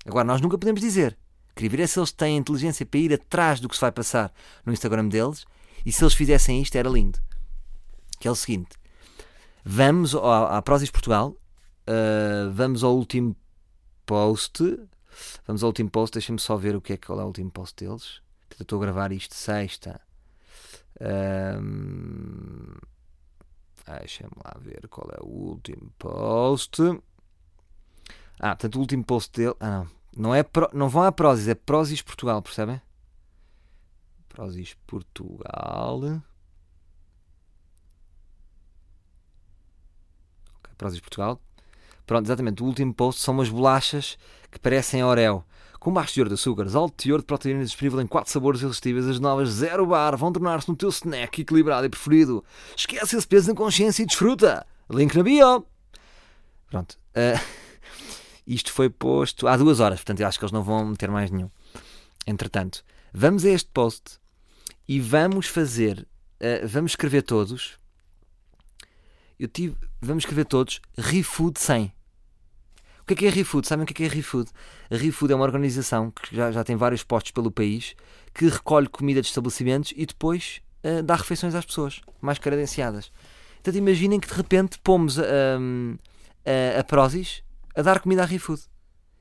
Agora, 0.07 0.25
nós 0.25 0.41
nunca 0.41 0.57
podemos 0.57 0.81
dizer. 0.81 1.17
Queria 1.55 1.71
ver 1.71 1.89
se 1.89 1.99
eles 1.99 2.13
têm 2.13 2.37
inteligência 2.37 2.85
para 2.85 3.01
ir 3.01 3.13
atrás 3.13 3.61
do 3.61 3.69
que 3.69 3.75
se 3.75 3.81
vai 3.81 3.93
passar 3.93 4.33
no 4.65 4.73
Instagram 4.73 5.09
deles 5.09 5.45
e 5.85 5.93
se 5.93 6.03
eles 6.03 6.15
fizessem 6.15 6.61
isto 6.61 6.77
era 6.77 6.89
lindo. 6.89 7.19
Que 8.19 8.29
é 8.29 8.31
o 8.31 8.35
seguinte: 8.35 8.77
vamos 9.65 10.15
à, 10.15 10.59
à 10.59 10.63
Prozis 10.63 10.91
Portugal, 10.91 11.37
uh, 11.89 12.53
vamos 12.53 12.85
ao 12.85 12.97
último 12.97 13.37
post. 14.07 14.63
Vamos 15.47 15.63
ao 15.63 15.69
último 15.69 15.91
post, 15.91 16.15
deixem-me 16.15 16.41
só 16.41 16.57
ver 16.57 16.75
o 16.75 16.81
que 16.81 16.95
é 16.95 16.97
que 16.97 17.11
é 17.11 17.15
o 17.15 17.25
último 17.25 17.51
post 17.51 17.85
deles. 17.85 18.21
Estou 18.59 18.79
a 18.79 18.87
gravar 18.87 19.13
isto 19.13 19.35
sexta. 19.35 20.01
Um, 21.01 22.75
Deixem-me 23.87 24.33
lá 24.43 24.57
ver 24.61 24.89
qual 24.89 25.11
é 25.13 25.21
o 25.21 25.29
último 25.29 25.93
post. 25.99 26.81
Ah, 28.41 28.57
portanto, 28.57 28.77
o 28.77 28.81
último 28.81 29.05
post 29.05 29.33
dele. 29.39 29.55
Ah, 29.61 29.71
não. 29.71 29.89
Não, 30.17 30.35
é 30.35 30.45
pro, 30.45 30.71
não 30.73 30.89
vão 30.89 31.03
a 31.03 31.11
Prozis, 31.11 31.49
é 31.49 31.55
Prozis 31.55 32.01
Portugal, 32.01 32.41
percebem? 32.41 32.81
Prozis 34.29 34.75
Portugal. 34.87 36.23
Ok, 40.75 40.77
Prozis 40.77 41.01
Portugal. 41.01 41.41
Pronto, 42.07 42.27
exatamente. 42.27 42.63
O 42.63 42.67
último 42.67 42.93
post 42.93 43.21
são 43.23 43.35
umas 43.35 43.49
bolachas 43.49 44.19
que 44.51 44.59
parecem 44.59 45.03
Oreo. 45.03 45.45
Com 45.81 45.93
baixo 45.93 46.15
teor 46.15 46.29
de 46.29 46.35
açúcares, 46.35 46.75
alto 46.75 46.95
teor 46.97 47.21
de 47.21 47.27
proteínas 47.27 47.69
disponível 47.69 48.01
em 48.01 48.07
4 48.07 48.33
sabores 48.33 48.63
irresistíveis, 48.63 49.07
as 49.07 49.21
novas 49.21 49.51
Zero 49.51 49.87
Bar 49.87 50.17
vão 50.17 50.33
tornar-se 50.33 50.69
no 50.69 50.75
teu 50.75 50.89
snack 50.89 51.43
equilibrado 51.43 51.87
e 51.87 51.91
preferido. 51.91 52.43
Esquece 52.75 53.17
esse 53.17 53.27
peso 53.27 53.49
na 53.49 53.55
consciência 53.55 54.03
e 54.03 54.07
desfruta. 54.07 54.67
Link 54.91 55.15
na 55.15 55.23
bio. 55.23 55.67
Pronto. 56.71 56.99
Uh, 57.11 57.39
isto 58.47 58.73
foi 58.73 58.89
posto 58.89 59.47
há 59.47 59.57
duas 59.59 59.79
horas, 59.79 59.99
portanto 59.99 60.21
eu 60.21 60.27
acho 60.27 60.39
que 60.39 60.45
eles 60.45 60.53
não 60.53 60.63
vão 60.63 60.87
meter 60.87 61.11
mais 61.11 61.31
nenhum. 61.31 61.51
Entretanto, 62.27 62.83
vamos 63.13 63.45
a 63.45 63.51
este 63.51 63.69
post 63.71 64.19
e 64.89 65.01
vamos 65.01 65.47
fazer, 65.49 66.09
uh, 66.41 66.67
vamos 66.67 66.93
escrever 66.93 67.23
todos. 67.23 67.79
Eu 69.39 69.49
tive, 69.49 69.77
vamos 70.01 70.23
escrever 70.23 70.45
todos 70.45 70.81
ReFood 70.97 71.59
100. 71.59 71.93
O 73.01 73.07
que 73.07 73.13
é 73.13 73.17
que 73.17 73.27
é 73.27 73.29
ReFood? 73.29 73.67
Sabem 73.67 73.83
o 73.83 73.87
que 73.87 73.93
é 73.93 73.97
que 73.97 74.05
é 74.05 74.09
ReFood? 74.09 74.51
A 74.91 74.97
ReFood 74.97 75.33
é 75.33 75.37
uma 75.37 75.45
organização 75.45 76.11
que 76.11 76.35
já, 76.35 76.51
já 76.51 76.65
tem 76.65 76.75
vários 76.75 77.03
postos 77.03 77.33
pelo 77.33 77.51
país 77.51 77.95
que 78.33 78.49
recolhe 78.49 78.89
comida 78.89 79.21
de 79.21 79.27
estabelecimentos 79.27 79.93
e 79.95 80.07
depois 80.07 80.63
uh, 80.83 81.03
dá 81.03 81.17
refeições 81.17 81.55
às 81.55 81.67
pessoas 81.67 82.01
mais 82.21 82.39
carenciadas. 82.39 83.13
Então 83.61 83.75
imaginem 83.75 84.19
que 84.19 84.29
de 84.29 84.35
repente 84.35 84.79
pomos 84.79 85.19
a, 85.19 85.23
a, 85.25 86.81
a 86.81 86.85
Prozis 86.85 87.43
a 87.75 87.83
dar 87.83 88.01
comida 88.01 88.23
à 88.23 88.25
ReFood. 88.25 88.63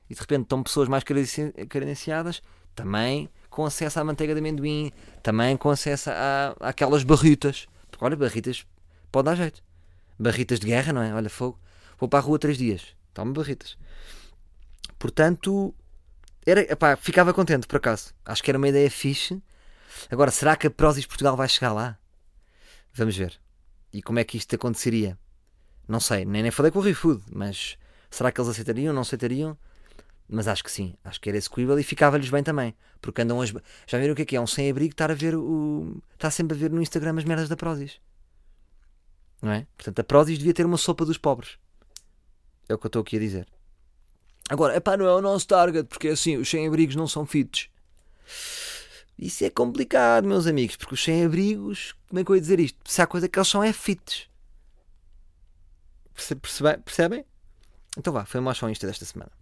E 0.08 0.14
de 0.14 0.20
repente 0.20 0.44
estão 0.44 0.62
pessoas 0.62 0.88
mais 0.88 1.02
carenciadas 1.04 2.40
também 2.74 3.28
com 3.50 3.64
acesso 3.64 4.00
à 4.00 4.04
manteiga 4.04 4.34
de 4.34 4.40
amendoim, 4.40 4.92
também 5.22 5.56
com 5.56 5.70
acesso 5.70 6.10
a, 6.10 6.56
àquelas 6.60 7.04
barritas. 7.04 7.66
Porque 7.90 8.04
olha, 8.04 8.16
barritas 8.16 8.66
pode 9.12 9.26
dar 9.26 9.34
jeito. 9.34 9.62
Barritas 10.18 10.60
de 10.60 10.66
guerra, 10.66 10.92
não 10.92 11.02
é? 11.02 11.14
Olha, 11.14 11.30
fogo. 11.30 11.58
Vou 11.98 12.08
para 12.08 12.18
a 12.18 12.22
rua 12.22 12.38
três 12.38 12.58
dias 12.58 12.94
Toma 13.14 13.32
barritas. 13.32 13.78
Portanto, 14.98 15.72
era, 16.44 16.60
epá, 16.60 16.96
ficava 16.96 17.32
contente 17.32 17.66
por 17.66 17.76
acaso. 17.76 18.12
Acho 18.24 18.42
que 18.42 18.50
era 18.50 18.58
uma 18.58 18.68
ideia 18.68 18.90
fixe. 18.90 19.40
Agora, 20.10 20.30
será 20.32 20.56
que 20.56 20.66
a 20.66 20.70
Prozis 20.70 21.06
Portugal 21.06 21.36
vai 21.36 21.48
chegar 21.48 21.72
lá? 21.72 21.96
Vamos 22.92 23.16
ver. 23.16 23.38
E 23.92 24.02
como 24.02 24.18
é 24.18 24.24
que 24.24 24.36
isto 24.36 24.54
aconteceria? 24.56 25.16
Não 25.86 26.00
sei, 26.00 26.24
nem, 26.24 26.42
nem 26.42 26.50
falei 26.50 26.72
com 26.72 26.80
o 26.80 26.82
ReFood, 26.82 27.22
mas 27.30 27.78
será 28.10 28.32
que 28.32 28.40
eles 28.40 28.50
aceitariam? 28.50 28.92
Não 28.92 29.02
aceitariam? 29.02 29.56
Mas 30.28 30.48
acho 30.48 30.64
que 30.64 30.70
sim, 30.70 30.94
acho 31.04 31.20
que 31.20 31.28
era 31.28 31.36
execuível 31.36 31.78
e 31.78 31.82
ficava-lhes 31.82 32.30
bem 32.30 32.42
também. 32.42 32.74
Porque 33.00 33.22
andam 33.22 33.40
as. 33.40 33.52
Já 33.86 33.98
viram 33.98 34.14
o 34.14 34.16
que 34.16 34.22
é 34.22 34.24
que 34.24 34.36
é? 34.36 34.40
Um 34.40 34.46
sem-abrigo 34.46 34.92
estar 34.92 35.10
a 35.10 35.14
ver 35.14 35.36
o. 35.36 36.02
Está 36.14 36.30
sempre 36.30 36.56
a 36.56 36.60
ver 36.60 36.70
no 36.70 36.82
Instagram 36.82 37.16
as 37.18 37.24
merdas 37.24 37.48
da 37.48 37.56
Prozis. 37.56 38.00
Não 39.44 39.52
é? 39.52 39.66
Portanto, 39.76 40.00
a 40.00 40.04
Prozis 40.04 40.38
devia 40.38 40.54
ter 40.54 40.64
uma 40.64 40.78
sopa 40.78 41.04
dos 41.04 41.18
pobres. 41.18 41.58
É 42.66 42.72
o 42.72 42.78
que 42.78 42.86
eu 42.86 42.88
estou 42.88 43.02
aqui 43.02 43.18
a 43.18 43.20
dizer. 43.20 43.46
Agora, 44.48 44.74
epá, 44.74 44.96
não 44.96 45.06
é 45.06 45.14
o 45.14 45.20
nosso 45.20 45.46
target, 45.46 45.86
porque 45.86 46.08
assim, 46.08 46.38
os 46.38 46.48
sem-abrigos 46.48 46.96
não 46.96 47.06
são 47.06 47.26
fitos. 47.26 47.68
Isso 49.18 49.44
é 49.44 49.50
complicado, 49.50 50.26
meus 50.26 50.46
amigos, 50.46 50.76
porque 50.76 50.94
os 50.94 51.04
sem-abrigos, 51.04 51.94
como 52.08 52.20
é 52.20 52.24
que 52.24 52.30
eu 52.30 52.36
ia 52.36 52.40
dizer 52.40 52.58
isto? 52.58 52.78
Se 52.90 53.02
há 53.02 53.06
coisa 53.06 53.28
que 53.28 53.38
eles 53.38 53.48
são 53.48 53.62
é 53.62 53.70
fitos. 53.70 54.30
Percebe, 56.14 56.78
percebem? 56.82 57.24
Então 57.98 58.12
vá, 58.12 58.24
foi 58.24 58.40
uma 58.40 58.52
isto 58.52 58.86
desta 58.86 59.04
semana. 59.04 59.32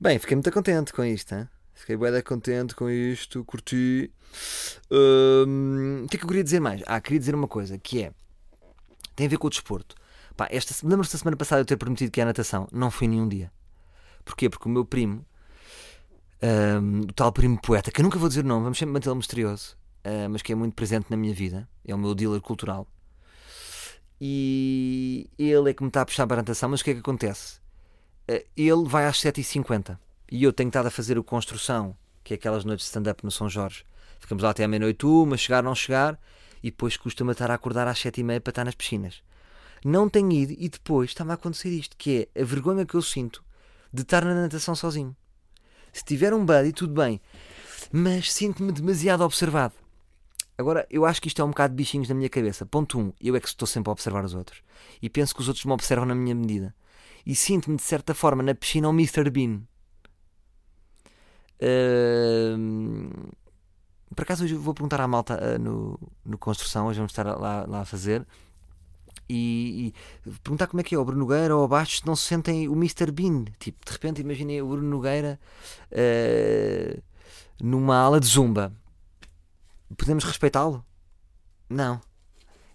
Bem, 0.00 0.18
fiquei 0.18 0.34
muito 0.34 0.50
contente 0.50 0.92
com 0.92 1.04
isto, 1.04 1.36
hein? 1.36 1.48
Fiquei 1.76 1.94
bem 1.94 2.22
contente 2.22 2.74
com 2.74 2.88
isto, 2.88 3.44
curti. 3.44 4.10
Hum, 4.90 6.04
o 6.04 6.08
que 6.08 6.16
é 6.16 6.18
que 6.18 6.24
eu 6.24 6.28
queria 6.28 6.42
dizer 6.42 6.58
mais? 6.58 6.82
Ah, 6.86 6.98
queria 7.02 7.18
dizer 7.18 7.34
uma 7.34 7.46
coisa, 7.46 7.76
que 7.76 8.02
é... 8.02 8.12
Tem 9.14 9.26
a 9.26 9.28
ver 9.28 9.36
com 9.36 9.46
o 9.46 9.50
desporto. 9.50 9.94
Pá, 10.34 10.48
esta, 10.50 10.74
lembro-se 10.86 11.12
da 11.12 11.18
semana 11.18 11.36
passada 11.36 11.60
eu 11.60 11.66
ter 11.66 11.76
prometido 11.76 12.10
que 12.10 12.20
a 12.20 12.24
natação 12.24 12.66
não 12.72 12.90
foi 12.90 13.06
nenhum 13.06 13.28
dia. 13.28 13.52
Porquê? 14.24 14.48
Porque 14.48 14.66
o 14.66 14.72
meu 14.72 14.86
primo, 14.86 15.24
um, 16.42 17.00
o 17.00 17.12
tal 17.12 17.30
primo 17.30 17.60
poeta, 17.60 17.90
que 17.90 18.00
eu 18.00 18.02
nunca 18.02 18.18
vou 18.18 18.28
dizer 18.28 18.42
o 18.42 18.48
nome, 18.48 18.64
vamos 18.64 18.78
sempre 18.78 18.94
mantê-lo 18.94 19.14
misterioso, 19.14 19.76
uh, 20.06 20.30
mas 20.30 20.40
que 20.40 20.52
é 20.52 20.54
muito 20.54 20.74
presente 20.74 21.10
na 21.10 21.16
minha 21.16 21.34
vida, 21.34 21.68
é 21.84 21.94
o 21.94 21.98
meu 21.98 22.14
dealer 22.14 22.40
cultural. 22.40 22.86
E 24.18 25.28
ele 25.38 25.70
é 25.70 25.74
que 25.74 25.82
me 25.82 25.88
está 25.88 26.00
a 26.00 26.06
puxar 26.06 26.26
para 26.26 26.36
a 26.36 26.42
natação, 26.42 26.70
mas 26.70 26.80
o 26.80 26.84
que 26.84 26.90
é 26.90 26.94
que 26.94 27.00
acontece? 27.00 27.58
Uh, 28.30 28.42
ele 28.56 28.84
vai 28.86 29.04
às 29.04 29.18
7h50 29.18 30.05
e 30.30 30.42
eu 30.42 30.52
tenho 30.52 30.68
estado 30.68 30.86
a 30.86 30.90
fazer 30.90 31.18
o 31.18 31.24
construção, 31.24 31.96
que 32.22 32.34
é 32.34 32.36
aquelas 32.36 32.64
noites 32.64 32.84
de 32.84 32.88
stand-up 32.88 33.24
no 33.24 33.30
São 33.30 33.48
Jorge. 33.48 33.84
Ficamos 34.18 34.42
lá 34.42 34.50
até 34.50 34.64
à 34.64 34.68
meia-noite, 34.68 35.06
uma, 35.06 35.36
chegar, 35.36 35.62
não 35.62 35.74
chegar, 35.74 36.18
e 36.62 36.70
depois 36.70 36.96
custa-me 36.96 37.32
estar 37.32 37.50
a 37.50 37.54
acordar 37.54 37.86
às 37.86 37.98
7h30 37.98 38.40
para 38.40 38.50
estar 38.50 38.64
nas 38.64 38.74
piscinas 38.74 39.22
não 39.84 40.08
tenho 40.08 40.32
ido 40.32 40.54
e 40.58 40.68
depois 40.68 41.10
está-me 41.10 41.30
a 41.30 41.34
acontecer 41.34 41.70
isto, 41.70 41.96
que 41.96 42.28
é 42.34 42.42
a 42.42 42.44
vergonha 42.44 42.84
que 42.84 42.94
eu 42.94 43.02
sinto 43.02 43.44
de 43.92 44.02
estar 44.02 44.24
na 44.24 44.34
natação 44.34 44.74
sozinho. 44.74 45.14
Se 45.92 46.04
tiver 46.04 46.34
um 46.34 46.44
buddy, 46.44 46.72
tudo 46.72 46.92
bem, 46.92 47.20
mas 47.92 48.32
sinto-me 48.32 48.72
demasiado 48.72 49.22
observado. 49.22 49.74
Agora, 50.58 50.86
eu 50.90 51.04
acho 51.04 51.22
que 51.22 51.28
isto 51.28 51.40
é 51.40 51.44
um 51.44 51.50
bocado 51.50 51.72
de 51.72 51.76
bichinhos 51.76 52.08
na 52.08 52.14
minha 52.14 52.28
cabeça. 52.28 52.66
Ponto 52.66 52.98
1, 52.98 53.02
um, 53.02 53.12
eu 53.20 53.36
é 53.36 53.40
que 53.40 53.46
estou 53.46 53.66
sempre 53.66 53.90
a 53.90 53.92
observar 53.92 54.24
os 54.24 54.34
outros. 54.34 54.62
E 55.00 55.08
penso 55.08 55.34
que 55.34 55.40
os 55.40 55.48
outros 55.48 55.64
me 55.64 55.72
observam 55.72 56.06
na 56.06 56.14
minha 56.14 56.34
medida. 56.34 56.74
E 57.24 57.34
sinto-me, 57.34 57.76
de 57.76 57.82
certa 57.82 58.14
forma, 58.14 58.42
na 58.42 58.54
piscina 58.54 58.86
ao 58.88 58.92
Mr. 58.92 59.30
Bean. 59.30 59.60
Por 64.14 64.22
acaso, 64.22 64.44
hoje 64.44 64.54
vou 64.54 64.74
perguntar 64.74 65.00
à 65.00 65.08
malta 65.08 65.38
uh, 65.38 65.58
no, 65.58 65.98
no 66.24 66.38
Construção, 66.38 66.86
hoje 66.86 66.98
vamos 66.98 67.12
estar 67.12 67.26
lá, 67.26 67.66
lá 67.66 67.80
a 67.80 67.84
fazer 67.84 68.26
e, 69.28 69.92
e, 70.24 70.30
perguntar 70.42 70.68
como 70.68 70.80
é 70.80 70.84
que 70.84 70.94
é 70.94 70.98
o 70.98 71.04
Bruno 71.04 71.20
Nogueira 71.20 71.56
ou 71.56 71.64
abaixo 71.64 71.98
se 71.98 72.06
não 72.06 72.14
se 72.14 72.24
sentem 72.24 72.68
o 72.68 72.74
Mr. 72.74 73.10
Bean. 73.10 73.44
Tipo, 73.58 73.84
de 73.84 73.92
repente 73.92 74.20
imaginem 74.20 74.62
o 74.62 74.68
Bruno 74.68 74.88
Nogueira 74.88 75.38
uh, 75.90 77.02
numa 77.60 77.96
ala 77.96 78.20
de 78.20 78.26
zumba. 78.26 78.72
Podemos 79.96 80.24
respeitá-lo? 80.24 80.84
Não. 81.68 82.00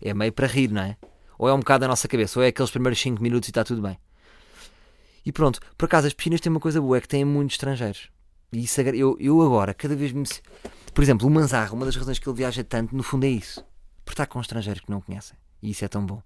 É 0.02 0.14
meio 0.14 0.34
para 0.34 0.48
rir, 0.48 0.72
não 0.72 0.82
é? 0.82 0.98
Ou 1.38 1.48
é 1.48 1.54
um 1.54 1.60
bocado 1.60 1.82
da 1.82 1.88
nossa 1.88 2.08
cabeça, 2.08 2.40
ou 2.40 2.44
é 2.44 2.50
aqueles 2.50 2.72
primeiros 2.72 3.00
5 3.00 3.22
minutos 3.22 3.48
e 3.48 3.52
está 3.52 3.64
tudo 3.64 3.82
bem. 3.82 3.98
E 5.26 5.32
pronto, 5.32 5.60
por 5.78 5.86
acaso 5.86 6.08
as 6.08 6.14
piscinas 6.14 6.42
têm 6.42 6.52
uma 6.52 6.60
coisa 6.60 6.82
boa, 6.82 6.98
é 6.98 7.02
que 7.02 7.08
têm 7.08 7.24
muitos 7.24 7.56
estrangeiros. 7.56 8.10
E 8.52 8.64
isso, 8.64 8.82
eu, 8.82 9.18
eu 9.20 9.42
agora, 9.42 9.74
cada 9.74 9.96
vez 9.96 10.12
me. 10.12 10.24
Por 10.94 11.02
exemplo, 11.02 11.28
o 11.28 11.32
Manzarro, 11.32 11.76
uma 11.76 11.86
das 11.86 11.96
razões 11.96 12.20
que 12.20 12.28
ele 12.28 12.38
viaja 12.38 12.64
tanto, 12.64 12.96
no 12.96 13.02
fundo 13.02 13.26
é 13.26 13.30
isso. 13.30 13.64
Por 14.04 14.12
estar 14.12 14.26
com 14.26 14.42
estrangeiros 14.42 14.82
que 14.82 14.92
não 14.92 15.00
conhecem. 15.00 15.38
E 15.62 15.72
isso 15.72 15.86
é 15.86 15.88
tão 15.88 16.06
bom. 16.06 16.22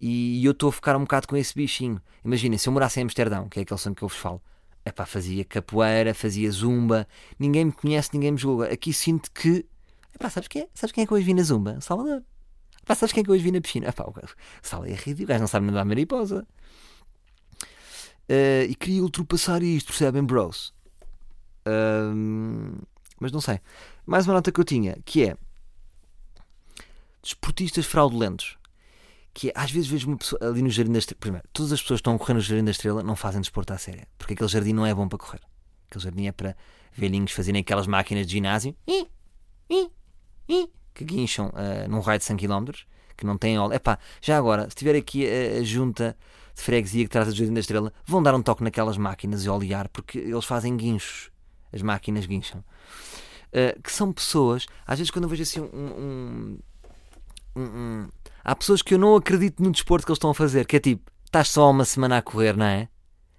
E 0.00 0.44
eu 0.44 0.52
estou 0.52 0.70
a 0.70 0.72
ficar 0.72 0.96
um 0.96 1.00
bocado 1.00 1.28
com 1.28 1.36
esse 1.36 1.54
bichinho. 1.54 2.00
Imaginem, 2.24 2.58
se 2.58 2.68
eu 2.68 2.72
morasse 2.72 2.98
em 2.98 3.04
Amsterdão, 3.04 3.48
que 3.48 3.58
é 3.58 3.62
aquele 3.62 3.78
som 3.78 3.94
que 3.94 4.02
eu 4.02 4.08
vos 4.08 4.16
falo, 4.16 4.42
epá, 4.84 5.04
fazia 5.06 5.44
capoeira, 5.44 6.14
fazia 6.14 6.50
zumba, 6.50 7.06
ninguém 7.38 7.66
me 7.66 7.72
conhece, 7.72 8.10
ninguém 8.12 8.32
me 8.32 8.38
julga. 8.38 8.72
Aqui 8.72 8.92
sinto 8.92 9.30
que, 9.30 9.66
epá, 10.14 10.30
sabes 10.30 10.48
quem 10.48 10.62
é? 10.62 10.68
Sabes 10.74 10.92
quem 10.92 11.04
é 11.04 11.06
que 11.06 11.14
hoje 11.14 11.24
vi 11.24 11.34
na 11.34 11.42
zumba? 11.42 11.80
Salvador. 11.80 12.22
Epá, 12.82 12.94
sabes 12.94 13.12
quem 13.12 13.20
é 13.20 13.24
que 13.24 13.30
hoje 13.30 13.44
vi 13.44 13.52
na 13.52 13.60
piscina? 13.60 13.88
Epá, 13.88 14.04
o 14.04 14.14
Sala 14.60 14.88
é 14.88 14.94
ridículo, 14.94 15.24
o 15.24 15.26
gajo 15.26 15.40
não 15.40 15.46
sabe 15.46 15.66
nadar 15.66 15.84
mariposa. 15.84 16.46
Uh, 18.28 18.64
e 18.68 18.74
queria 18.74 19.02
ultrapassar 19.02 19.62
isto, 19.62 19.88
percebem, 19.88 20.24
bros? 20.24 20.72
Mas 23.20 23.32
não 23.32 23.40
sei. 23.40 23.60
Mais 24.04 24.26
uma 24.26 24.34
nota 24.34 24.50
que 24.50 24.60
eu 24.60 24.64
tinha, 24.64 24.98
que 25.04 25.24
é 25.24 25.36
desportistas 27.22 27.86
fraudulentos. 27.86 28.58
Que 29.34 29.48
é, 29.48 29.52
às 29.54 29.70
vezes 29.70 29.88
vejo 29.88 30.08
uma 30.08 30.18
pessoa 30.18 30.38
ali 30.46 30.60
no 30.60 30.68
Jardim 30.68 30.92
da 30.92 30.98
Estrela. 30.98 31.20
Primeiro, 31.20 31.48
todas 31.52 31.72
as 31.72 31.80
pessoas 31.80 31.98
que 31.98 32.02
estão 32.02 32.14
a 32.14 32.18
correr 32.18 32.34
no 32.34 32.40
Jardim 32.40 32.64
da 32.64 32.70
Estrela 32.70 33.02
não 33.02 33.16
fazem 33.16 33.40
desporto 33.40 33.72
à 33.72 33.78
séria. 33.78 34.06
Porque 34.18 34.34
aquele 34.34 34.48
jardim 34.48 34.72
não 34.72 34.84
é 34.84 34.94
bom 34.94 35.08
para 35.08 35.18
correr. 35.18 35.40
Aquele 35.88 36.04
jardim 36.04 36.26
é 36.26 36.32
para 36.32 36.56
velhinhos 36.92 37.32
fazerem 37.32 37.60
aquelas 37.60 37.86
máquinas 37.86 38.26
de 38.26 38.32
ginásio 38.32 38.76
que 40.94 41.04
guincham 41.04 41.48
uh, 41.48 41.88
num 41.88 42.00
raio 42.00 42.18
de 42.18 42.24
100 42.24 42.36
km, 42.36 42.70
que 43.16 43.24
não 43.24 43.38
têm 43.38 43.58
óleo. 43.58 43.74
Epá, 43.74 43.98
já 44.20 44.36
agora, 44.36 44.68
se 44.68 44.76
tiver 44.76 44.96
aqui 44.96 45.26
a, 45.26 45.60
a 45.60 45.62
junta 45.62 46.16
de 46.54 46.62
freguesia 46.62 47.04
que 47.04 47.10
trata 47.10 47.30
do 47.30 47.36
Jardim 47.36 47.54
da 47.54 47.60
Estrela, 47.60 47.92
vão 48.04 48.22
dar 48.22 48.34
um 48.34 48.42
toque 48.42 48.62
naquelas 48.62 48.98
máquinas 48.98 49.44
e 49.44 49.48
olear, 49.48 49.88
porque 49.88 50.18
eles 50.18 50.44
fazem 50.44 50.76
guinchos. 50.76 51.31
As 51.72 51.82
máquinas 51.82 52.26
guincham. 52.26 52.64
Uh, 53.48 53.80
que 53.82 53.92
são 53.92 54.12
pessoas, 54.12 54.66
às 54.86 54.98
vezes 54.98 55.10
quando 55.10 55.24
eu 55.24 55.28
vejo 55.28 55.42
assim 55.42 55.60
um, 55.60 55.66
um, 55.66 56.58
um, 57.54 57.62
um 57.62 58.08
há 58.42 58.56
pessoas 58.56 58.80
que 58.80 58.94
eu 58.94 58.98
não 58.98 59.14
acredito 59.14 59.62
no 59.62 59.70
desporto 59.70 60.06
que 60.06 60.10
eles 60.10 60.16
estão 60.16 60.30
a 60.30 60.34
fazer, 60.34 60.66
que 60.66 60.76
é 60.76 60.80
tipo, 60.80 61.10
estás 61.24 61.48
só 61.48 61.70
uma 61.70 61.84
semana 61.84 62.18
a 62.18 62.22
correr, 62.22 62.56
não 62.56 62.66
é? 62.66 62.88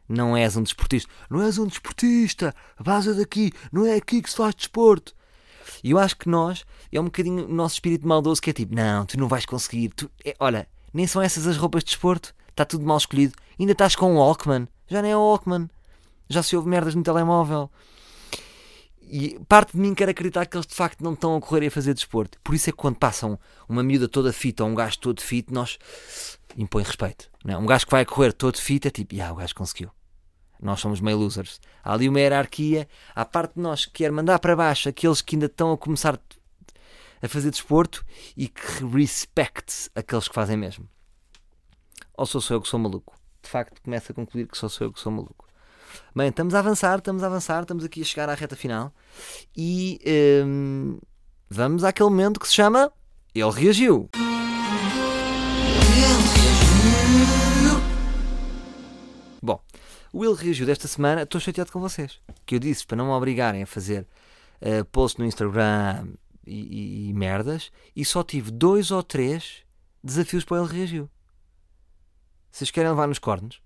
Não 0.08 0.36
és 0.36 0.56
um 0.56 0.64
desportista. 0.64 1.10
Não 1.30 1.42
és 1.42 1.58
um 1.58 1.66
desportista. 1.66 2.54
Vaza 2.78 3.14
daqui. 3.14 3.52
Não 3.72 3.86
é 3.86 3.96
aqui 3.96 4.22
que 4.22 4.30
se 4.30 4.36
faz 4.36 4.54
desporto. 4.54 5.16
E 5.84 5.92
eu 5.92 5.98
acho 5.98 6.18
que 6.18 6.30
nós, 6.30 6.66
é 6.92 7.00
um 7.00 7.06
bocadinho 7.06 7.46
o 7.46 7.54
nosso 7.54 7.76
espírito 7.76 8.08
maldoso 8.08 8.42
que 8.42 8.50
é 8.50 8.54
tipo, 8.54 8.76
não, 8.76 9.06
tu 9.06 9.18
não 9.18 9.28
vais 9.28 9.46
conseguir. 9.46 9.90
Tu, 9.90 10.12
é, 10.24 10.36
olha, 10.40 10.68
nem 10.94 11.08
são 11.08 11.22
essas 11.22 11.48
as 11.48 11.58
roupas 11.58 11.84
de 11.84 11.92
desporto. 11.92 12.36
Está 12.50 12.66
tudo 12.66 12.86
mal 12.86 12.98
escolhido. 12.98 13.34
Ainda 13.60 13.72
estás 13.72 13.96
com 13.96 14.14
o 14.14 14.18
Walkman. 14.18 14.68
Já 14.88 15.02
nem 15.02 15.12
é 15.12 15.18
o 15.18 15.22
Walkman. 15.22 15.70
Já 16.30 16.44
se 16.44 16.56
ouve 16.56 16.70
merdas 16.70 16.96
no 16.96 17.04
telemóvel. 17.04 17.72
E 19.16 19.38
parte 19.48 19.74
de 19.74 19.78
mim 19.78 19.94
quer 19.94 20.10
acreditar 20.10 20.44
que 20.48 20.58
eles 20.58 20.66
de 20.66 20.74
facto 20.74 21.04
não 21.04 21.14
estão 21.14 21.36
a 21.36 21.40
correr 21.40 21.66
e 21.66 21.68
a 21.68 21.72
fazer 21.72 21.94
desporto. 21.94 22.40
Por 22.44 22.56
isso 22.56 22.72
é 22.72 22.74
que 22.74 22.78
quando 22.80 22.96
passam 22.96 23.40
uma 23.70 23.84
miúda 23.84 24.08
toda 24.08 24.34
fita 24.34 24.64
ou 24.64 24.72
um 24.72 24.74
gajo 24.74 24.98
todo 24.98 25.22
fit, 25.22 25.54
nós 25.54 25.78
impõe 26.58 26.82
respeito. 26.82 27.30
Não 27.46 27.54
é? 27.54 27.58
Um 27.60 27.66
gajo 27.68 27.86
que 27.86 27.92
vai 27.92 28.04
correr 28.06 28.34
todo 28.34 28.58
fit 28.58 28.88
é 28.88 28.90
tipo, 28.90 29.14
ah, 29.22 29.32
o 29.32 29.36
gajo 29.36 29.54
conseguiu. 29.54 29.92
Nós 30.60 30.80
somos 30.80 31.00
meio 31.00 31.16
losers. 31.16 31.62
Há 31.84 31.94
ali 31.94 32.10
uma 32.10 32.20
hierarquia. 32.20 32.88
Há 33.14 33.24
parte 33.24 33.54
de 33.54 33.62
nós 33.62 33.86
que 33.86 33.92
quer 33.92 34.12
mandar 34.12 34.40
para 34.40 34.56
baixo 34.56 34.90
aqueles 34.90 35.22
que 35.22 35.36
ainda 35.36 35.46
estão 35.46 35.72
a 35.72 35.78
começar 35.78 36.20
a 37.22 37.28
fazer 37.28 37.52
desporto 37.52 38.04
e 38.36 38.48
que 38.48 38.84
respect 38.84 39.92
aqueles 39.94 40.28
que 40.28 40.34
fazem 40.34 40.58
mesmo. 40.58 40.90
Ou 42.18 42.26
sou 42.26 42.42
só 42.42 42.56
eu 42.56 42.62
que 42.62 42.68
sou 42.68 42.80
maluco? 42.80 43.16
De 43.44 43.50
facto, 43.50 43.80
começo 43.80 44.12
a 44.12 44.16
concluir 44.16 44.48
que 44.48 44.58
sou 44.58 44.70
só 44.70 44.86
eu 44.86 44.92
que 44.92 45.00
sou 45.00 45.12
maluco. 45.12 45.43
Bem, 46.16 46.30
estamos 46.30 46.54
a 46.54 46.60
avançar, 46.60 46.98
estamos 46.98 47.24
a 47.24 47.28
avançar, 47.28 47.62
estamos 47.62 47.84
aqui 47.84 48.02
a 48.02 48.06
chegar 48.06 48.30
à 48.30 48.34
reta 48.34 48.56
final 48.56 48.94
e 49.56 50.00
hum, 50.46 51.00
vamos 51.50 51.84
àquele 51.84 52.10
momento 52.10 52.40
que 52.40 52.48
se 52.48 52.54
chama 52.54 52.92
Ele 53.34 53.52
Reagiu. 53.52 54.10
Bom, 59.42 59.60
o 60.14 60.24
Ele 60.24 60.36
Reagiu 60.36 60.66
desta 60.66 60.88
semana, 60.88 61.24
estou 61.24 61.42
chateado 61.42 61.72
com 61.72 61.80
vocês. 61.80 62.20
Que 62.46 62.56
eu 62.56 62.60
disse 62.60 62.86
para 62.86 62.98
não 62.98 63.08
me 63.08 63.12
obrigarem 63.12 63.64
a 63.64 63.68
fazer 63.68 64.08
uh, 64.62 64.86
post 64.86 65.20
no 65.20 65.26
Instagram 65.26 66.08
e, 66.46 67.08
e, 67.08 67.10
e 67.10 67.14
merdas 67.14 67.72
e 67.96 68.06
só 68.06 68.24
tive 68.24 68.52
dois 68.52 68.92
ou 68.92 69.02
três 69.02 69.64
desafios 70.04 70.46
para 70.46 70.62
o 70.62 70.66
Ele 70.66 70.74
Reagiu. 70.74 71.10
Vocês 72.52 72.70
querem 72.70 72.92
levar 72.92 73.08
nos 73.08 73.20
cornos? 73.20 73.62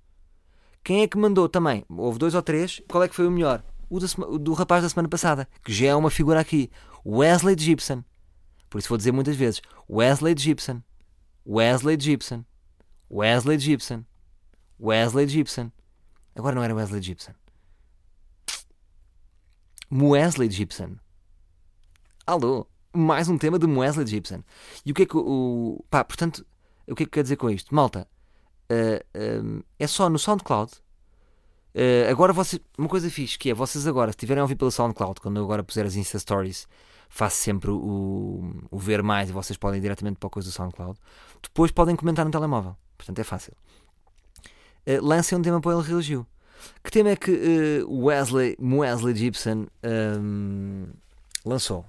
Quem 0.88 1.01
é 1.01 1.07
que 1.09 1.17
mandou 1.17 1.49
também? 1.49 1.83
Houve 1.89 2.17
dois 2.17 2.33
ou 2.33 2.41
três. 2.41 2.81
Qual 2.88 3.03
é 3.03 3.09
que 3.09 3.13
foi 3.13 3.27
o 3.27 3.31
melhor? 3.31 3.61
O, 3.89 3.99
da, 3.99 4.07
o 4.25 4.39
do 4.39 4.53
rapaz 4.53 4.81
da 4.81 4.88
semana 4.88 5.09
passada, 5.09 5.45
que 5.61 5.73
já 5.73 5.88
é 5.88 5.93
uma 5.93 6.09
figura 6.09 6.39
aqui. 6.39 6.71
Wesley 7.05 7.57
Gibson. 7.59 8.05
Por 8.69 8.77
isso 8.77 8.88
vou 8.88 8.97
dizer 8.97 9.11
muitas 9.11 9.35
vezes: 9.35 9.61
Wesley 9.89 10.33
Gibson. 10.38 10.81
Wesley 11.45 11.99
Gibson. 11.99 12.45
Wesley 13.11 13.59
Gibson. 13.59 14.05
Wesley 14.79 15.27
Gibson. 15.27 15.73
Agora 16.33 16.55
não 16.55 16.63
era 16.63 16.73
Wesley 16.73 17.01
Gibson. 17.01 17.33
Wesley 19.91 20.49
Gibson. 20.49 20.95
Alô? 22.25 22.65
Mais 22.95 23.27
um 23.27 23.38
tema 23.38 23.59
de 23.59 23.65
Wesley 23.65 24.07
Gibson. 24.07 24.41
E 24.85 24.93
o 24.93 24.95
que 24.95 25.03
é 25.03 25.05
que 25.05 25.17
o. 25.17 25.83
Pá, 25.89 26.05
portanto, 26.05 26.47
o 26.88 26.95
que 26.95 27.03
é 27.03 27.05
que 27.05 27.11
quer 27.11 27.23
dizer 27.23 27.35
com 27.35 27.49
isto? 27.49 27.75
Malta, 27.75 28.07
uh, 28.72 29.63
é 29.80 29.88
só 29.88 30.09
no 30.09 30.20
SoundCloud. 30.20 30.72
Uh, 31.76 32.09
agora 32.09 32.34
vocês, 32.34 32.61
uma 32.78 32.88
coisa 32.88 33.09
fixe 33.09 33.38
que 33.38 33.51
é, 33.51 33.53
vocês 33.53 33.86
agora, 33.86 34.11
se 34.11 34.15
estiverem 34.15 34.41
a 34.41 34.43
ouvir 34.43 34.55
pelo 34.55 34.72
SoundCloud, 34.72 35.22
quando 35.22 35.38
eu 35.38 35.43
agora 35.43 35.63
puser 35.63 35.86
as 35.86 35.95
Insta 35.95 36.18
Stories, 36.18 36.68
faço 37.09 37.38
sempre 37.38 37.70
o, 37.70 38.51
o 38.72 38.78
ver 38.78 39.03
mais 39.03 39.30
e 39.30 39.32
vocês 39.32 39.57
podem 39.57 39.78
ir 39.78 39.82
diretamente 39.82 40.18
para 40.18 40.28
a 40.28 40.32
coisa 40.32 40.49
do 40.49 40.51
SoundCloud. 40.51 40.99
Depois 41.41 41.72
podem 41.72 41.95
comentar 41.95 42.26
no 42.26 42.32
telemóvel. 42.32 42.76
Portanto, 42.97 43.20
é 43.20 43.24
fácil. 43.24 43.53
Uh, 44.88 45.03
lancem 45.03 45.38
um 45.38 45.41
tema 45.41 45.61
para 45.61 45.74
ele 45.74 45.84
reagiu. 45.84 46.26
Que 46.84 46.89
tema 46.89 47.09
é 47.09 47.15
que 47.15 47.32
uh, 47.32 48.05
Wesley, 48.05 48.57
Wesley 48.59 49.15
Gibson 49.15 49.68
um, 50.20 50.88
lançou? 51.45 51.86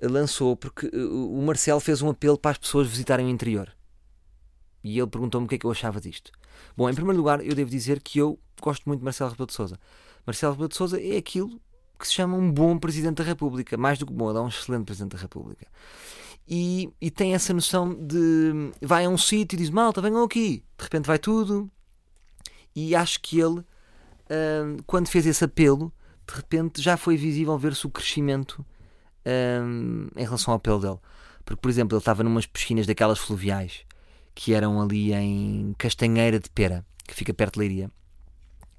lançou 0.00 0.56
porque 0.56 0.88
o 0.96 1.40
Marcelo 1.42 1.80
fez 1.80 2.02
um 2.02 2.10
apelo 2.10 2.36
para 2.36 2.52
as 2.52 2.58
pessoas 2.58 2.88
visitarem 2.88 3.26
o 3.26 3.28
interior. 3.28 3.72
E 4.82 4.98
ele 4.98 5.06
perguntou-me 5.06 5.46
o 5.46 5.48
que 5.48 5.54
é 5.54 5.58
que 5.58 5.66
eu 5.66 5.70
achava 5.70 6.00
disto. 6.00 6.32
Bom, 6.76 6.88
em 6.88 6.94
primeiro 6.94 7.18
lugar, 7.18 7.44
eu 7.44 7.54
devo 7.54 7.70
dizer 7.70 8.00
que 8.00 8.18
eu 8.18 8.38
gosto 8.60 8.84
muito 8.86 9.00
de 9.00 9.04
Marcelo 9.04 9.30
Rebelo 9.30 9.46
de 9.46 9.52
Sousa. 9.52 9.78
Marcelo 10.26 10.52
Rebelo 10.52 10.68
de 10.68 10.76
Sousa 10.76 11.00
é 11.00 11.16
aquilo 11.16 11.60
que 11.98 12.06
se 12.06 12.14
chama 12.14 12.36
um 12.36 12.50
bom 12.50 12.78
Presidente 12.78 13.18
da 13.18 13.24
República. 13.24 13.76
Mais 13.76 13.98
do 13.98 14.06
que 14.06 14.12
bom, 14.12 14.30
ele 14.30 14.38
é 14.38 14.42
um 14.42 14.48
excelente 14.48 14.84
Presidente 14.84 15.12
da 15.12 15.18
República. 15.18 15.66
E, 16.48 16.92
e 17.00 17.10
tem 17.10 17.34
essa 17.34 17.54
noção 17.54 17.94
de... 17.94 18.72
Vai 18.80 19.04
a 19.04 19.08
um 19.08 19.16
sítio 19.16 19.56
e 19.56 19.58
diz, 19.58 19.70
malta, 19.70 20.02
venham 20.02 20.24
aqui. 20.24 20.64
De 20.76 20.82
repente 20.84 21.06
vai 21.06 21.18
tudo. 21.18 21.70
E 22.74 22.96
acho 22.96 23.20
que 23.20 23.38
ele, 23.38 23.60
uh, 23.60 24.82
quando 24.86 25.08
fez 25.08 25.26
esse 25.26 25.44
apelo, 25.44 25.92
de 26.26 26.34
repente 26.34 26.82
já 26.82 26.96
foi 26.96 27.16
visível 27.16 27.56
ver-se 27.56 27.86
o 27.86 27.90
crescimento 27.90 28.64
uh, 29.24 30.10
em 30.16 30.24
relação 30.24 30.52
ao 30.52 30.56
apelo 30.56 30.80
dele. 30.80 30.98
Porque, 31.44 31.60
por 31.60 31.68
exemplo, 31.68 31.94
ele 31.94 32.00
estava 32.00 32.24
numas 32.24 32.46
piscinas 32.46 32.86
daquelas 32.86 33.18
fluviais 33.18 33.84
que 34.34 34.54
eram 34.54 34.80
ali 34.80 35.12
em 35.12 35.74
Castanheira 35.78 36.38
de 36.38 36.50
Pera, 36.50 36.84
que 37.06 37.14
fica 37.14 37.34
perto 37.34 37.54
de 37.54 37.60
Leiria. 37.60 37.90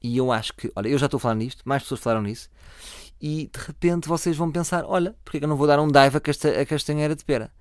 E 0.01 0.17
eu 0.17 0.31
acho 0.31 0.53
que, 0.53 0.71
olha, 0.75 0.89
eu 0.89 0.97
já 0.97 1.05
estou 1.05 1.17
a 1.17 1.21
falar 1.21 1.35
nisto, 1.35 1.63
mais 1.65 1.83
pessoas 1.83 2.01
falaram 2.01 2.23
nisso, 2.23 2.49
e 3.21 3.49
de 3.53 3.59
repente 3.65 4.07
vocês 4.07 4.35
vão 4.35 4.51
pensar: 4.51 4.83
olha, 4.85 5.15
porque 5.23 5.37
é 5.37 5.39
que 5.39 5.45
eu 5.45 5.49
não 5.49 5.55
vou 5.55 5.67
dar 5.67 5.79
um 5.79 5.87
dive 5.87 6.17
a, 6.17 6.19
Casta 6.19 6.61
a 6.61 6.65
Castanheira 6.65 7.15
de 7.15 7.23
Pera? 7.23 7.51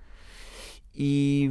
E, 0.94 1.48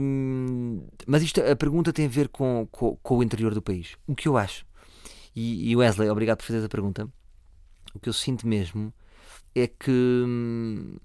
mas 1.07 1.23
isto, 1.23 1.41
a 1.41 1.55
pergunta 1.55 1.91
tem 1.91 2.05
a 2.05 2.09
ver 2.09 2.27
com, 2.27 2.67
com, 2.71 2.95
com, 2.97 3.17
o 3.17 3.23
interior 3.23 3.53
do 3.53 3.61
país. 3.61 3.95
O 4.05 4.15
que 4.15 4.27
eu 4.27 4.37
acho, 4.37 4.65
e, 5.35 5.71
e 5.71 5.75
Wesley, 5.75 6.09
obrigado 6.09 6.39
por 6.39 6.45
fazer 6.45 6.63
a 6.63 6.69
pergunta, 6.69 7.07
o 7.93 7.99
que 7.99 8.09
eu 8.09 8.13
sinto 8.13 8.47
mesmo 8.47 8.93
é 9.55 9.67
que 9.67 9.91
hum, 9.91 10.97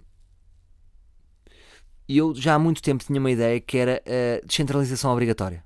e 2.08 2.18
eu 2.18 2.34
já 2.34 2.54
há 2.54 2.58
muito 2.58 2.80
tempo 2.82 3.04
tinha 3.04 3.18
uma 3.18 3.30
ideia 3.30 3.60
que 3.60 3.76
era 3.76 4.02
a 4.06 4.46
descentralização 4.46 5.12
obrigatória. 5.12 5.64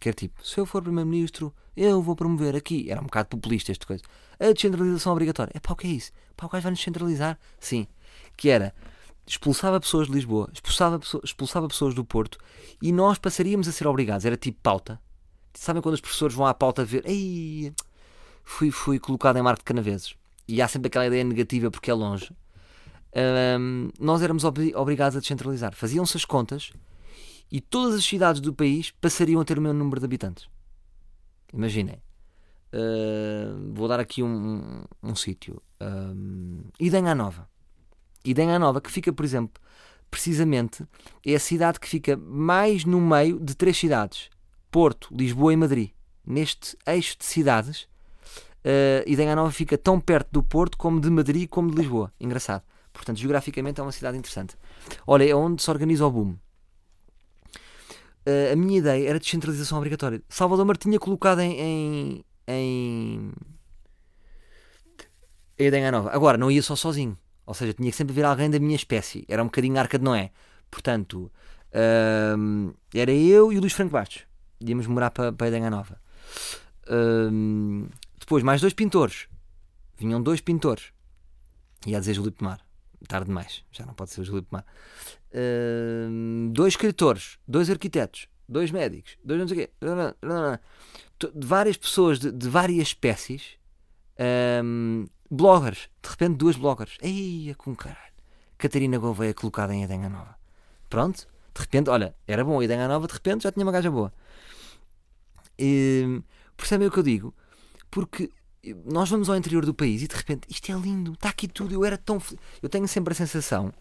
Que 0.00 0.08
era 0.08 0.16
tipo, 0.16 0.44
se 0.44 0.58
eu 0.58 0.66
for 0.66 0.82
Primeiro-Ministro, 0.82 1.54
eu 1.76 2.00
vou 2.02 2.14
promover 2.14 2.54
aqui. 2.54 2.90
Era 2.90 3.00
um 3.00 3.04
bocado 3.04 3.28
populista 3.28 3.72
esta 3.72 3.86
coisa. 3.86 4.02
A 4.38 4.52
descentralização 4.52 5.12
obrigatória. 5.12 5.52
É 5.54 5.60
pá, 5.60 5.72
o 5.72 5.76
que 5.76 5.86
é 5.86 5.90
isso? 5.90 6.12
Pá, 6.36 6.46
o 6.46 6.48
gajo 6.48 6.62
vai 6.62 6.70
nos 6.70 6.82
centralizar? 6.82 7.38
Sim. 7.58 7.86
Que 8.36 8.48
era, 8.48 8.74
expulsava 9.26 9.80
pessoas 9.80 10.06
de 10.06 10.12
Lisboa, 10.12 10.50
expulsava, 10.52 11.00
expulsava 11.24 11.68
pessoas 11.68 11.94
do 11.94 12.04
Porto 12.04 12.38
e 12.80 12.92
nós 12.92 13.18
passaríamos 13.18 13.66
a 13.68 13.72
ser 13.72 13.86
obrigados. 13.86 14.24
Era 14.24 14.36
tipo 14.36 14.58
pauta. 14.62 15.00
Sabem 15.54 15.82
quando 15.82 15.94
os 15.94 16.00
professores 16.00 16.34
vão 16.34 16.46
à 16.46 16.54
pauta 16.54 16.84
ver, 16.84 17.04
ei, 17.04 17.72
fui, 18.42 18.70
fui 18.70 18.98
colocado 18.98 19.36
em 19.36 19.42
Marco 19.42 19.60
de 19.60 19.64
Canaveses. 19.64 20.14
E 20.46 20.62
há 20.62 20.68
sempre 20.68 20.88
aquela 20.88 21.06
ideia 21.06 21.24
negativa 21.24 21.70
porque 21.70 21.90
é 21.90 21.94
longe 21.94 22.32
um, 23.14 23.90
nós 24.00 24.22
éramos 24.22 24.44
ob 24.44 24.74
obrigados 24.74 25.16
a 25.16 25.20
descentralizar. 25.20 25.74
Faziam-se 25.74 26.16
as 26.16 26.24
contas 26.24 26.72
e 27.50 27.60
todas 27.60 27.94
as 27.94 28.04
cidades 28.04 28.40
do 28.40 28.52
país 28.52 28.90
passariam 28.90 29.40
a 29.40 29.44
ter 29.44 29.58
o 29.58 29.62
mesmo 29.62 29.78
número 29.78 30.00
de 30.00 30.06
habitantes. 30.06 30.48
Imaginem. 31.52 32.02
Uh, 32.72 33.74
vou 33.74 33.86
dar 33.86 34.00
aqui 34.00 34.22
um, 34.22 34.28
um, 35.02 35.10
um 35.10 35.14
sítio. 35.14 35.62
Um, 35.80 36.62
Idenha 36.80 37.14
Nova. 37.14 37.46
Idenha 38.24 38.58
Nova, 38.58 38.80
que 38.80 38.90
fica, 38.90 39.12
por 39.12 39.24
exemplo, 39.24 39.60
precisamente, 40.10 40.86
é 41.26 41.34
a 41.34 41.40
cidade 41.40 41.78
que 41.78 41.88
fica 41.88 42.16
mais 42.16 42.86
no 42.86 43.00
meio 43.00 43.38
de 43.38 43.54
três 43.54 43.76
cidades: 43.76 44.30
Porto, 44.70 45.08
Lisboa 45.14 45.52
e 45.52 45.56
Madrid. 45.56 45.90
Neste 46.24 46.78
eixo 46.86 47.18
de 47.18 47.24
cidades, 47.26 47.82
uh, 47.82 49.02
Idenha 49.06 49.36
Nova 49.36 49.50
fica 49.50 49.76
tão 49.76 50.00
perto 50.00 50.28
do 50.32 50.42
Porto 50.42 50.78
como 50.78 50.98
de 50.98 51.10
Madrid 51.10 51.46
como 51.50 51.70
de 51.70 51.76
Lisboa. 51.76 52.10
Engraçado. 52.18 52.62
Portanto, 52.92 53.18
geograficamente 53.18 53.80
é 53.80 53.82
uma 53.82 53.92
cidade 53.92 54.18
interessante. 54.18 54.56
Olha, 55.06 55.28
é 55.28 55.34
onde 55.34 55.62
se 55.62 55.70
organiza 55.70 56.06
o 56.06 56.10
boom. 56.10 56.36
Uh, 58.24 58.52
a 58.52 58.56
minha 58.56 58.78
ideia 58.78 59.08
era 59.08 59.18
descentralização 59.18 59.78
obrigatória. 59.78 60.22
Salvador 60.28 60.64
Martinha 60.64 60.98
colocado 60.98 61.40
em, 61.40 61.58
em, 61.58 62.24
em... 62.46 63.32
a 65.58 65.62
ideia 65.62 65.90
nova. 65.90 66.10
Agora, 66.10 66.38
não 66.38 66.50
ia 66.50 66.62
só 66.62 66.76
sozinho. 66.76 67.18
Ou 67.44 67.54
seja, 67.54 67.72
tinha 67.72 67.90
que 67.90 67.96
sempre 67.96 68.12
haver 68.12 68.24
alguém 68.24 68.48
da 68.48 68.60
minha 68.60 68.76
espécie. 68.76 69.24
Era 69.28 69.42
um 69.42 69.46
bocadinho 69.46 69.78
arca 69.78 69.98
de 69.98 70.04
Noé. 70.04 70.30
Portanto, 70.70 71.30
hum, 72.38 72.72
era 72.94 73.12
eu 73.12 73.52
e 73.52 73.56
o 73.56 73.60
Luís 73.60 73.72
Franco 73.72 73.92
Bastos. 73.92 74.22
Íamos 74.60 74.86
morar 74.86 75.10
para, 75.10 75.32
para 75.32 75.56
a 75.56 75.70
Nova. 75.70 76.00
Hum, 76.88 77.88
depois, 78.18 78.44
mais 78.44 78.60
dois 78.60 78.72
pintores. 78.72 79.26
Vinham 79.98 80.22
dois 80.22 80.40
pintores. 80.40 80.92
Ia 81.86 81.98
dizer 81.98 82.14
Júlio 82.14 82.30
Pomar. 82.30 82.60
Tarde 83.08 83.26
demais. 83.26 83.64
Já 83.70 83.84
não 83.86 83.94
pode 83.94 84.10
ser 84.10 84.20
o 84.20 84.24
Júlio 84.24 84.42
Pomar. 84.42 84.64
Hum, 85.34 86.50
dois 86.52 86.74
escritores. 86.74 87.38
Dois 87.46 87.70
arquitetos. 87.70 88.28
Dois 88.48 88.70
médicos. 88.70 89.16
Dois 89.24 89.40
não 89.40 89.48
sei 89.48 89.56
o 89.56 89.60
quê. 89.60 89.72
De 91.34 91.46
várias 91.46 91.76
pessoas 91.76 92.18
de, 92.18 92.30
de 92.30 92.48
várias 92.48 92.88
espécies. 92.88 93.58
Hum, 94.64 95.06
bloggers. 95.30 95.88
De 96.02 96.10
repente, 96.10 96.36
duas 96.36 96.56
bloggers. 96.56 96.98
Eia, 97.00 97.54
com 97.54 97.74
caralho. 97.74 98.12
Catarina 98.58 98.98
Gouveia 98.98 99.34
colocada 99.34 99.74
em 99.74 99.82
Edenha 99.82 100.08
Nova. 100.08 100.36
Pronto. 100.88 101.26
De 101.54 101.60
repente, 101.60 101.90
olha, 101.90 102.14
era 102.26 102.44
bom. 102.44 102.62
Edenha 102.62 102.88
Nova, 102.88 103.06
de 103.06 103.12
repente, 103.12 103.44
já 103.44 103.52
tinha 103.52 103.64
uma 103.64 103.72
gaja 103.72 103.90
boa. 103.90 104.12
E, 105.58 106.22
percebem 106.56 106.88
o 106.88 106.90
que 106.90 106.98
eu 106.98 107.02
digo? 107.02 107.34
Porque 107.90 108.30
nós 108.84 109.10
vamos 109.10 109.28
ao 109.28 109.36
interior 109.36 109.66
do 109.66 109.74
país 109.74 110.02
e 110.02 110.08
de 110.08 110.14
repente 110.14 110.46
isto 110.48 110.70
é 110.70 110.74
lindo, 110.74 111.12
está 111.14 111.28
aqui 111.28 111.48
tudo. 111.48 111.74
Eu 111.74 111.84
era 111.84 111.98
tão 111.98 112.20
fel- 112.20 112.38
Eu 112.62 112.68
tenho 112.68 112.86
sempre 112.86 113.12
a 113.12 113.14
sensação 113.16 113.72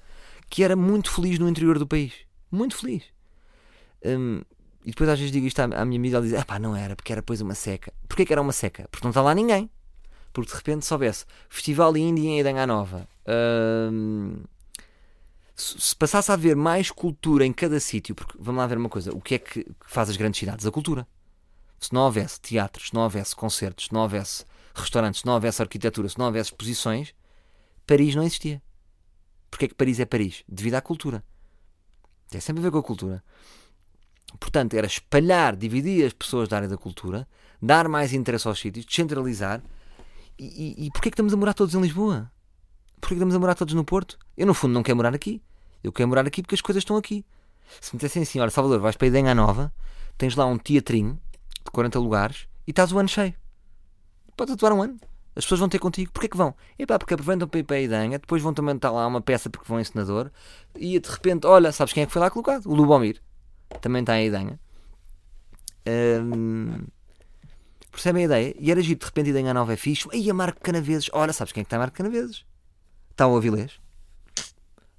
que 0.50 0.64
era 0.64 0.76
muito 0.76 1.12
feliz 1.12 1.38
no 1.40 1.48
interior 1.48 1.78
do 1.78 1.88
país. 1.88 2.14
Muito 2.52 2.76
feliz. 2.76 3.04
Hum, 4.04 4.42
e 4.84 4.90
depois 4.90 5.10
às 5.10 5.20
vezes 5.20 5.32
digo 5.32 5.46
isto 5.46 5.60
à, 5.60 5.68
minha 5.68 5.82
amiga, 5.82 6.18
ela 6.18 6.26
diz: 6.26 6.34
ah 6.34 6.44
pá, 6.44 6.58
não 6.58 6.76
era, 6.76 6.96
porque 6.96 7.12
era 7.12 7.22
depois 7.22 7.40
uma 7.42 7.54
seca. 7.56 7.94
Porquê 8.08 8.26
que 8.26 8.34
era 8.34 8.42
uma 8.42 8.52
seca? 8.52 8.88
Porque 8.90 9.06
não 9.06 9.12
está 9.12 9.22
lá 9.22 9.36
ninguém. 9.36 9.70
Porque 10.34 10.50
de 10.50 10.58
repente 10.58 10.86
se 10.86 10.94
houvesse 10.94 11.26
Festival 11.50 11.96
Indie 11.96 12.28
em 12.28 12.40
Edenha 12.40 12.66
Nova, 12.66 13.08
se 15.56 15.80
se 15.80 15.96
passasse 15.96 16.32
a 16.32 16.34
haver 16.34 16.56
mais 16.56 16.90
cultura 16.90 17.46
em 17.46 17.54
cada 17.54 17.80
sítio, 17.80 18.16
porque 18.16 18.38
vamos 18.40 18.60
lá 18.60 18.68
ver 18.68 18.78
uma 18.78 18.90
coisa: 18.90 19.14
o 19.14 19.22
que 19.22 19.36
é 19.36 19.40
que 19.40 19.66
faz 19.86 20.10
as 20.10 20.18
grandes 20.18 20.40
cidades? 20.40 20.66
A 20.66 20.72
cultura. 20.72 21.08
Se 21.80 21.94
não 21.94 22.02
houvesse 22.02 22.40
teatros, 22.40 22.88
se 22.90 22.94
não 22.94 23.02
houvesse 23.02 23.36
concertos, 23.36 23.86
se 23.86 23.94
não 23.94 24.02
houvesse 24.02 24.46
restaurantes, 24.74 25.22
se 25.22 25.26
não 25.26 25.34
houvesse 25.34 25.62
arquitetura, 25.62 26.10
se 26.10 26.18
não 26.18 26.26
houvesse 26.26 26.52
exposições, 26.52 27.14
Paris 27.86 28.16
não 28.16 28.24
existia. 28.24 28.62
Porquê 29.50 29.68
que 29.68 29.76
Paris 29.76 30.00
é 30.00 30.06
Paris? 30.06 30.44
Devido 30.48 30.76
à 30.76 30.82
cultura. 30.82 31.24
Tem 32.30 32.40
sempre 32.40 32.62
a 32.62 32.64
ver 32.64 32.72
com 32.72 32.78
a 32.78 32.84
cultura. 32.84 33.24
Portanto, 34.40 34.74
era 34.74 34.88
espalhar, 34.88 35.56
dividir 35.56 36.06
as 36.06 36.14
pessoas 36.14 36.48
da 36.48 36.56
área 36.56 36.70
da 36.70 36.78
cultura, 36.78 37.28
dar 37.62 37.90
mais 37.90 38.14
interesse 38.14 38.48
aos 38.48 38.60
sítios, 38.60 38.86
descentralizar. 38.86 39.62
E, 40.40 40.46
e, 40.46 40.86
e 40.86 40.92
porquê 40.92 41.10
que 41.10 41.16
estamos 41.16 41.34
a 41.34 41.38
morar 41.38 41.54
todos 41.54 41.76
em 41.76 41.82
Lisboa? 41.82 42.32
Porquê 43.02 43.16
que 43.16 43.20
estamos 43.20 43.36
a 43.36 43.40
morar 43.40 43.56
todos 43.56 43.74
no 43.74 43.84
Porto? 43.84 44.18
Eu, 44.38 44.48
no 44.48 44.54
fundo, 44.54 44.74
não 44.74 44.84
quero 44.84 44.96
morar 44.96 45.14
aqui. 45.14 45.42
Eu 45.84 45.92
quero 45.92 46.08
morar 46.08 46.26
aqui 46.26 46.42
porque 46.42 46.56
as 46.56 46.62
coisas 46.62 46.82
estão 46.82 46.96
aqui. 46.96 47.26
Se 47.80 47.94
me 47.94 47.98
dissessem 47.98 48.24
assim, 48.24 48.40
olha, 48.40 48.52
Salvador, 48.52 48.80
vais 48.80 48.96
para 48.96 49.08
a 49.08 49.10
Idenha 49.10 49.36
Nova, 49.36 49.74
tens 50.18 50.36
lá 50.36 50.46
um 50.46 50.58
teatrinho 50.58 51.20
de 51.66 51.72
40 51.72 52.00
lugares 52.00 52.48
e 52.68 52.72
estás 52.72 52.92
o 52.92 53.00
ano 53.00 53.10
cheio. 53.10 53.34
Podes 54.36 54.54
atuar 54.54 54.74
um 54.74 54.82
ano. 54.82 54.98
As 55.36 55.46
pessoas 55.46 55.60
vão 55.60 55.70
ter 55.70 55.80
contigo. 55.80 56.12
Porquê 56.12 56.28
que 56.28 56.36
vão? 56.38 56.54
É 56.78 56.86
pá, 56.86 57.00
porque 57.00 57.14
aproveitam 57.14 57.48
para 57.48 57.60
ir 57.60 57.64
para 57.64 57.78
a 57.78 58.18
depois 58.18 58.42
vão 58.42 58.54
também 58.54 58.76
estar 58.76 58.92
lá 58.92 59.08
uma 59.08 59.22
peça 59.22 59.50
porque 59.50 59.68
vão 59.68 59.80
em 59.80 59.84
senador 59.84 60.32
e 60.76 61.00
de 61.00 61.10
repente, 61.10 61.48
olha, 61.48 61.72
sabes 61.72 61.94
quem 61.94 62.04
é 62.04 62.06
que 62.06 62.12
foi 62.12 62.22
lá 62.22 62.30
colocado? 62.30 62.66
O 62.68 62.74
Lubomir. 62.76 63.22
Também 63.80 64.02
está 64.02 64.18
em 64.20 64.28
Idenha. 64.28 64.60
Hum, 65.88 66.86
percebem 67.92 68.24
a 68.24 68.26
ideia? 68.26 68.56
E 68.60 68.72
era 68.72 68.82
giro, 68.82 69.00
de 69.00 69.06
repente 69.06 69.30
Idenha 69.30 69.54
Nova 69.54 69.74
é 69.74 69.78
fixe. 69.78 70.08
Aí 70.12 70.30
a 70.30 70.34
Marco 70.34 70.60
Canaveses. 70.62 71.10
Olha, 71.14 71.32
sabes 71.34 71.54
quem 71.54 71.62
é 71.62 71.64
que 71.64 71.68
está 71.68 71.78
a 71.78 71.80
Marco 71.80 71.96
Canaveses? 71.96 72.46
Está 73.12 73.28
o 73.28 73.36
Avilés. 73.38 73.80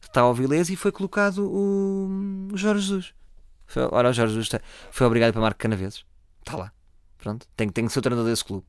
Está 0.02 0.26
o 0.26 0.30
Avilés 0.30 0.70
e 0.70 0.76
foi 0.76 0.92
colocado 0.92 1.46
o 1.50 2.50
Jorge 2.54 2.86
Jesus. 2.86 3.14
Foi, 3.66 3.82
ora, 3.90 4.10
o 4.10 4.12
Jorge 4.12 4.34
Jesus 4.34 4.46
está- 4.46 4.60
foi 4.90 5.06
obrigado 5.06 5.32
para 5.32 5.42
Marco 5.42 5.58
Canaveses. 5.58 6.04
Está 6.40 6.56
lá. 6.56 6.72
Pronto. 7.18 7.46
Tem, 7.56 7.68
tem 7.68 7.86
que 7.86 7.92
ser 7.92 7.98
o 8.00 8.02
treinador 8.02 8.30
desse 8.30 8.44
clube. 8.44 8.66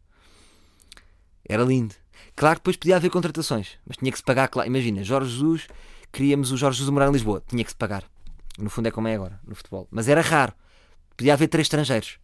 Era 1.48 1.64
lindo. 1.64 1.96
Claro 2.36 2.56
que 2.56 2.62
depois 2.62 2.78
podia 2.78 2.96
haver 2.96 3.10
contratações, 3.10 3.78
mas 3.86 3.98
tinha 3.98 4.12
que 4.12 4.18
se 4.18 4.24
pagar. 4.24 4.48
Claro. 4.48 4.68
Imagina, 4.68 5.04
Jorge 5.04 5.32
Jesus, 5.32 5.68
queríamos 6.12 6.52
o 6.52 6.58
Jorge 6.58 6.78
Jesus 6.78 6.92
morar 6.94 7.10
em 7.10 7.12
Lisboa, 7.14 7.44
tinha 7.48 7.64
que 7.64 7.70
se 7.72 7.76
pagar. 7.76 8.04
No 8.58 8.70
fundo 8.70 8.88
é 8.88 8.92
como 8.92 9.08
é 9.08 9.16
agora, 9.16 9.40
no 9.46 9.56
futebol. 9.56 9.88
Mas 9.92 10.08
era 10.08 10.22
raro. 10.22 10.54
Podia 11.18 11.34
haver 11.34 11.48
três 11.48 11.66
estrangeiros. 11.66 12.18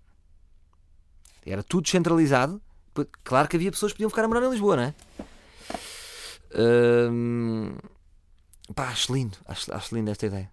Era 1.45 1.63
tudo 1.63 1.84
descentralizado. 1.84 2.61
Depois- 2.88 3.07
Claro 3.24 3.47
que 3.47 3.55
havia 3.55 3.72
pessoas 3.72 3.91
que 3.91 3.97
podiam 3.97 4.09
ficar 4.09 4.24
a 4.24 4.28
morar 4.28 4.45
em 4.45 4.51
Lisboa, 4.51 4.76
não 4.76 4.84
é? 4.84 4.93
Hum, 6.55 7.76
Pá, 8.76 8.89
acho 8.89 9.13
lindo. 9.13 9.38
Acho, 9.45 9.74
acho 9.74 9.95
lindo 9.95 10.11
esta 10.11 10.26
ideia. 10.28 10.51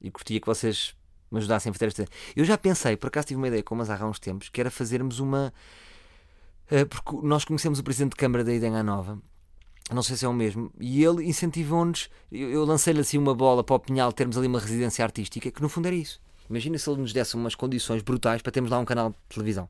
E 0.00 0.10
curtia 0.10 0.40
que 0.40 0.46
vocês 0.46 0.94
me 1.30 1.38
ajudassem 1.38 1.70
a 1.70 1.72
fazer 1.74 1.86
esta 1.86 2.02
ideia. 2.02 2.18
Eu 2.36 2.44
já 2.44 2.56
pensei, 2.56 2.96
por 2.96 3.08
acaso 3.08 3.26
tive 3.28 3.38
uma 3.38 3.48
ideia 3.48 3.62
com 3.62 3.74
o 3.74 3.78
Mazarra 3.78 4.06
há 4.06 4.08
uns 4.08 4.18
tempos, 4.18 4.48
que 4.48 4.60
era 4.60 4.70
fazermos 4.70 5.18
uma. 5.18 5.52
Eh, 6.70 6.84
porque 6.84 7.16
nós 7.26 7.44
conhecemos 7.44 7.78
o 7.78 7.84
presidente 7.84 8.10
de 8.10 8.16
Câmara 8.16 8.44
da 8.44 8.52
Idenha 8.52 8.82
Nova, 8.82 9.18
não 9.92 10.02
sei 10.02 10.16
se 10.16 10.24
é 10.24 10.28
o 10.28 10.32
mesmo, 10.32 10.70
e 10.78 11.02
ele 11.02 11.24
incentivou-nos. 11.24 12.10
Eu, 12.30 12.50
eu 12.50 12.64
lancei-lhe 12.64 13.00
assim 13.00 13.16
uma 13.18 13.34
bola 13.34 13.64
para 13.64 13.76
o 13.76 13.78
Pinhal 13.78 14.12
termos 14.12 14.36
ali 14.36 14.46
uma 14.46 14.60
residência 14.60 15.04
artística, 15.04 15.50
que 15.50 15.62
no 15.62 15.68
fundo 15.68 15.86
era 15.86 15.96
isso. 15.96 16.20
Imagina 16.48 16.78
se 16.78 16.88
ele 16.88 17.00
nos 17.00 17.12
desse 17.12 17.34
umas 17.34 17.54
condições 17.54 18.02
brutais 18.02 18.42
para 18.42 18.52
termos 18.52 18.70
lá 18.70 18.78
um 18.78 18.84
canal 18.84 19.10
de 19.10 19.16
televisão. 19.28 19.68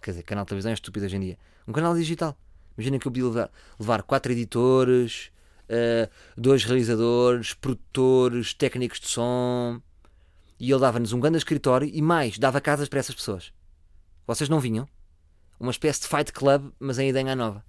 Quer 0.00 0.12
dizer, 0.12 0.22
canal 0.24 0.44
de 0.44 0.48
televisão 0.48 0.70
é 0.70 0.74
estúpido 0.74 1.06
hoje 1.06 1.16
em 1.16 1.20
dia. 1.20 1.38
Um 1.66 1.72
canal 1.72 1.94
digital. 1.94 2.36
Imagina 2.76 2.98
que 2.98 3.06
eu 3.06 3.12
podia 3.12 3.26
levar, 3.26 3.50
levar 3.78 4.02
quatro 4.02 4.32
editores, 4.32 5.30
eh, 5.68 6.08
dois 6.36 6.64
realizadores, 6.64 7.54
produtores, 7.54 8.52
técnicos 8.54 8.98
de 8.98 9.08
som. 9.08 9.80
E 10.58 10.70
ele 10.70 10.80
dava-nos 10.80 11.12
um 11.12 11.20
grande 11.20 11.38
escritório 11.38 11.88
e 11.92 12.02
mais, 12.02 12.38
dava 12.38 12.60
casas 12.60 12.88
para 12.88 13.00
essas 13.00 13.14
pessoas. 13.14 13.52
Vocês 14.26 14.48
não 14.48 14.60
vinham? 14.60 14.88
Uma 15.62 15.70
espécie 15.70 16.00
de 16.00 16.08
fight 16.08 16.32
club, 16.32 16.72
mas 16.80 16.98
em 16.98 17.08
Idenha 17.10 17.36
Nova. 17.36 17.64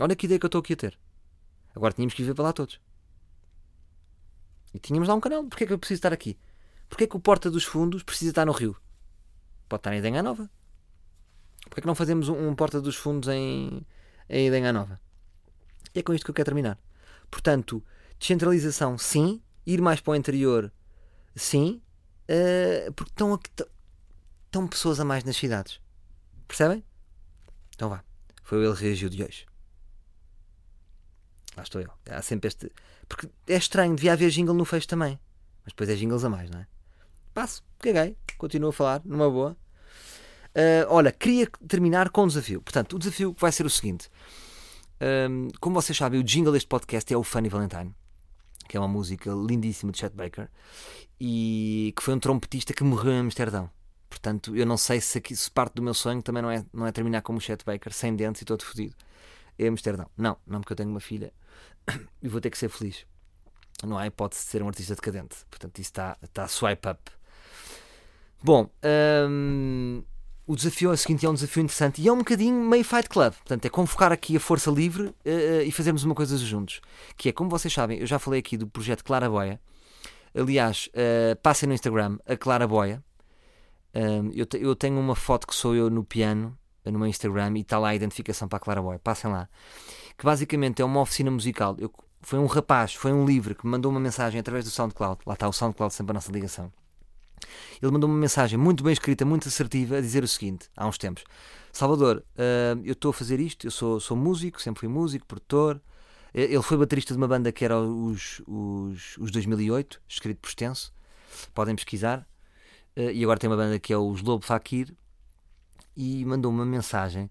Olha 0.00 0.16
que 0.16 0.26
ideia 0.26 0.36
que 0.36 0.44
eu 0.44 0.48
estou 0.48 0.58
aqui 0.58 0.72
a 0.72 0.76
ter. 0.76 0.98
Agora 1.76 1.94
tínhamos 1.94 2.12
que 2.12 2.22
viver 2.22 2.34
para 2.34 2.46
lá 2.46 2.52
todos. 2.52 2.80
E 4.74 4.80
tínhamos 4.80 5.08
lá 5.08 5.14
um 5.14 5.20
canal. 5.20 5.44
Porquê 5.44 5.62
é 5.62 5.66
que 5.68 5.72
eu 5.72 5.78
preciso 5.78 5.98
estar 5.98 6.12
aqui? 6.12 6.36
Porquê 6.88 7.04
é 7.04 7.06
que 7.06 7.16
o 7.16 7.20
Porta 7.20 7.48
dos 7.48 7.62
Fundos 7.62 8.02
precisa 8.02 8.32
estar 8.32 8.44
no 8.44 8.50
Rio? 8.50 8.76
Pode 9.68 9.78
estar 9.78 9.94
em 9.94 9.98
Idenha 9.98 10.24
Nova. 10.24 10.50
Porquê 11.66 11.78
é 11.78 11.82
que 11.82 11.86
não 11.86 11.94
fazemos 11.94 12.28
um, 12.28 12.52
Porta 12.56 12.80
dos 12.80 12.96
Fundos 12.96 13.28
em, 13.28 13.86
em 14.28 14.48
Idenha 14.48 14.72
Nova? 14.72 15.00
E 15.94 16.00
é 16.00 16.02
com 16.02 16.12
isto 16.12 16.24
que 16.24 16.30
eu 16.32 16.34
quero 16.34 16.46
terminar. 16.46 16.80
Portanto, 17.30 17.80
descentralização, 18.18 18.98
sim. 18.98 19.40
Ir 19.64 19.80
mais 19.80 20.00
para 20.00 20.10
o 20.10 20.16
interior, 20.16 20.72
sim. 21.36 21.80
eh, 22.26 22.90
porque 22.96 23.10
estão, 23.12 23.34
aqui- 23.34 23.50
estão- 24.56 24.68
pessoas 24.68 25.00
a 25.00 25.04
mais 25.04 25.24
nas 25.24 25.36
cidades. 25.36 25.80
Percebem? 26.48 26.84
Então 27.74 27.88
vá. 27.88 28.02
Foi 28.42 28.58
o 28.58 28.64
Ele 28.64 28.74
Reagiu 28.80 29.08
de 29.08 29.22
hoje. 29.22 29.46
Lá 31.56 31.62
estou 31.62 31.80
eu. 31.80 31.90
Há 32.10 32.22
sempre 32.22 32.48
este. 32.48 32.70
Porque 33.08 33.28
é 33.46 33.56
estranho, 33.56 33.94
devia 33.94 34.12
haver 34.12 34.30
jingle 34.30 34.54
no 34.54 34.64
fecho 34.64 34.86
também. 34.88 35.18
Mas 35.64 35.72
depois 35.72 35.88
é 35.88 35.94
jingles 35.94 36.24
a 36.24 36.28
mais, 36.30 36.50
não 36.50 36.60
é? 36.60 36.66
Passo, 37.32 37.62
caguei. 37.78 38.16
Continuo 38.38 38.70
a 38.70 38.72
falar, 38.72 39.00
numa 39.04 39.30
boa. 39.30 39.56
Ah, 40.54 40.86
olha, 40.88 41.10
queria 41.12 41.46
terminar 41.68 42.10
com 42.10 42.24
um 42.24 42.28
desafio. 42.28 42.60
Portanto, 42.62 42.96
o 42.96 42.98
desafio 42.98 43.34
vai 43.38 43.50
ser 43.52 43.64
o 43.66 43.70
seguinte. 43.70 44.08
Ahm, 45.00 45.48
como 45.60 45.74
vocês 45.80 45.96
sabem, 45.96 46.20
o 46.20 46.24
jingle 46.24 46.52
deste 46.52 46.68
podcast 46.68 47.12
é 47.12 47.16
o 47.16 47.22
Funny 47.22 47.48
Valentine, 47.48 47.94
que 48.68 48.76
é 48.76 48.80
uma 48.80 48.88
música 48.88 49.30
lindíssima 49.30 49.92
de 49.92 49.98
Chet 49.98 50.14
Baker 50.14 50.48
e 51.20 51.92
que 51.96 52.02
foi 52.02 52.14
um 52.14 52.18
trompetista 52.18 52.72
que 52.72 52.82
morreu 52.84 53.12
em 53.12 53.18
Amsterdão. 53.20 53.70
Portanto, 54.26 54.56
eu 54.56 54.66
não 54.66 54.76
sei 54.76 55.00
se, 55.00 55.18
aqui, 55.18 55.36
se 55.36 55.48
parte 55.48 55.74
do 55.74 55.82
meu 55.82 55.94
sonho 55.94 56.20
também 56.20 56.42
não 56.42 56.50
é, 56.50 56.66
não 56.72 56.84
é 56.84 56.90
terminar 56.90 57.22
como 57.22 57.38
o 57.38 57.40
Chet 57.40 57.64
Baker, 57.64 57.92
sem 57.92 58.16
dentes 58.16 58.42
e 58.42 58.44
todo 58.44 58.64
fodido. 58.64 58.92
É 59.56 59.68
Amsterdão. 59.68 60.10
Não, 60.18 60.36
não, 60.44 60.60
porque 60.60 60.72
eu 60.72 60.76
tenho 60.76 60.90
uma 60.90 60.98
filha 60.98 61.32
e 62.20 62.26
vou 62.26 62.40
ter 62.40 62.50
que 62.50 62.58
ser 62.58 62.68
feliz. 62.68 63.06
Não 63.84 63.96
há 63.96 64.04
hipótese 64.04 64.42
de 64.42 64.50
ser 64.50 64.64
um 64.64 64.66
artista 64.66 64.96
decadente. 64.96 65.36
Portanto, 65.48 65.78
isso 65.78 65.90
está, 65.90 66.16
está 66.20 66.48
swipe 66.48 66.88
up. 66.88 67.08
Bom, 68.42 68.68
hum, 69.30 70.02
o 70.44 70.56
desafio 70.56 70.90
é 70.90 70.94
o 70.94 70.96
seguinte: 70.96 71.24
é 71.24 71.30
um 71.30 71.34
desafio 71.34 71.62
interessante 71.62 72.02
e 72.02 72.08
é 72.08 72.12
um 72.12 72.18
bocadinho 72.18 72.60
meio 72.68 72.84
Fight 72.84 73.08
Club. 73.08 73.32
Portanto, 73.32 73.64
é 73.64 73.68
convocar 73.68 74.10
aqui 74.10 74.36
a 74.36 74.40
força 74.40 74.72
livre 74.72 75.14
eh, 75.24 75.62
e 75.62 75.70
fazermos 75.70 76.02
uma 76.02 76.16
coisa 76.16 76.36
juntos. 76.36 76.80
Que 77.16 77.28
é, 77.28 77.32
como 77.32 77.48
vocês 77.48 77.72
sabem, 77.72 78.00
eu 78.00 78.06
já 78.06 78.18
falei 78.18 78.40
aqui 78.40 78.56
do 78.56 78.66
projeto 78.66 79.04
Clara 79.04 79.30
Boia. 79.30 79.60
Aliás, 80.34 80.88
eh, 80.94 81.36
passem 81.36 81.68
no 81.68 81.74
Instagram 81.76 82.18
a 82.26 82.36
Clara 82.36 82.66
Eu, 84.34 84.46
te- 84.46 84.58
eu 84.60 84.74
tenho 84.76 84.98
uma 84.98 85.14
foto 85.14 85.46
que 85.46 85.54
sou 85.54 85.74
eu 85.74 85.88
no 85.90 86.04
piano, 86.04 86.56
no 86.84 86.98
meu 86.98 87.08
Instagram, 87.08 87.56
e 87.56 87.60
está 87.60 87.78
lá 87.78 87.88
a 87.88 87.94
identificação 87.94 88.46
para 88.48 88.58
a 88.58 88.60
Clara 88.60 88.82
Boia. 88.82 88.98
Passem 88.98 89.30
lá. 89.30 89.48
Que 90.16 90.24
basicamente 90.24 90.80
é 90.82 90.84
uma 90.84 91.00
oficina 91.00 91.30
musical. 91.30 91.76
Eu- 91.78 91.92
foi 92.20 92.38
um 92.38 92.46
rapaz, 92.46 92.94
foi 92.94 93.12
um 93.12 93.24
livre 93.24 93.54
que 93.54 93.64
me 93.64 93.70
mandou 93.72 93.90
uma 93.90 94.00
mensagem 94.00 94.40
através 94.40 94.64
do 94.64 94.70
SoundCloud. 94.70 95.20
Lá 95.26 95.34
está 95.34 95.48
o 95.48 95.52
SoundCloud, 95.52 95.92
sempre 95.94 96.12
a 96.12 96.14
nossa 96.14 96.32
ligação. 96.32 96.72
Ele 97.80 97.92
mandou 97.92 98.08
uma 98.08 98.18
mensagem 98.18 98.58
muito 98.58 98.82
bem 98.82 98.92
escrita, 98.92 99.24
muito 99.24 99.46
assertiva, 99.46 99.98
a 99.98 100.00
dizer 100.00 100.24
o 100.24 100.28
seguinte, 100.28 100.68
há 100.76 100.86
uns 100.86 100.96
tempos: 100.98 101.22
Salvador, 101.72 102.24
ah, 102.36 102.78
eu 102.82 102.92
estou 102.92 103.10
a 103.10 103.14
fazer 103.14 103.38
isto, 103.40 103.66
eu 103.66 103.70
sou, 103.70 104.00
sou 104.00 104.16
músico, 104.16 104.60
sempre 104.60 104.80
fui 104.80 104.88
músico, 104.88 105.26
produtor, 105.26 105.80
Ele 106.34 106.60
foi 106.62 106.76
baterista 106.76 107.12
de 107.14 107.18
uma 107.18 107.28
banda 107.28 107.52
que 107.52 107.64
era 107.64 107.78
os, 107.78 108.42
os, 108.46 109.16
os 109.18 109.30
2008, 109.30 110.00
escrito 110.08 110.38
por 110.40 110.48
extenso. 110.48 110.92
Podem 111.54 111.74
pesquisar. 111.76 112.26
Eh, 112.96 113.12
E 113.12 113.22
agora 113.22 113.38
tem 113.38 113.48
uma 113.48 113.56
banda 113.56 113.78
que 113.78 113.92
é 113.92 113.98
os 113.98 114.22
Lobo 114.22 114.44
Fakir. 114.44 114.94
E 115.96 116.24
mandou 116.26 116.50
uma 116.50 116.66
mensagem 116.66 117.30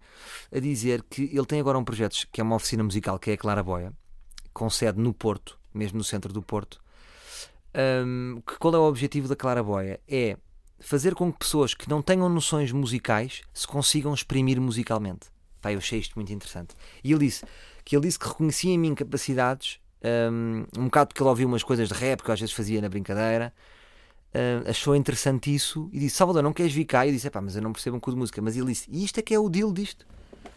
a 0.52 0.60
dizer 0.60 1.04
que 1.04 1.24
ele 1.24 1.46
tem 1.46 1.60
agora 1.60 1.78
um 1.78 1.84
projeto 1.84 2.28
que 2.32 2.42
é 2.42 2.44
uma 2.44 2.56
oficina 2.56 2.84
musical, 2.84 3.20
que 3.20 3.30
é 3.30 3.34
a 3.34 3.38
Claraboia, 3.38 3.94
com 4.54 4.68
sede 4.72 5.00
no 5.00 5.14
Porto, 5.14 5.60
mesmo 5.72 6.00
no 6.00 6.04
centro 6.04 6.34
do 6.34 6.42
Porto. 6.42 6.82
Ahm, 7.76 8.42
que 8.42 8.58
qual 8.58 8.74
é 8.74 8.78
o 8.80 8.88
objetivo 8.88 9.28
da 9.28 9.36
Claraboia? 9.36 10.00
É 10.08 10.38
fazer 10.80 11.14
com 11.14 11.32
que 11.32 11.38
pessoas 11.38 11.76
que 11.76 11.88
não 11.88 12.02
tenham 12.02 12.28
noções 12.28 12.72
musicais 12.72 13.44
se 13.54 13.68
consigam 13.68 14.12
exprimir 14.16 14.60
musicalmente. 14.60 15.28
Pá, 15.62 15.72
eu 15.72 15.78
achei 15.78 16.00
isto 16.00 16.16
muito 16.16 16.34
interessante. 16.34 16.74
E 17.04 17.12
ele 17.12 17.26
disse 17.26 17.46
que 17.84 17.96
ele 17.96 18.08
disse 18.08 18.18
que 18.18 18.28
reconhecia 18.28 18.72
em 18.72 18.80
mim 18.80 18.96
capacidades, 18.96 19.80
um, 20.32 20.66
um 20.76 20.86
bocado 20.86 21.10
porque 21.10 21.22
ele 21.22 21.30
ouviu 21.30 21.48
umas 21.48 21.62
coisas 21.62 21.88
de 21.88 21.94
rap 21.94 22.24
que 22.24 22.30
eu 22.30 22.34
às 22.34 22.40
vezes 22.40 22.56
fazia 22.56 22.82
na 22.82 22.90
brincadeira. 22.90 23.54
Ah, 24.36 24.70
achou 24.70 24.96
interessante 24.96 25.54
isso 25.54 25.90
e 25.94 26.00
disse: 26.00 26.18
Salvador, 26.18 26.44
não 26.44 26.52
queres 26.52 26.74
vir 26.74 26.86
cá? 26.86 27.06
E 27.06 27.10
eu 27.10 27.14
disse: 27.14 27.30
pá, 27.30 27.42
mas 27.42 27.56
eu 27.56 27.62
não 27.62 27.72
percebo 27.72 27.96
um 27.96 28.00
cu 28.00 28.12
de 28.12 28.18
música. 28.18 28.42
Mas 28.42 28.58
ele 28.58 28.68
disse: 28.68 28.90
e 28.92 29.04
isto 29.04 29.18
é 29.20 29.22
que 29.22 29.34
é 29.34 29.40
o 29.40 29.50
deal 29.50 29.72
disto. 29.72 30.06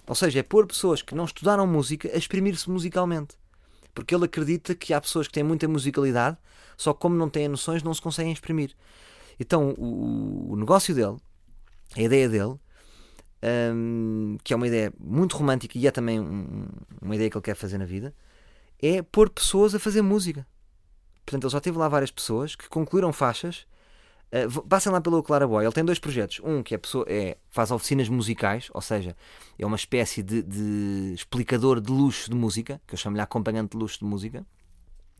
Ou 0.06 0.14
seja, 0.14 0.40
é 0.40 0.42
pôr 0.42 0.66
pessoas 0.66 1.02
que 1.02 1.14
não 1.14 1.24
estudaram 1.24 1.66
música 1.66 2.10
a 2.12 2.16
exprimir-se 2.16 2.68
musicalmente. 2.68 3.36
Porque 3.94 4.14
ele 4.14 4.24
acredita 4.24 4.74
que 4.74 4.92
há 4.94 5.00
pessoas 5.00 5.26
que 5.28 5.34
têm 5.34 5.42
muita 5.44 5.68
musicalidade, 5.68 6.36
só 6.76 6.92
que 6.92 7.00
como 7.00 7.14
não 7.14 7.28
têm 7.28 7.46
noções, 7.48 7.82
não 7.82 7.92
se 7.92 8.00
conseguem 8.00 8.32
exprimir. 8.32 8.74
Então, 9.38 9.74
o, 9.76 10.52
o 10.52 10.56
negócio 10.56 10.94
dele, 10.94 11.16
a 11.96 12.00
ideia 12.02 12.28
dele, 12.28 12.54
hum, 13.74 14.36
que 14.42 14.52
é 14.52 14.56
uma 14.56 14.66
ideia 14.66 14.92
muito 14.98 15.36
romântica 15.36 15.76
e 15.78 15.86
é 15.86 15.90
também 15.90 16.18
um- 16.20 16.68
uma 17.02 17.14
ideia 17.14 17.30
que 17.30 17.36
ele 17.36 17.44
quer 17.44 17.54
fazer 17.54 17.78
na 17.78 17.84
vida, 17.84 18.14
é 18.80 19.02
pôr 19.02 19.28
pessoas 19.30 19.74
a 19.74 19.78
fazer 19.78 20.02
música. 20.02 20.46
Portanto, 21.28 21.44
ele 21.44 21.52
já 21.52 21.60
teve 21.60 21.76
lá 21.76 21.88
várias 21.88 22.10
pessoas 22.10 22.56
que 22.56 22.66
concluíram 22.70 23.12
faixas. 23.12 23.66
Uh, 24.32 24.62
passem 24.62 24.90
lá 24.90 24.98
pelo 24.98 25.22
Claraboy. 25.22 25.62
Ele 25.62 25.72
tem 25.72 25.84
dois 25.84 25.98
projetos. 25.98 26.40
Um 26.42 26.62
que 26.62 26.74
é, 26.74 26.78
pessoa, 26.78 27.04
é 27.06 27.36
faz 27.50 27.70
oficinas 27.70 28.08
musicais, 28.08 28.70
ou 28.72 28.80
seja, 28.80 29.14
é 29.58 29.66
uma 29.66 29.76
espécie 29.76 30.22
de, 30.22 30.42
de 30.42 31.12
explicador 31.14 31.82
de 31.82 31.92
luxo 31.92 32.30
de 32.30 32.36
música, 32.36 32.80
que 32.86 32.94
eu 32.94 32.98
chamo-lhe 32.98 33.20
acompanhante 33.20 33.72
de 33.72 33.76
luxo 33.76 33.98
de 33.98 34.06
música, 34.06 34.46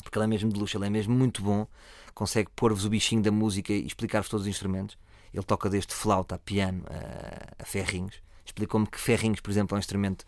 porque 0.03 0.17
ele 0.17 0.25
é 0.25 0.29
mesmo 0.29 0.51
de 0.51 0.59
luxo, 0.59 0.79
ele 0.79 0.87
é 0.87 0.91
mesmo 0.91 1.15
muito 1.15 1.43
bom, 1.43 1.67
consegue 2.15 2.49
pôr-vos 2.57 2.87
o 2.87 2.89
bichinho 2.89 3.21
da 3.21 3.31
música 3.31 3.71
e 3.71 3.85
explicar-vos 3.85 4.31
todos 4.31 4.47
os 4.47 4.49
instrumentos. 4.49 4.97
Ele 5.33 5.45
toca 5.45 5.69
desde 5.69 5.93
flauta 5.93 6.37
a 6.37 6.39
piano 6.39 6.85
a, 6.89 7.63
a 7.63 7.67
ferrinhos. 7.67 8.23
Explicou-me 8.47 8.87
que 8.87 8.99
ferrinhos, 8.99 9.41
por 9.41 9.51
exemplo, 9.51 9.75
é 9.75 9.77
um 9.77 9.79
instrumento 9.79 10.25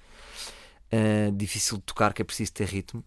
uh, 0.92 1.32
difícil 1.32 1.78
de 1.78 1.84
tocar, 1.84 2.12
que 2.12 2.20
é 2.20 2.24
preciso 2.24 2.52
ter 2.52 2.68
ritmo. 2.68 3.02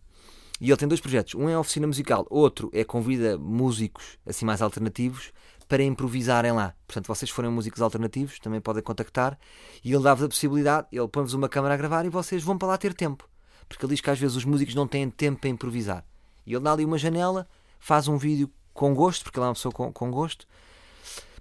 E 0.61 0.69
ele 0.69 0.77
tem 0.77 0.87
dois 0.87 1.01
projetos. 1.01 1.35
Um 1.35 1.49
é 1.49 1.57
oficina 1.57 1.87
musical, 1.87 2.25
outro 2.29 2.69
é 2.73 2.83
convida 2.83 3.37
músicos 3.37 4.17
assim 4.25 4.45
mais 4.45 4.61
alternativos 4.61 5.31
para 5.67 5.83
improvisarem 5.83 6.51
lá. 6.51 6.75
Portanto, 6.85 7.07
vocês 7.07 7.31
forem 7.31 7.49
músicos 7.49 7.81
alternativos, 7.81 8.39
também 8.39 8.61
podem 8.61 8.83
contactar 8.83 9.37
e 9.83 9.91
ele 9.91 10.03
dá-vos 10.03 10.23
a 10.23 10.27
possibilidade, 10.27 10.87
ele 10.91 11.07
põe-vos 11.07 11.33
uma 11.33 11.49
câmera 11.49 11.73
a 11.73 11.77
gravar 11.77 12.05
e 12.05 12.09
vocês 12.09 12.43
vão 12.43 12.57
para 12.57 12.67
lá 12.69 12.77
ter 12.77 12.93
tempo. 12.93 13.27
Porque 13.67 13.85
ele 13.85 13.93
diz 13.93 14.01
que 14.01 14.09
às 14.09 14.19
vezes 14.19 14.35
os 14.35 14.45
músicos 14.45 14.75
não 14.75 14.87
têm 14.87 15.09
tempo 15.09 15.39
para 15.39 15.49
improvisar. 15.49 16.05
E 16.45 16.53
ele 16.53 16.63
dá 16.63 16.73
ali 16.73 16.85
uma 16.85 16.97
janela, 16.97 17.47
faz 17.79 18.07
um 18.07 18.17
vídeo 18.17 18.49
com 18.73 18.93
gosto, 18.93 19.23
porque 19.23 19.39
ele 19.39 19.45
é 19.45 19.47
uma 19.47 19.53
pessoa 19.53 19.71
com, 19.71 19.91
com 19.91 20.11
gosto. 20.11 20.47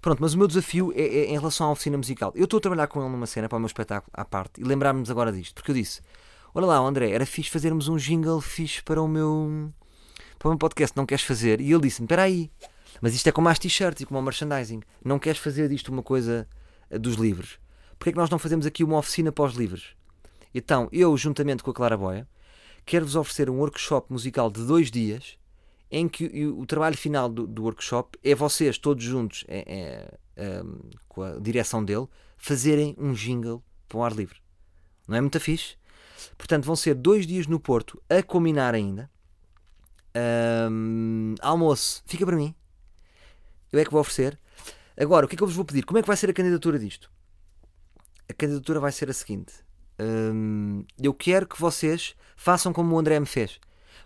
Pronto, 0.01 0.21
mas 0.21 0.35
o 0.35 0.39
meu 0.39 0.49
desafio 0.49 0.93
é, 0.97 1.03
é 1.03 1.25
em 1.27 1.39
relação 1.39 1.69
à 1.69 1.71
oficina 1.71 1.97
musical. 1.97 2.33
Eu 2.35 2.45
estou 2.45 2.59
a 2.59 2.61
trabalhar 2.61 2.87
com 2.89 3.01
ele 3.01 3.09
numa 3.11 3.27
cena 3.27 3.49
para 3.49 3.57
o 3.57 3.61
meu 3.61 3.67
espetáculo 3.67 4.11
à 4.13 4.25
parte 4.25 4.61
e 4.61 4.65
lembrar-me-nos 4.65 5.11
agora 5.11 5.33
disto, 5.33 5.55
porque 5.55 5.71
eu 5.71 5.75
disse: 5.75 6.01
Olha 6.55 6.67
lá, 6.67 6.79
André, 6.79 7.11
era 7.11 7.25
fixe 7.25 7.49
fazermos 7.49 7.89
um 7.89 7.97
jingle 7.97 8.39
fixe 8.39 8.83
para 8.83 9.01
o 9.01 9.09
meu, 9.09 9.73
para 10.39 10.49
o 10.49 10.51
meu 10.51 10.59
podcast, 10.59 10.95
não 10.95 11.07
queres 11.07 11.25
fazer? 11.25 11.63
E 11.63 11.73
ele 11.73 11.81
disse-me: 11.81 12.05
Espera 12.05 12.25
aí, 12.25 12.51
mas 13.01 13.15
isto 13.15 13.27
é 13.27 13.33
como 13.33 13.49
as 13.49 13.59
t-shirts 13.59 14.03
e 14.03 14.07
como 14.07 14.21
o 14.21 14.23
merchandising, 14.23 14.83
não 15.03 15.19
queres 15.19 15.41
fazer 15.41 15.67
disto 15.71 15.89
uma 15.89 16.03
coisa 16.03 16.47
eh, 16.91 16.99
dos 16.99 17.15
livros? 17.15 17.59
Porquê 17.99 18.11
é 18.11 18.13
que 18.13 18.19
nós 18.19 18.29
não 18.29 18.39
fazemos 18.39 18.67
aqui 18.67 18.85
uma 18.85 18.99
oficina 18.99 19.33
os 19.35 19.55
livros? 19.55 19.97
Então, 20.55 20.91
eu, 20.93 21.17
juntamente 21.17 21.63
com 21.63 21.71
a 21.71 21.75
Clara 21.75 21.97
Boia, 21.97 22.29
quero-vos 22.85 23.17
oferecer 23.17 23.49
um 23.49 23.57
workshop 23.57 24.13
musical 24.13 24.51
de 24.51 24.67
dois 24.67 24.91
dias 24.91 25.39
em 25.91 26.07
que 26.07 26.47
o, 26.47 26.67
trabalho 26.67 26.97
final 26.99 27.31
do, 27.31 27.47
do 27.47 27.63
workshop 27.63 28.19
é 28.23 28.35
vocês 28.35 28.77
todos 28.77 29.03
juntos, 29.05 29.45
é, 29.49 30.19
é, 30.37 30.63
um, 30.63 30.91
com 31.09 31.23
a 31.23 31.39
direção 31.39 31.83
dele, 31.83 32.07
fazerem 32.37 32.95
um 32.99 33.13
jingle 33.13 33.63
para 33.89 33.99
o 33.99 34.05
ar 34.05 34.13
livre. 34.13 34.37
Não 35.09 35.17
é 35.17 35.21
muito 35.21 35.39
fixe? 35.41 35.77
Portanto, 36.37 36.65
vão 36.65 36.77
ser 36.77 36.95
dois 36.95 37.27
dias 37.27 37.47
no 37.47 37.59
Porto 37.61 38.03
a 38.09 38.23
combinar 38.23 38.75
ainda. 38.75 39.11
Um, 40.71 41.35
almoço, 41.41 42.03
fica 42.07 42.27
para 42.27 42.37
mim. 42.37 42.55
Eu 43.73 43.79
é 43.79 43.85
que 43.85 43.91
vou 43.91 44.01
oferecer. 44.01 44.39
Agora, 44.97 45.25
o 45.25 45.29
que 45.29 45.35
é 45.35 45.37
que 45.37 45.43
eu 45.43 45.47
vos 45.47 45.57
vou 45.57 45.65
pedir? 45.65 45.83
Como 45.83 45.99
é 45.99 46.03
que 46.03 46.09
vai 46.09 46.17
ser 46.17 46.29
a 46.29 46.33
candidatura 46.33 46.79
disto? 46.79 47.11
A 48.29 48.35
candidatura 48.35 48.79
vai 48.79 48.93
ser 48.93 49.09
a 49.09 49.13
seguinte: 49.13 49.53
um, 49.99 50.85
eu 51.01 51.15
quero 51.15 51.47
que 51.47 51.59
vocês 51.59 52.15
façam 52.37 52.73
como 52.73 52.95
o 52.95 52.99
André 52.99 53.19
me 53.19 53.27
fez. 53.27 53.59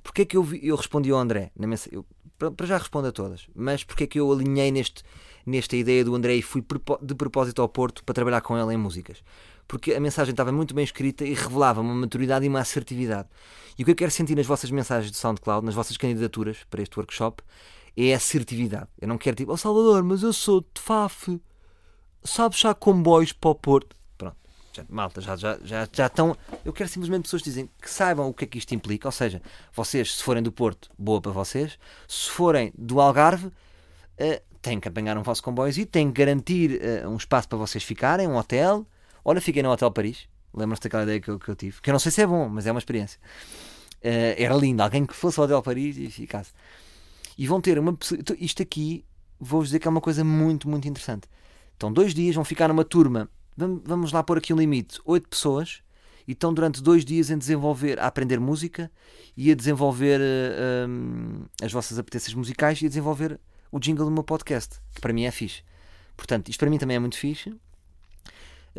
Porquê 0.02 0.22
é 0.22 0.24
que 0.24 0.36
eu, 0.36 0.42
vi, 0.42 0.60
eu 0.64 0.76
respondi 0.76 1.10
ao 1.10 1.18
André? 1.18 1.50
Na 1.56 1.66
mensa, 1.66 1.88
eu, 1.92 2.06
para 2.38 2.66
já 2.66 2.78
respondo 2.78 3.08
a 3.08 3.12
todas, 3.12 3.48
mas 3.54 3.82
porquê 3.82 4.04
é 4.04 4.06
que 4.06 4.20
eu 4.20 4.30
alinhei 4.30 4.70
neste, 4.70 5.02
nesta 5.44 5.76
ideia 5.76 6.04
do 6.04 6.14
André 6.14 6.34
e 6.34 6.42
fui 6.42 6.64
de 7.02 7.14
propósito 7.14 7.60
ao 7.60 7.68
Porto 7.68 8.04
para 8.04 8.14
trabalhar 8.14 8.40
com 8.40 8.56
ele 8.56 8.74
em 8.74 8.76
músicas? 8.76 9.22
Porque 9.68 9.94
a 9.94 10.00
mensagem 10.00 10.30
estava 10.30 10.52
muito 10.52 10.74
bem 10.74 10.84
escrita 10.84 11.24
e 11.24 11.34
revelava 11.34 11.80
uma 11.80 11.94
maturidade 11.94 12.44
e 12.44 12.48
uma 12.48 12.60
assertividade. 12.60 13.28
E 13.78 13.82
o 13.82 13.84
que 13.84 13.90
eu 13.90 13.96
quero 13.96 14.10
sentir 14.10 14.36
nas 14.36 14.46
vossas 14.46 14.70
mensagens 14.70 15.10
de 15.10 15.16
SoundCloud, 15.16 15.66
nas 15.66 15.74
vossas 15.74 15.96
candidaturas 15.96 16.58
para 16.70 16.82
este 16.82 16.96
workshop, 16.98 17.42
é 17.96 18.14
assertividade. 18.14 18.88
Eu 19.00 19.08
não 19.08 19.18
quero 19.18 19.36
tipo, 19.36 19.52
oh 19.52 19.56
Salvador, 19.56 20.02
mas 20.02 20.22
eu 20.22 20.32
sou 20.32 20.60
de 20.60 20.80
FAF, 20.80 21.40
sabes 22.22 22.58
já 22.58 22.74
comboios 22.74 23.32
para 23.32 23.50
o 23.50 23.54
Porto? 23.54 23.96
Pronto, 24.18 24.36
já, 24.72 24.84
malta, 24.88 25.20
já, 25.20 25.36
já, 25.36 25.58
já, 25.64 25.88
já 25.90 26.06
estão. 26.06 26.36
Eu 26.64 26.72
quero 26.72 26.88
simplesmente 26.88 27.22
pessoas 27.22 27.42
que 27.42 27.48
dizem 27.48 27.70
que 27.80 27.90
saibam 27.90 28.28
o 28.28 28.34
que 28.34 28.44
é 28.44 28.46
que 28.46 28.58
isto 28.58 28.74
implica. 28.74 29.08
Ou 29.08 29.12
seja, 29.12 29.40
vocês, 29.72 30.16
se 30.16 30.22
forem 30.22 30.42
do 30.42 30.52
Porto, 30.52 30.90
boa 30.98 31.20
para 31.20 31.32
vocês. 31.32 31.78
Se 32.06 32.30
forem 32.30 32.72
do 32.76 33.00
Algarve, 33.00 33.46
uh, 33.46 33.52
têm 34.60 34.78
que 34.78 34.88
apanhar 34.88 35.16
um 35.16 35.22
vosso 35.22 35.42
comboio 35.42 35.72
e 35.76 35.86
têm 35.86 36.12
que 36.12 36.24
garantir 36.24 36.80
uh, 36.82 37.08
um 37.08 37.16
espaço 37.16 37.48
para 37.48 37.58
vocês 37.58 37.82
ficarem, 37.82 38.28
um 38.28 38.36
hotel. 38.36 38.86
Olha, 39.28 39.40
fiquei 39.40 39.62
no 39.62 39.70
Hotel 39.70 39.90
Paris. 39.90 40.28
Lembram-se 40.54 40.82
daquela 40.82 41.02
ideia 41.02 41.20
que 41.20 41.28
eu, 41.28 41.38
que 41.38 41.48
eu, 41.48 41.56
tive? 41.56 41.80
Que 41.80 41.90
eu 41.90 41.92
não 41.92 41.98
sei 41.98 42.12
se 42.12 42.22
é 42.22 42.26
bom, 42.26 42.48
mas 42.48 42.66
é 42.66 42.70
uma 42.70 42.78
experiência. 42.78 43.18
Uh, 43.96 44.34
era 44.38 44.54
lindo, 44.54 44.82
alguém 44.82 45.04
que 45.04 45.14
fosse 45.14 45.40
ao 45.40 45.46
Hotel 45.46 45.60
Paris 45.62 45.96
e 45.96 46.08
ficasse. 46.10 46.52
E 47.36 47.46
vão 47.46 47.60
ter 47.60 47.78
uma 47.78 47.92
pessoa. 47.92 48.20
Isto 48.38 48.62
aqui, 48.62 49.04
vou-vos 49.40 49.68
dizer 49.68 49.80
que 49.80 49.88
é 49.88 49.90
uma 49.90 50.00
coisa 50.00 50.22
muito, 50.22 50.68
muito 50.68 50.86
interessante. 50.86 51.28
Então, 51.76 51.92
dois 51.92 52.14
dias 52.14 52.34
vão 52.36 52.44
ficar 52.44 52.68
numa 52.68 52.84
turma 52.84 53.28
vamos 53.56 54.12
lá 54.12 54.22
pôr 54.22 54.38
aqui 54.38 54.52
um 54.52 54.56
limite, 54.56 55.00
oito 55.04 55.28
pessoas, 55.28 55.82
e 56.28 56.32
estão 56.32 56.52
durante 56.52 56.82
dois 56.82 57.04
dias 57.04 57.30
em 57.30 57.38
desenvolver, 57.38 57.98
a 57.98 58.06
aprender 58.06 58.38
música 58.38 58.90
e 59.36 59.50
a 59.50 59.54
desenvolver 59.54 60.20
uh, 60.20 60.88
um, 60.88 61.44
as 61.62 61.72
vossas 61.72 61.98
apetências 61.98 62.34
musicais 62.34 62.82
e 62.82 62.86
a 62.86 62.88
desenvolver 62.88 63.40
o 63.70 63.78
jingle 63.78 64.04
do 64.04 64.10
meu 64.10 64.24
podcast, 64.24 64.80
que 64.94 65.00
para 65.00 65.12
mim 65.12 65.24
é 65.24 65.30
fixe. 65.30 65.62
Portanto, 66.16 66.48
isto 66.48 66.58
para 66.58 66.68
mim 66.68 66.78
também 66.78 66.96
é 66.96 67.00
muito 67.00 67.16
fixe. 67.16 67.54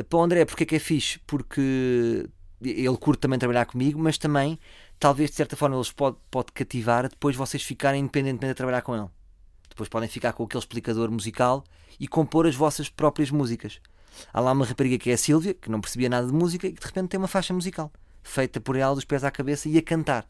Para 0.03 0.19
o 0.19 0.21
André, 0.21 0.45
porque 0.45 0.63
é 0.63 0.65
que 0.65 0.75
é 0.75 0.79
fixe? 0.79 1.19
Porque 1.25 2.29
ele 2.61 2.97
curte 2.97 3.21
também 3.21 3.39
trabalhar 3.39 3.65
comigo, 3.65 3.99
mas 3.99 4.17
também, 4.17 4.59
talvez 4.99 5.29
de 5.29 5.35
certa 5.35 5.55
forma, 5.55 5.75
ele 5.75 5.85
pode, 5.95 6.17
pode 6.29 6.51
cativar 6.51 7.07
depois 7.09 7.35
vocês 7.35 7.63
ficarem 7.63 8.01
independentemente 8.01 8.53
de 8.53 8.57
trabalhar 8.57 8.81
com 8.81 8.95
ele. 8.95 9.07
Depois 9.69 9.89
podem 9.89 10.09
ficar 10.09 10.33
com 10.33 10.43
aquele 10.43 10.59
explicador 10.59 11.11
musical 11.11 11.63
e 11.99 12.07
compor 12.07 12.47
as 12.47 12.55
vossas 12.55 12.89
próprias 12.89 13.31
músicas. 13.31 13.79
Há 14.33 14.39
lá 14.39 14.51
uma 14.51 14.65
rapariga 14.65 14.97
que 14.97 15.11
é 15.11 15.13
a 15.13 15.17
Sílvia, 15.17 15.53
que 15.53 15.69
não 15.69 15.79
percebia 15.79 16.09
nada 16.09 16.27
de 16.27 16.33
música 16.33 16.67
e 16.67 16.73
que 16.73 16.79
de 16.79 16.85
repente 16.85 17.09
tem 17.09 17.19
uma 17.19 17.27
faixa 17.27 17.53
musical 17.53 17.91
feita 18.23 18.59
por 18.59 18.75
ela 18.75 18.93
dos 18.93 19.05
pés 19.05 19.23
à 19.23 19.31
cabeça 19.31 19.69
e 19.69 19.77
a 19.77 19.81
cantar. 19.81 20.27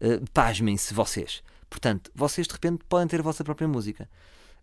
Uh, 0.00 0.24
Pasmem-se 0.32 0.92
vocês. 0.92 1.42
Portanto, 1.70 2.10
vocês 2.14 2.46
de 2.46 2.52
repente 2.52 2.84
podem 2.88 3.06
ter 3.06 3.20
a 3.20 3.22
vossa 3.22 3.44
própria 3.44 3.68
música. 3.68 4.08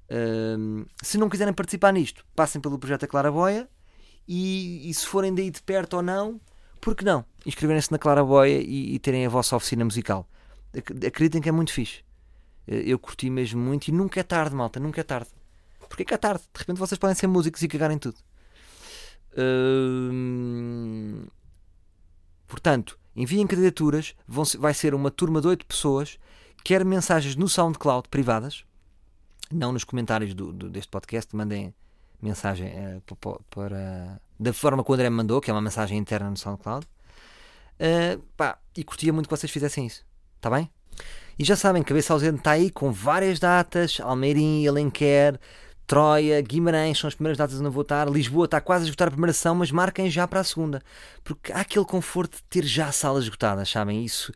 Uh, 0.10 0.86
se 1.01 1.18
não 1.18 1.30
quiserem 1.30 1.53
participar 1.53 1.93
nisto, 1.93 2.26
passem 2.36 2.60
pelo 2.60 2.78
projeto 2.78 3.08
Clara 3.08 3.32
Boia 3.32 3.70
e, 4.28 4.89
e, 4.89 4.93
se 4.93 5.05
forem 5.05 5.34
daí 5.34 5.51
de 5.51 5.61
perto 5.61 5.97
ou 5.97 6.01
não, 6.01 6.39
por 6.82 6.95
que 6.95 7.05
não? 7.05 7.26
Inscreverem-se 7.45 7.91
na 7.91 7.99
Clara 7.99 8.23
Boia 8.23 8.59
e, 8.59 8.95
e, 8.95 8.99
terem 8.99 9.26
a 9.26 9.30
vossa 9.30 9.55
oficina 9.55 9.86
musical. 9.86 10.28
Acreditem 11.05 11.41
que 11.41 11.49
é 11.49 11.51
muito 11.51 11.71
fixe. 11.71 12.01
Uh, 12.67 12.73
eu 12.73 12.97
curti 12.97 13.30
mesmo 13.30 13.61
muito 13.61 13.88
e 13.88 13.91
nunca 13.91 14.19
é 14.19 14.23
tarde, 14.23 14.55
malta, 14.55 14.80
nunca 14.80 15.01
é 15.01 15.03
tarde. 15.03 15.30
Porque 15.88 16.03
é 16.03 16.05
que 16.05 16.13
é 16.13 16.17
tarde? 16.17 16.43
De 16.53 16.59
repente 16.59 16.78
vocês 16.78 16.97
podem 16.97 17.15
ser 17.15 17.28
músicos 17.28 17.61
e 17.61 17.67
cagarem 17.67 17.97
tudo. 17.97 18.17
Hum... 19.38 21.26
Portanto, 22.47 22.99
enviem 23.15 23.45
candidaturas. 23.45 24.15
Vão, 24.28 24.43
vai 24.59 24.73
ser 24.73 24.93
uma 24.93 25.11
turma 25.11 25.41
de 25.41 25.47
8 25.47 25.65
pessoas. 25.65 26.19
Quer 26.63 26.84
mensagens 26.84 27.36
no 27.36 27.47
SoundCloud 27.47 28.09
privadas, 28.09 28.65
não 29.51 29.71
nos 29.71 29.84
comentários 29.84 30.34
do, 30.34 30.51
do, 30.51 30.69
deste 30.69 30.89
podcast. 30.89 31.36
Mandem 31.36 31.73
mensagem 32.26 32.67
uh, 32.67 33.15
para, 33.15 33.39
para, 33.49 34.21
da 34.39 34.53
forma 34.53 34.84
que 34.84 34.91
o 34.91 34.93
André 34.93 35.09
me 35.09 35.15
mandou, 35.15 35.39
que 35.39 35.49
é 35.49 35.53
uma 35.53 35.61
mensagem 35.61 35.97
interna 35.97 36.30
no 36.30 36.38
SoundCloud. 36.38 36.86
Uh, 37.80 38.21
pá, 38.36 38.57
e 38.76 38.84
curtia 38.84 39.13
muito 39.13 39.28
que 39.28 39.36
vocês 39.36 39.51
fizessem 39.51 39.86
isso. 39.86 40.05
Está 40.38 40.49
bem? 40.49 40.69
E 41.38 41.43
já 41.43 41.55
sabem, 41.55 41.84
Cabeça 41.84 42.13
Ausente 42.13 42.38
está 42.38 42.51
aí 42.51 42.69
com 42.69 42.91
várias 42.91 43.39
datas: 43.39 43.99
Almeirim, 44.01 44.67
Alenquer, 44.67 45.39
Troia, 45.86 46.41
Guimarães 46.41 46.97
são 46.97 47.07
as 47.07 47.13
primeiras 47.13 47.38
datas 47.38 47.57
onde 47.57 47.65
eu 47.65 47.71
vou 47.71 47.84
estar. 47.84 48.09
Lisboa 48.09 48.45
está 48.45 48.61
quase 48.61 48.86
a 48.86 48.86
esgotar 48.86 49.07
a 49.09 49.11
primeira 49.11 49.34
sessão, 49.34 49.53
mas 49.55 49.71
marquem 49.71 50.09
já 50.09 50.28
para 50.28 50.39
a 50.39 50.43
segunda. 50.43 50.82
Porque 51.23 51.51
há 51.51 51.61
aquele 51.61 51.86
conforto 51.86 52.38
de 52.38 52.43
ter 52.43 52.63
já 52.65 52.91
salas 52.91 53.23
esgotadas, 53.23 53.69
sabem? 53.69 54.03
Isso 54.03 54.34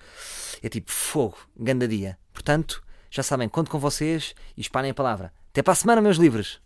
é 0.61 0.69
tipo 0.69 0.91
fogo, 0.91 1.37
ganda 1.57 1.87
dia. 1.87 2.17
Portanto, 2.33 2.83
já 3.09 3.23
sabem, 3.23 3.49
conto 3.49 3.71
com 3.71 3.79
vocês 3.79 4.35
e 4.55 4.61
espalhem 4.61 4.91
a 4.91 4.93
palavra. 4.93 5.33
Até 5.49 5.63
para 5.63 5.73
a 5.73 5.75
semana, 5.75 6.01
meus 6.01 6.17
livros! 6.17 6.61